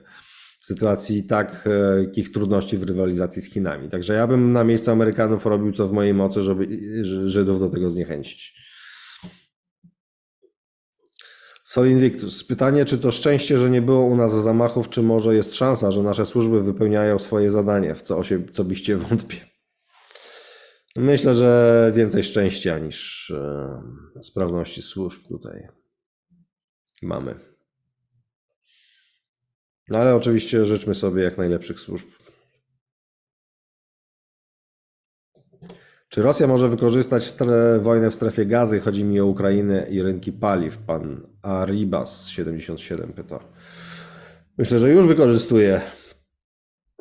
w 0.60 0.66
sytuacji 0.66 1.24
takich 1.24 2.32
trudności 2.32 2.78
w 2.78 2.82
rywalizacji 2.82 3.42
z 3.42 3.52
Chinami. 3.52 3.88
Także 3.88 4.14
ja 4.14 4.26
bym 4.26 4.52
na 4.52 4.64
miejscu 4.64 4.90
Amerykanów 4.90 5.46
robił 5.46 5.72
co 5.72 5.88
w 5.88 5.92
mojej 5.92 6.14
mocy, 6.14 6.42
żeby 6.42 6.68
Żydów 7.26 7.60
do 7.60 7.68
tego 7.68 7.90
zniechęcić. 7.90 8.54
Sol 11.64 11.90
Invictus. 11.90 12.44
Pytanie, 12.44 12.84
czy 12.84 12.98
to 12.98 13.10
szczęście, 13.10 13.58
że 13.58 13.70
nie 13.70 13.82
było 13.82 14.04
u 14.04 14.16
nas 14.16 14.42
zamachów, 14.42 14.88
czy 14.88 15.02
może 15.02 15.34
jest 15.34 15.54
szansa, 15.54 15.90
że 15.90 16.02
nasze 16.02 16.26
służby 16.26 16.62
wypełniają 16.62 17.18
swoje 17.18 17.50
zadanie, 17.50 17.94
w 17.94 18.02
co, 18.02 18.22
się, 18.22 18.42
co 18.52 18.64
byście 18.64 18.96
wątpię. 18.96 19.53
Myślę, 20.96 21.34
że 21.34 21.92
więcej 21.94 22.24
szczęścia 22.24 22.78
niż 22.78 23.30
e, 23.30 23.82
sprawności 24.22 24.82
służb 24.82 25.28
tutaj 25.28 25.68
mamy. 27.02 27.34
No 29.88 29.98
ale 29.98 30.14
oczywiście 30.14 30.66
życzmy 30.66 30.94
sobie 30.94 31.22
jak 31.22 31.38
najlepszych 31.38 31.80
służb. 31.80 32.06
Czy 36.08 36.22
Rosja 36.22 36.46
może 36.46 36.68
wykorzystać 36.68 37.34
wojnę 37.80 38.10
w 38.10 38.14
strefie 38.14 38.46
gazy? 38.46 38.80
Chodzi 38.80 39.04
mi 39.04 39.20
o 39.20 39.26
Ukrainę 39.26 39.86
i 39.90 40.02
rynki 40.02 40.32
paliw. 40.32 40.78
Pan 40.78 41.26
Aribas 41.42 42.28
77 42.28 43.12
pyta. 43.12 43.38
Myślę, 44.58 44.78
że 44.78 44.90
już 44.90 45.06
wykorzystuje. 45.06 45.80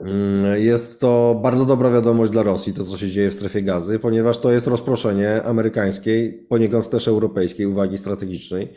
Mm, 0.05 0.61
jest 0.63 0.99
to 0.99 1.39
bardzo 1.43 1.65
dobra 1.65 1.91
wiadomość 1.91 2.31
dla 2.31 2.43
Rosji, 2.43 2.73
to 2.73 2.85
co 2.85 2.97
się 2.97 3.09
dzieje 3.09 3.29
w 3.29 3.33
strefie 3.33 3.61
gazy, 3.61 3.99
ponieważ 3.99 4.37
to 4.37 4.51
jest 4.51 4.67
rozproszenie 4.67 5.43
amerykańskiej, 5.43 6.33
poniekąd 6.49 6.89
też 6.89 7.07
europejskiej 7.07 7.65
uwagi 7.65 7.97
strategicznej. 7.97 8.73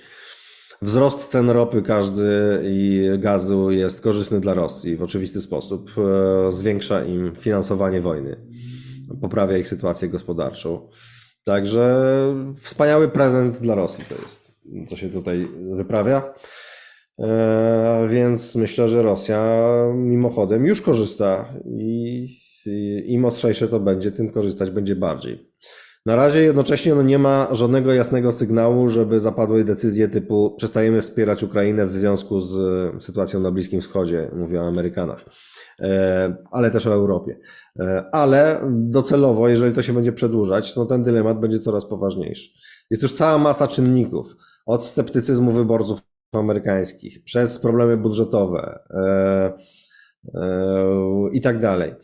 Wzrost 0.83 1.27
cen 1.27 1.51
ropy 1.51 1.83
każdy 1.83 2.61
i 2.65 3.09
gazu 3.19 3.71
jest 3.71 4.01
korzystny 4.01 4.41
dla 4.41 4.55
Rosji 4.55 4.97
w 4.97 5.03
oczywisty 5.03 5.41
sposób. 5.41 5.91
E, 5.99 6.53
zwiększa 6.53 7.05
im 7.05 7.33
finansowanie 7.35 8.01
wojny 8.01 8.37
poprawia 9.21 9.59
ich 9.59 9.69
sytuację 9.69 10.09
gospodarczą. 10.09 10.89
Także 11.45 12.05
wspaniały 12.59 13.09
prezent 13.09 13.61
dla 13.61 13.75
Rosji 13.75 14.05
to 14.09 14.23
jest, 14.23 14.59
co 14.87 14.97
się 14.97 15.09
tutaj 15.09 15.49
wyprawia. 15.77 16.35
E, 17.19 18.09
więc 18.11 18.57
myślę, 18.57 18.89
że 18.89 19.03
Rosja 19.03 19.67
mimochodem 19.95 20.67
już 20.67 20.83
korzysta 20.83 21.49
i 21.67 22.27
im 23.07 23.25
ostrzejsze 23.25 23.69
to 23.69 23.81
będzie, 23.81 24.13
tym 24.13 24.33
korzystać 24.33 24.71
będzie 24.71 24.97
bardziej. 24.97 25.53
Na 26.07 26.17
razie 26.17 26.43
jednocześnie 26.43 26.95
no 26.95 27.03
nie 27.03 27.19
ma 27.19 27.49
żadnego 27.53 27.93
jasnego 27.93 28.33
sygnału, 28.33 28.89
żeby 28.89 29.21
zapadły 29.21 29.65
decyzje 29.65 30.09
typu 30.09 30.55
przestajemy 30.57 31.03
wspierać 31.03 31.43
Ukrainę 31.43 31.87
w 31.87 31.91
związku 31.91 32.41
z 32.41 32.55
sytuacją 33.05 33.41
na 33.41 33.51
Bliskim 33.51 33.81
Wschodzie, 33.81 34.31
mówię 34.37 34.63
o 34.63 34.67
Amerykanach. 34.67 35.25
E, 35.81 36.37
ale 36.51 36.71
też 36.71 36.87
o 36.87 36.93
Europie. 36.93 37.39
E, 37.81 38.05
ale 38.13 38.61
docelowo, 38.71 39.49
jeżeli 39.49 39.75
to 39.75 39.83
się 39.83 39.93
będzie 39.93 40.13
przedłużać, 40.13 40.77
no 40.77 40.87
ten 40.87 41.03
dylemat 41.03 41.41
będzie 41.41 41.59
coraz 41.59 41.87
poważniejszy. 41.87 42.51
Jest 42.91 43.03
już 43.03 43.13
cała 43.13 43.39
masa 43.39 43.69
czynników, 43.69 44.37
od 44.67 44.85
sceptycyzmu 44.85 45.51
wyborców 45.53 46.01
amerykańskich, 46.39 47.25
przez 47.25 47.59
problemy 47.59 47.97
budżetowe 47.97 48.79
e, 48.91 49.53
i 51.33 51.41
tak 51.41 51.61
dalej 51.61 51.95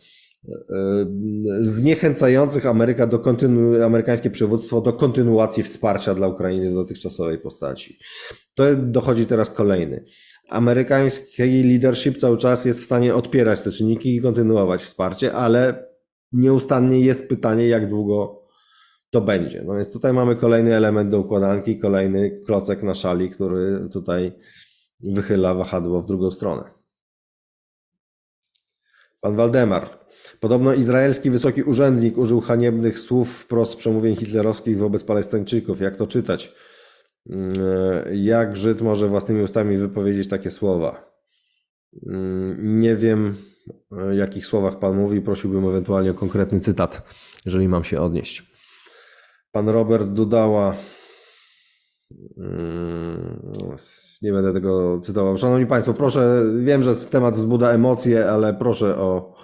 zniechęcających 1.59 2.65
Ameryka 2.65 3.07
do 3.07 3.19
kontynu- 3.19 3.81
amerykańskie 3.85 4.29
przywództwo 4.29 4.81
do 4.81 4.93
kontynuacji 4.93 5.63
wsparcia 5.63 6.13
dla 6.13 6.27
Ukrainy 6.27 6.71
w 6.71 6.73
dotychczasowej 6.73 7.39
postaci. 7.39 7.97
To 8.55 8.63
dochodzi 8.75 9.25
teraz 9.25 9.49
kolejny 9.49 10.05
amerykański 10.49 11.63
leadership 11.63 12.17
cały 12.17 12.37
czas 12.37 12.65
jest 12.65 12.81
w 12.81 12.85
stanie 12.85 13.15
odpierać 13.15 13.61
te 13.61 13.71
czynniki 13.71 14.15
i 14.15 14.21
kontynuować 14.21 14.83
wsparcie, 14.83 15.33
ale 15.33 15.87
nieustannie 16.31 16.99
jest 16.99 17.29
pytanie, 17.29 17.67
jak 17.67 17.89
długo 17.89 18.42
to 19.13 19.21
będzie. 19.21 19.63
No 19.65 19.75
więc 19.75 19.91
tutaj 19.91 20.13
mamy 20.13 20.35
kolejny 20.35 20.75
element 20.75 21.09
do 21.09 21.19
układanki, 21.19 21.79
kolejny 21.79 22.41
klocek 22.45 22.83
na 22.83 22.95
szali, 22.95 23.29
który 23.29 23.89
tutaj 23.91 24.31
wychyla 24.99 25.53
wahadło 25.53 26.01
w 26.01 26.05
drugą 26.05 26.31
stronę. 26.31 26.63
Pan 29.21 29.35
Waldemar. 29.35 29.89
Podobno 30.39 30.73
izraelski 30.73 31.29
wysoki 31.29 31.63
urzędnik 31.63 32.17
użył 32.17 32.41
haniebnych 32.41 32.99
słów 32.99 33.29
wprost 33.29 33.75
przemówień 33.75 34.15
hitlerowskich 34.15 34.77
wobec 34.77 35.03
Palestyńczyków. 35.03 35.81
Jak 35.81 35.97
to 35.97 36.07
czytać? 36.07 36.55
Jak 38.13 38.57
Żyd 38.57 38.81
może 38.81 39.07
własnymi 39.07 39.43
ustami 39.43 39.77
wypowiedzieć 39.77 40.27
takie 40.27 40.51
słowa? 40.51 41.13
Nie 42.57 42.95
wiem, 42.95 43.35
o 43.89 44.11
jakich 44.11 44.45
słowach 44.45 44.79
Pan 44.79 44.97
mówi. 44.97 45.21
Prosiłbym 45.21 45.67
ewentualnie 45.67 46.11
o 46.11 46.13
konkretny 46.13 46.59
cytat, 46.59 47.13
jeżeli 47.45 47.67
mam 47.67 47.83
się 47.83 48.01
odnieść. 48.01 48.52
Pan 49.53 49.69
Robert 49.69 50.09
Dudała. 50.09 50.75
Nie 54.21 54.33
będę 54.33 54.53
tego 54.53 54.99
cytował. 54.99 55.37
Szanowni 55.37 55.65
Państwo, 55.65 55.93
proszę, 55.93 56.43
wiem, 56.63 56.83
że 56.83 56.95
temat 56.95 57.35
wzbudza 57.35 57.69
emocje, 57.69 58.29
ale 58.29 58.53
proszę 58.53 58.97
o, 58.97 59.35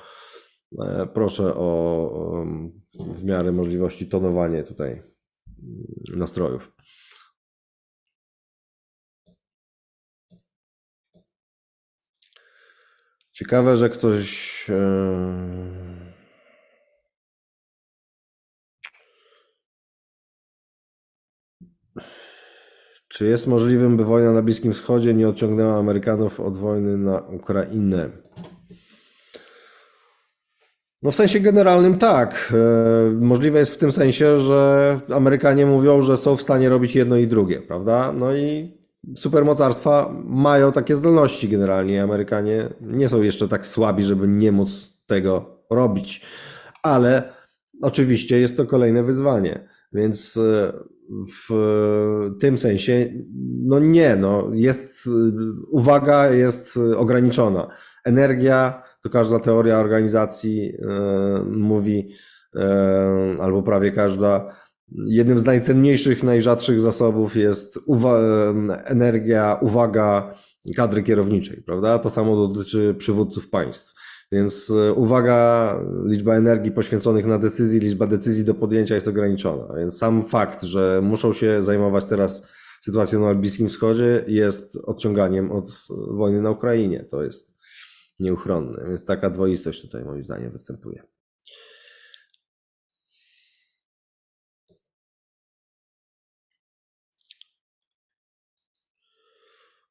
e, 0.81 1.07
proszę 1.13 1.55
o 1.55 2.45
w 2.99 3.23
miarę 3.23 3.51
możliwości 3.51 4.07
tonowanie 4.07 4.63
tutaj 4.63 5.03
nastrojów. 6.15 6.71
Ciekawe, 13.31 13.77
że 13.77 13.89
ktoś. 13.89 14.65
Czy 23.09 23.25
jest 23.25 23.47
możliwym, 23.47 23.97
by 23.97 24.05
wojna 24.05 24.31
na 24.31 24.41
Bliskim 24.41 24.73
Wschodzie 24.73 25.13
nie 25.13 25.29
odciągnęła 25.29 25.77
Amerykanów 25.77 26.39
od 26.39 26.57
wojny 26.57 26.97
na 26.97 27.19
Ukrainę? 27.19 28.09
No 31.03 31.11
w 31.11 31.15
sensie 31.15 31.39
generalnym 31.39 31.97
tak. 31.97 32.53
E, 32.53 33.11
możliwe 33.11 33.59
jest 33.59 33.73
w 33.73 33.77
tym 33.77 33.91
sensie, 33.91 34.39
że 34.39 34.99
Amerykanie 35.13 35.65
mówią, 35.65 36.01
że 36.01 36.17
są 36.17 36.35
w 36.35 36.41
stanie 36.41 36.69
robić 36.69 36.95
jedno 36.95 37.17
i 37.17 37.27
drugie, 37.27 37.61
prawda? 37.61 38.13
No 38.13 38.35
i 38.35 38.77
supermocarstwa 39.15 40.15
mają 40.25 40.71
takie 40.71 40.95
zdolności 40.95 41.49
generalnie. 41.49 42.03
Amerykanie 42.03 42.69
nie 42.81 43.09
są 43.09 43.21
jeszcze 43.21 43.47
tak 43.47 43.67
słabi, 43.67 44.03
żeby 44.03 44.27
nie 44.27 44.51
móc 44.51 45.01
tego 45.07 45.63
robić. 45.69 46.25
Ale 46.83 47.33
oczywiście 47.81 48.39
jest 48.39 48.57
to 48.57 48.65
kolejne 48.65 49.03
wyzwanie. 49.03 49.69
Więc 49.93 50.37
e, 50.37 50.73
w 51.49 51.53
tym 52.39 52.57
sensie, 52.57 53.09
no 53.63 53.79
nie, 53.79 54.15
no 54.15 54.49
jest, 54.53 55.09
uwaga 55.71 56.29
jest 56.29 56.79
ograniczona. 56.97 57.67
Energia, 58.05 58.83
to 59.01 59.09
każda 59.09 59.39
teoria 59.39 59.79
organizacji 59.79 60.73
e, 60.81 61.43
mówi, 61.43 62.09
e, 62.55 63.35
albo 63.39 63.63
prawie 63.63 63.91
każda, 63.91 64.55
jednym 65.07 65.39
z 65.39 65.43
najcenniejszych, 65.43 66.23
najrzadszych 66.23 66.81
zasobów 66.81 67.35
jest 67.35 67.79
uwa 67.85 68.19
energia, 68.85 69.57
uwaga 69.61 70.33
kadry 70.75 71.03
kierowniczej, 71.03 71.63
prawda? 71.65 71.99
To 71.99 72.09
samo 72.09 72.47
dotyczy 72.47 72.95
przywódców 72.97 73.49
państw. 73.49 73.99
Więc 74.31 74.69
e, 74.69 74.93
uwaga, 74.93 75.79
liczba 76.05 76.35
energii 76.35 76.71
poświęconych 76.71 77.25
na 77.25 77.39
decyzji, 77.39 77.79
liczba 77.79 78.07
decyzji 78.07 78.45
do 78.45 78.53
podjęcia 78.53 78.95
jest 78.95 79.07
ograniczona. 79.07 79.73
Więc 79.77 79.97
sam 79.97 80.23
fakt, 80.23 80.63
że 80.63 80.99
muszą 81.03 81.33
się 81.33 81.63
zajmować 81.63 82.05
teraz 82.05 82.47
sytuacją 82.81 83.21
na 83.21 83.35
Bliskim 83.35 83.67
Wschodzie 83.67 84.23
jest 84.27 84.75
odciąganiem 84.75 85.51
od 85.51 85.87
wojny 86.07 86.41
na 86.41 86.51
Ukrainie. 86.51 87.05
To 87.11 87.23
jest 87.23 87.55
nieuchronne. 88.19 88.85
Więc 88.87 89.05
taka 89.05 89.29
dwoistość 89.29 89.81
tutaj 89.81 90.05
moim 90.05 90.23
zdaniem 90.23 90.51
występuje. 90.51 91.03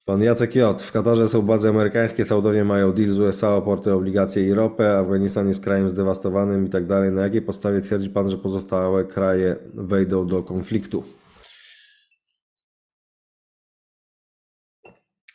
Pan 0.08 0.22
Jacek 0.22 0.54
J. 0.54 0.82
W 0.82 0.92
Katarze 0.92 1.28
są 1.28 1.42
bazy 1.42 1.68
amerykańskie, 1.68 2.24
Saudowie 2.24 2.64
mają 2.64 2.92
deal 2.92 3.10
z 3.10 3.18
USA 3.18 3.56
o 3.56 3.62
porty, 3.62 3.92
obligacje 3.92 4.46
i 4.46 4.54
ropę, 4.54 4.98
Afganistan 4.98 5.48
jest 5.48 5.64
krajem 5.64 5.88
zdewastowanym 5.88 6.66
i 6.66 6.70
tak 6.70 6.86
dalej. 6.86 7.12
Na 7.12 7.22
jakiej 7.22 7.42
podstawie 7.42 7.80
twierdzi 7.80 8.10
Pan, 8.10 8.30
że 8.30 8.38
pozostałe 8.38 9.04
kraje 9.04 9.56
wejdą 9.74 10.26
do 10.26 10.42
konfliktu? 10.42 11.04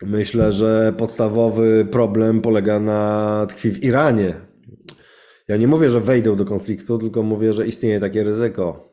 Myślę, 0.01 0.51
że 0.51 0.93
podstawowy 0.97 1.87
problem 1.91 2.41
polega 2.41 2.79
na 2.79 3.45
tkwi 3.49 3.71
w 3.71 3.83
Iranie. 3.83 4.35
Ja 5.47 5.57
nie 5.57 5.67
mówię, 5.67 5.89
że 5.89 5.99
wejdą 5.99 6.35
do 6.35 6.45
konfliktu, 6.45 6.99
tylko 6.99 7.23
mówię, 7.23 7.53
że 7.53 7.67
istnieje 7.67 7.99
takie 7.99 8.23
ryzyko. 8.23 8.92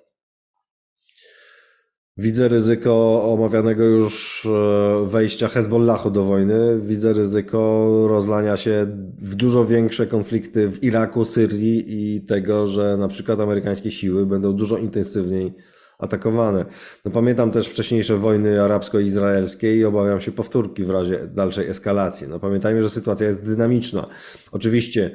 Widzę 2.20 2.48
ryzyko 2.48 3.24
omawianego 3.32 3.84
już 3.84 4.46
e, 4.46 5.06
wejścia 5.08 5.48
Hezbollahu 5.48 6.10
do 6.10 6.24
wojny. 6.24 6.80
Widzę 6.80 7.12
ryzyko 7.12 7.88
rozlania 8.08 8.56
się 8.56 8.86
w 9.18 9.34
dużo 9.34 9.66
większe 9.66 10.06
konflikty 10.06 10.68
w 10.68 10.84
Iraku, 10.84 11.24
Syrii 11.24 11.84
i 11.88 12.20
tego, 12.20 12.68
że 12.68 12.96
na 12.96 13.08
przykład 13.08 13.40
amerykańskie 13.40 13.90
siły 13.90 14.26
będą 14.26 14.52
dużo 14.52 14.78
intensywniej 14.78 15.52
atakowane. 15.98 16.64
No 17.04 17.10
pamiętam 17.10 17.50
też 17.50 17.68
wcześniejsze 17.68 18.16
wojny 18.16 18.62
arabsko-izraelskie 18.62 19.76
i 19.76 19.84
obawiam 19.84 20.20
się 20.20 20.32
powtórki 20.32 20.84
w 20.84 20.90
razie 20.90 21.26
dalszej 21.26 21.68
eskalacji. 21.68 22.28
No 22.28 22.38
pamiętajmy, 22.38 22.82
że 22.82 22.90
sytuacja 22.90 23.26
jest 23.26 23.42
dynamiczna. 23.42 24.06
Oczywiście 24.52 25.10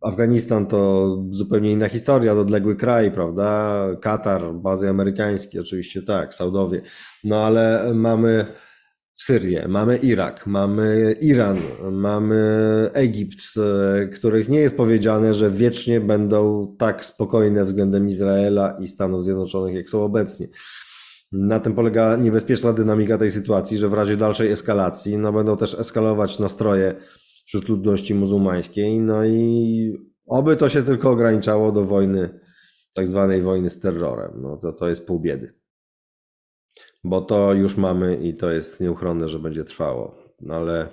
Afganistan 0.00 0.66
to 0.66 1.08
zupełnie 1.30 1.72
inna 1.72 1.88
historia, 1.88 2.32
odległy 2.32 2.76
kraj, 2.76 3.10
prawda? 3.10 3.86
Katar, 4.00 4.54
bazy 4.54 4.88
amerykańskie, 4.88 5.60
oczywiście 5.60 6.02
tak, 6.02 6.34
Saudowie. 6.34 6.82
No 7.24 7.44
ale 7.44 7.92
mamy 7.94 8.46
Syrię, 9.16 9.68
mamy 9.68 9.96
Irak, 9.96 10.46
mamy 10.46 11.16
Iran, 11.20 11.58
mamy 11.92 12.40
Egipt, 12.92 13.40
e, 13.56 14.06
których 14.06 14.48
nie 14.48 14.58
jest 14.58 14.76
powiedziane, 14.76 15.34
że 15.34 15.50
wiecznie 15.50 16.00
będą 16.00 16.74
tak 16.78 17.04
spokojne 17.04 17.64
względem 17.64 18.08
Izraela 18.08 18.76
i 18.80 18.88
Stanów 18.88 19.24
Zjednoczonych, 19.24 19.74
jak 19.74 19.90
są 19.90 20.04
obecnie. 20.04 20.46
Na 21.32 21.60
tym 21.60 21.74
polega 21.74 22.16
niebezpieczna 22.16 22.72
dynamika 22.72 23.18
tej 23.18 23.30
sytuacji, 23.30 23.76
że 23.76 23.88
w 23.88 23.94
razie 23.94 24.16
dalszej 24.16 24.50
eskalacji 24.50 25.18
no, 25.18 25.32
będą 25.32 25.56
też 25.56 25.74
eskalować 25.74 26.38
nastroje 26.38 26.94
wśród 27.46 27.68
ludności 27.68 28.14
muzułmańskiej. 28.14 29.00
No 29.00 29.24
i 29.24 29.92
oby 30.26 30.56
to 30.56 30.68
się 30.68 30.82
tylko 30.82 31.10
ograniczało 31.10 31.72
do 31.72 31.84
wojny, 31.84 32.40
tak 32.94 33.06
zwanej 33.06 33.42
wojny 33.42 33.70
z 33.70 33.80
terrorem. 33.80 34.32
No 34.36 34.56
to, 34.56 34.72
to 34.72 34.88
jest 34.88 35.06
pół 35.06 35.20
biedy 35.20 35.54
bo 37.06 37.20
to 37.20 37.54
już 37.54 37.76
mamy 37.76 38.16
i 38.16 38.34
to 38.34 38.50
jest 38.50 38.80
nieuchronne, 38.80 39.28
że 39.28 39.38
będzie 39.38 39.64
trwało. 39.64 40.18
No 40.40 40.54
ale 40.54 40.88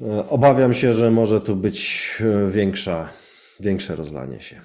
e, 0.00 0.28
obawiam 0.28 0.74
się, 0.74 0.94
że 0.94 1.10
może 1.10 1.40
tu 1.40 1.56
być 1.56 2.08
e, 2.20 2.50
większa, 2.50 3.08
większe 3.60 3.96
rozlanie 3.96 4.40
się. 4.40 4.60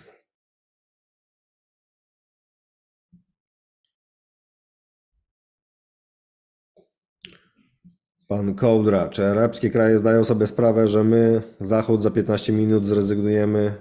Pan 8.34 8.55
Kołdra, 8.55 9.09
czy 9.09 9.25
arabskie 9.25 9.69
kraje 9.69 9.97
zdają 9.97 10.23
sobie 10.23 10.47
sprawę, 10.47 10.88
że 10.88 11.03
my, 11.03 11.41
Zachód, 11.61 12.03
za 12.03 12.11
15 12.11 12.53
minut 12.53 12.86
zrezygnujemy 12.86 13.73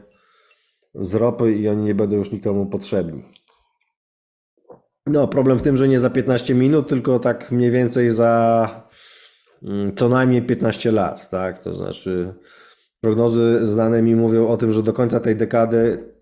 z 0.94 1.14
ropy 1.14 1.52
i 1.52 1.68
oni 1.68 1.84
nie 1.84 1.94
będą 1.94 2.16
już 2.16 2.32
nikomu 2.32 2.66
potrzebni? 2.66 3.22
No, 5.06 5.28
problem 5.28 5.58
w 5.58 5.62
tym, 5.62 5.76
że 5.76 5.88
nie 5.88 6.00
za 6.00 6.10
15 6.10 6.54
minut, 6.54 6.88
tylko 6.88 7.18
tak 7.18 7.52
mniej 7.52 7.70
więcej 7.70 8.10
za 8.10 8.84
mm, 9.62 9.94
co 9.96 10.08
najmniej 10.08 10.42
15 10.42 10.92
lat, 10.92 11.30
tak? 11.30 11.58
To 11.58 11.74
znaczy, 11.74 12.34
prognozy 13.00 13.66
znane 13.66 14.02
mi 14.02 14.16
mówią 14.16 14.48
o 14.48 14.56
tym, 14.56 14.72
że 14.72 14.82
do 14.82 14.92
końca 14.92 15.20
tej 15.20 15.36
dekady 15.36 16.12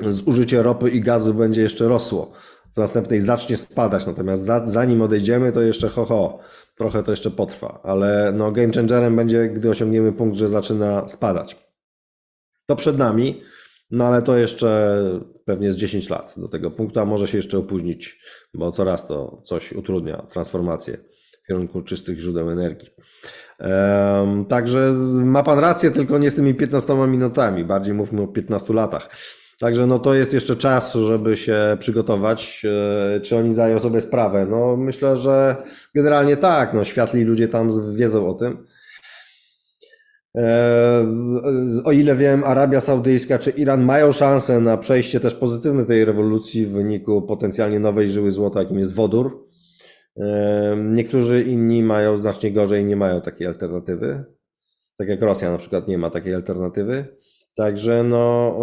zużycie 0.00 0.62
ropy 0.62 0.90
i 0.90 1.00
gazu 1.00 1.34
będzie 1.34 1.62
jeszcze 1.62 1.88
rosło. 1.88 2.32
W 2.74 2.76
następnej 2.76 3.20
zacznie 3.20 3.56
spadać, 3.56 4.06
natomiast 4.06 4.44
za, 4.44 4.66
zanim 4.66 5.02
odejdziemy, 5.02 5.52
to 5.52 5.62
jeszcze 5.62 5.88
ho, 5.88 6.04
ho, 6.04 6.38
trochę 6.76 7.02
to 7.02 7.10
jeszcze 7.10 7.30
potrwa, 7.30 7.80
ale 7.82 8.32
no 8.36 8.52
game 8.52 8.72
changerem 8.72 9.16
będzie, 9.16 9.48
gdy 9.48 9.70
osiągniemy 9.70 10.12
punkt, 10.12 10.36
że 10.36 10.48
zaczyna 10.48 11.08
spadać. 11.08 11.68
To 12.66 12.76
przed 12.76 12.98
nami. 12.98 13.42
No 13.90 14.06
ale 14.06 14.22
to 14.22 14.38
jeszcze 14.38 15.02
pewnie 15.44 15.72
z 15.72 15.76
10 15.76 16.10
lat 16.10 16.34
do 16.36 16.48
tego 16.48 16.70
punktu, 16.70 17.00
a 17.00 17.04
może 17.04 17.26
się 17.26 17.38
jeszcze 17.38 17.58
opóźnić, 17.58 18.20
bo 18.54 18.72
coraz 18.72 19.06
to 19.06 19.42
coś 19.44 19.72
utrudnia 19.72 20.16
transformację 20.16 20.98
w 21.44 21.46
kierunku 21.46 21.82
czystych 21.82 22.18
źródeł 22.18 22.50
energii. 22.50 22.88
Także 24.48 24.92
ma 25.24 25.42
Pan 25.42 25.58
rację, 25.58 25.90
tylko 25.90 26.18
nie 26.18 26.30
z 26.30 26.34
tymi 26.34 26.54
15 26.54 26.94
minutami, 26.94 27.64
bardziej 27.64 27.94
mówmy 27.94 28.22
o 28.22 28.26
15 28.26 28.74
latach. 28.74 29.08
Także 29.60 29.86
no 29.86 29.98
to 29.98 30.14
jest 30.14 30.32
jeszcze 30.32 30.56
czas, 30.56 30.94
żeby 30.94 31.36
się 31.36 31.76
przygotować. 31.78 32.62
E, 33.16 33.20
czy 33.20 33.36
oni 33.36 33.54
zdają 33.54 33.78
sobie 33.78 34.00
sprawę? 34.00 34.46
No 34.50 34.76
myślę, 34.76 35.16
że 35.16 35.56
generalnie 35.94 36.36
tak. 36.36 36.74
No, 36.74 36.84
światli 36.84 37.24
ludzie 37.24 37.48
tam 37.48 37.94
wiedzą 37.96 38.28
o 38.28 38.34
tym. 38.34 38.66
E, 40.36 41.06
o 41.84 41.92
ile 41.92 42.16
wiem, 42.16 42.44
Arabia 42.44 42.80
Saudyjska 42.80 43.38
czy 43.38 43.50
Iran 43.50 43.84
mają 43.84 44.12
szansę 44.12 44.60
na 44.60 44.76
przejście 44.76 45.20
też 45.20 45.34
pozytywne 45.34 45.84
tej 45.84 46.04
rewolucji 46.04 46.66
w 46.66 46.72
wyniku 46.72 47.22
potencjalnie 47.22 47.80
nowej 47.80 48.10
żyły 48.10 48.30
złota, 48.30 48.62
jakim 48.62 48.78
jest 48.78 48.94
wodór. 48.94 49.48
E, 50.16 50.76
niektórzy 50.76 51.42
inni 51.42 51.82
mają 51.82 52.18
znacznie 52.18 52.52
gorzej 52.52 52.84
nie 52.84 52.96
mają 52.96 53.20
takiej 53.20 53.46
alternatywy. 53.46 54.24
Tak 54.98 55.08
jak 55.08 55.22
Rosja 55.22 55.52
na 55.52 55.58
przykład 55.58 55.88
nie 55.88 55.98
ma 55.98 56.10
takiej 56.10 56.34
alternatywy. 56.34 57.17
Także 57.58 58.04
no, 58.04 58.58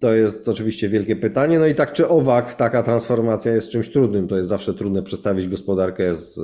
to 0.00 0.14
jest 0.14 0.48
oczywiście 0.48 0.88
wielkie 0.88 1.16
pytanie. 1.16 1.58
No 1.58 1.66
i 1.66 1.74
tak 1.74 1.92
czy 1.92 2.08
owak, 2.08 2.54
taka 2.54 2.82
transformacja 2.82 3.52
jest 3.52 3.70
czymś 3.70 3.90
trudnym. 3.90 4.28
To 4.28 4.36
jest 4.36 4.48
zawsze 4.48 4.74
trudne 4.74 5.02
przestawić 5.02 5.48
gospodarkę 5.48 6.16
z 6.16 6.38
e, 6.38 6.42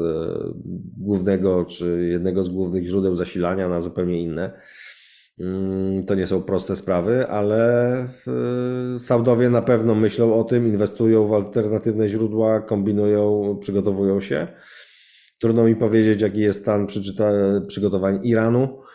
głównego 0.98 1.64
czy 1.64 2.08
jednego 2.10 2.44
z 2.44 2.48
głównych 2.48 2.86
źródeł 2.86 3.16
zasilania 3.16 3.68
na 3.68 3.80
zupełnie 3.80 4.22
inne. 4.22 4.60
Mm, 5.40 6.04
to 6.04 6.14
nie 6.14 6.26
są 6.26 6.42
proste 6.42 6.76
sprawy, 6.76 7.26
ale 7.28 8.08
Saudowie 8.98 9.50
na 9.50 9.62
pewno 9.62 9.94
myślą 9.94 10.34
o 10.34 10.44
tym, 10.44 10.66
inwestują 10.66 11.28
w 11.28 11.32
alternatywne 11.32 12.08
źródła, 12.08 12.60
kombinują, 12.60 13.56
przygotowują 13.60 14.20
się. 14.20 14.46
Trudno 15.38 15.64
mi 15.64 15.76
powiedzieć, 15.76 16.22
jaki 16.22 16.40
jest 16.40 16.60
stan 16.60 16.86
przygotowań 17.68 18.20
Iranu 18.22 18.85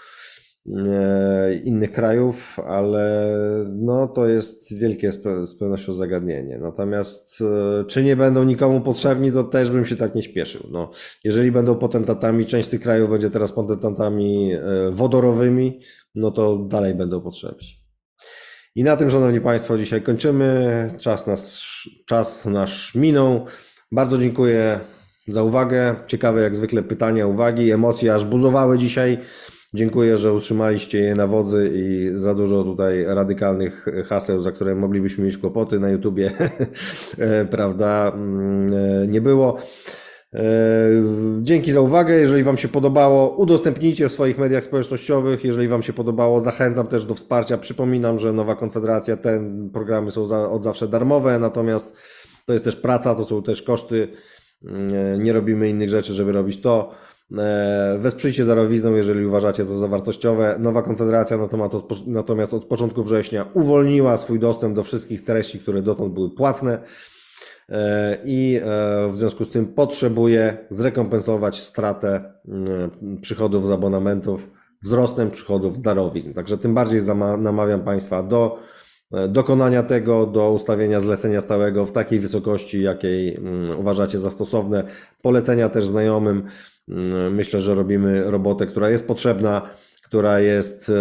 innych 1.63 1.91
krajów, 1.91 2.59
ale 2.59 3.35
no, 3.69 4.07
to 4.07 4.27
jest 4.27 4.77
wielkie 4.77 5.11
z 5.45 5.55
pewnością 5.59 5.93
zagadnienie. 5.93 6.57
Natomiast 6.57 7.41
e, 7.41 7.85
czy 7.85 8.03
nie 8.03 8.15
będą 8.15 8.43
nikomu 8.43 8.81
potrzebni, 8.81 9.31
to 9.31 9.43
też 9.43 9.69
bym 9.69 9.85
się 9.85 9.95
tak 9.95 10.15
nie 10.15 10.23
śpieszył. 10.23 10.61
No, 10.71 10.91
jeżeli 11.23 11.51
będą 11.51 11.75
potentatami, 11.75 12.45
część 12.45 12.69
tych 12.69 12.81
krajów 12.81 13.09
będzie 13.09 13.29
teraz 13.29 13.51
potentatami 13.51 14.53
e, 14.53 14.59
wodorowymi, 14.91 15.79
no 16.15 16.31
to 16.31 16.57
dalej 16.57 16.95
będą 16.95 17.21
potrzebni. 17.21 17.67
I 18.75 18.83
na 18.83 18.97
tym, 18.97 19.09
Szanowni 19.09 19.41
Państwo, 19.41 19.77
dzisiaj 19.77 20.01
kończymy. 20.01 20.91
Czas 20.99 21.27
nasz, 21.27 21.89
czas 22.05 22.45
nasz 22.45 22.95
minął. 22.95 23.45
Bardzo 23.91 24.17
dziękuję 24.17 24.79
za 25.27 25.43
uwagę. 25.43 25.95
Ciekawe 26.07 26.41
jak 26.41 26.55
zwykle 26.55 26.83
pytania, 26.83 27.27
uwagi, 27.27 27.71
emocje 27.71 28.13
aż 28.13 28.25
buzowały 28.25 28.77
dzisiaj. 28.77 29.17
Dziękuję, 29.73 30.17
że 30.17 30.33
utrzymaliście 30.33 30.99
je 30.99 31.15
na 31.15 31.27
wodzy 31.27 31.71
i 31.75 32.11
za 32.15 32.35
dużo 32.35 32.63
tutaj 32.63 33.03
radykalnych 33.07 33.85
haseł, 34.05 34.41
za 34.41 34.51
które 34.51 34.75
moglibyśmy 34.75 35.25
mieć 35.25 35.37
kłopoty 35.37 35.79
na 35.79 35.89
YouTubie, 35.89 36.31
prawda, 37.51 38.11
mm, 38.15 39.09
nie 39.09 39.21
było. 39.21 39.57
E, 40.33 40.41
dzięki 41.41 41.71
za 41.71 41.81
uwagę. 41.81 42.19
Jeżeli 42.19 42.43
Wam 42.43 42.57
się 42.57 42.67
podobało, 42.67 43.35
udostępnijcie 43.35 44.09
w 44.09 44.11
swoich 44.11 44.37
mediach 44.37 44.63
społecznościowych. 44.63 45.43
Jeżeli 45.43 45.67
Wam 45.67 45.83
się 45.83 45.93
podobało, 45.93 46.39
zachęcam 46.39 46.87
też 46.87 47.05
do 47.05 47.15
wsparcia. 47.15 47.57
Przypominam, 47.57 48.19
że 48.19 48.33
Nowa 48.33 48.55
Konfederacja, 48.55 49.17
te 49.17 49.41
programy 49.73 50.11
są 50.11 50.51
od 50.51 50.63
zawsze 50.63 50.87
darmowe, 50.87 51.39
natomiast 51.39 51.97
to 52.45 52.53
jest 52.53 52.65
też 52.65 52.75
praca, 52.75 53.15
to 53.15 53.23
są 53.23 53.43
też 53.43 53.61
koszty. 53.61 54.07
Mm, 54.65 55.23
nie 55.23 55.33
robimy 55.33 55.69
innych 55.69 55.89
rzeczy, 55.89 56.13
żeby 56.13 56.31
robić 56.31 56.61
to. 56.61 56.91
E, 57.37 57.97
wesprzyjcie 57.99 58.45
darowizną, 58.45 58.95
jeżeli 58.95 59.25
uważacie 59.25 59.65
to 59.65 59.77
za 59.77 59.87
wartościowe. 59.87 60.55
Nowa 60.59 60.81
Konfederacja 60.81 61.37
natomiast 62.07 62.53
od 62.53 62.65
początku 62.65 63.03
września 63.03 63.45
uwolniła 63.53 64.17
swój 64.17 64.39
dostęp 64.39 64.75
do 64.75 64.83
wszystkich 64.83 65.23
treści, 65.23 65.59
które 65.59 65.81
dotąd 65.81 66.13
były 66.13 66.29
płatne 66.29 66.79
e, 67.69 68.17
i 68.25 68.59
e, 68.63 69.11
w 69.11 69.17
związku 69.17 69.45
z 69.45 69.49
tym 69.49 69.65
potrzebuje 69.65 70.57
zrekompensować 70.69 71.61
stratę 71.61 72.33
przychodów 73.21 73.67
z 73.67 73.71
abonamentów 73.71 74.49
wzrostem 74.83 75.31
przychodów 75.31 75.77
z 75.77 75.81
darowizn. 75.81 76.33
Także 76.33 76.57
tym 76.57 76.73
bardziej 76.73 77.01
namawiam 77.37 77.81
Państwa 77.81 78.23
do 78.23 78.59
dokonania 79.29 79.83
tego, 79.83 80.25
do 80.25 80.51
ustawienia 80.51 81.01
zlecenia 81.01 81.41
stałego 81.41 81.85
w 81.85 81.91
takiej 81.91 82.19
wysokości, 82.19 82.81
jakiej 82.81 83.39
uważacie 83.77 84.19
za 84.19 84.29
stosowne. 84.29 84.83
Polecenia 85.21 85.69
też 85.69 85.87
znajomym. 85.87 86.43
Mm, 86.89 87.35
myślę, 87.35 87.61
że 87.61 87.75
robimy 87.75 88.31
robotę, 88.31 88.67
która 88.67 88.89
jest 88.89 89.07
potrzebna, 89.07 89.69
która 90.11 90.39
jest 90.39 90.91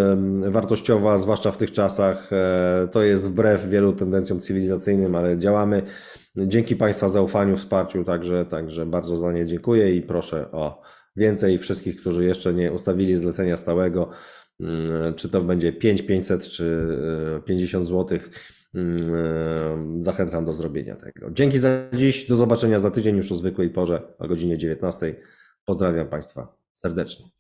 wartościowa, 0.51 1.19
zwłaszcza 1.19 1.51
w 1.51 1.57
tych 1.57 1.73
czasach. 1.73 2.33
E, 2.33 2.89
to 2.93 3.03
jest 3.03 3.29
wbrew 3.29 3.69
wielu 3.69 3.93
tendencjom 3.93 4.41
cywilizacyjnym, 4.41 5.15
ale 5.15 5.39
działamy. 5.39 5.83
Dzięki 6.37 6.77
Państwa 6.77 7.09
zaufaniu, 7.09 7.57
wsparciu, 7.57 8.05
także, 8.05 8.47
także 8.47 8.87
bardzo 8.87 9.17
za 9.17 9.33
nie 9.33 9.47
dziękuję 9.47 9.95
i 9.95 10.03
proszę 10.03 10.53
o 10.53 10.83
więcej 11.17 11.59
wszystkich, 11.59 12.01
którzy 12.01 12.25
jeszcze 12.25 12.55
nie 12.55 12.73
ustawili 12.73 13.17
zlecenia 13.17 13.57
stałego, 13.57 14.11
mm, 14.61 15.15
czy 15.15 15.29
to 15.29 15.41
będzie 15.41 15.73
5, 15.73 16.03
500 16.03 16.49
czy 16.49 16.87
50 17.45 17.87
zł. 17.87 18.19
Mm, 18.75 20.03
zachęcam 20.03 20.45
do 20.45 20.53
zrobienia 20.53 20.97
tego. 20.97 21.31
Dzięki 21.31 21.59
za 21.59 21.69
dziś. 21.93 22.29
Do 22.29 22.37
zobaczenia 22.37 22.79
za 22.79 22.91
tydzień 22.91 23.17
już 23.17 23.33
o 23.33 23.35
zwykłej 23.35 23.71
porze 23.71 24.03
o 24.19 24.29
godzinie 24.29 24.59
19. 24.59 25.15
Pozdrawiam 25.65 26.09
Państwa 26.09 26.57
serdecznie. 26.73 27.40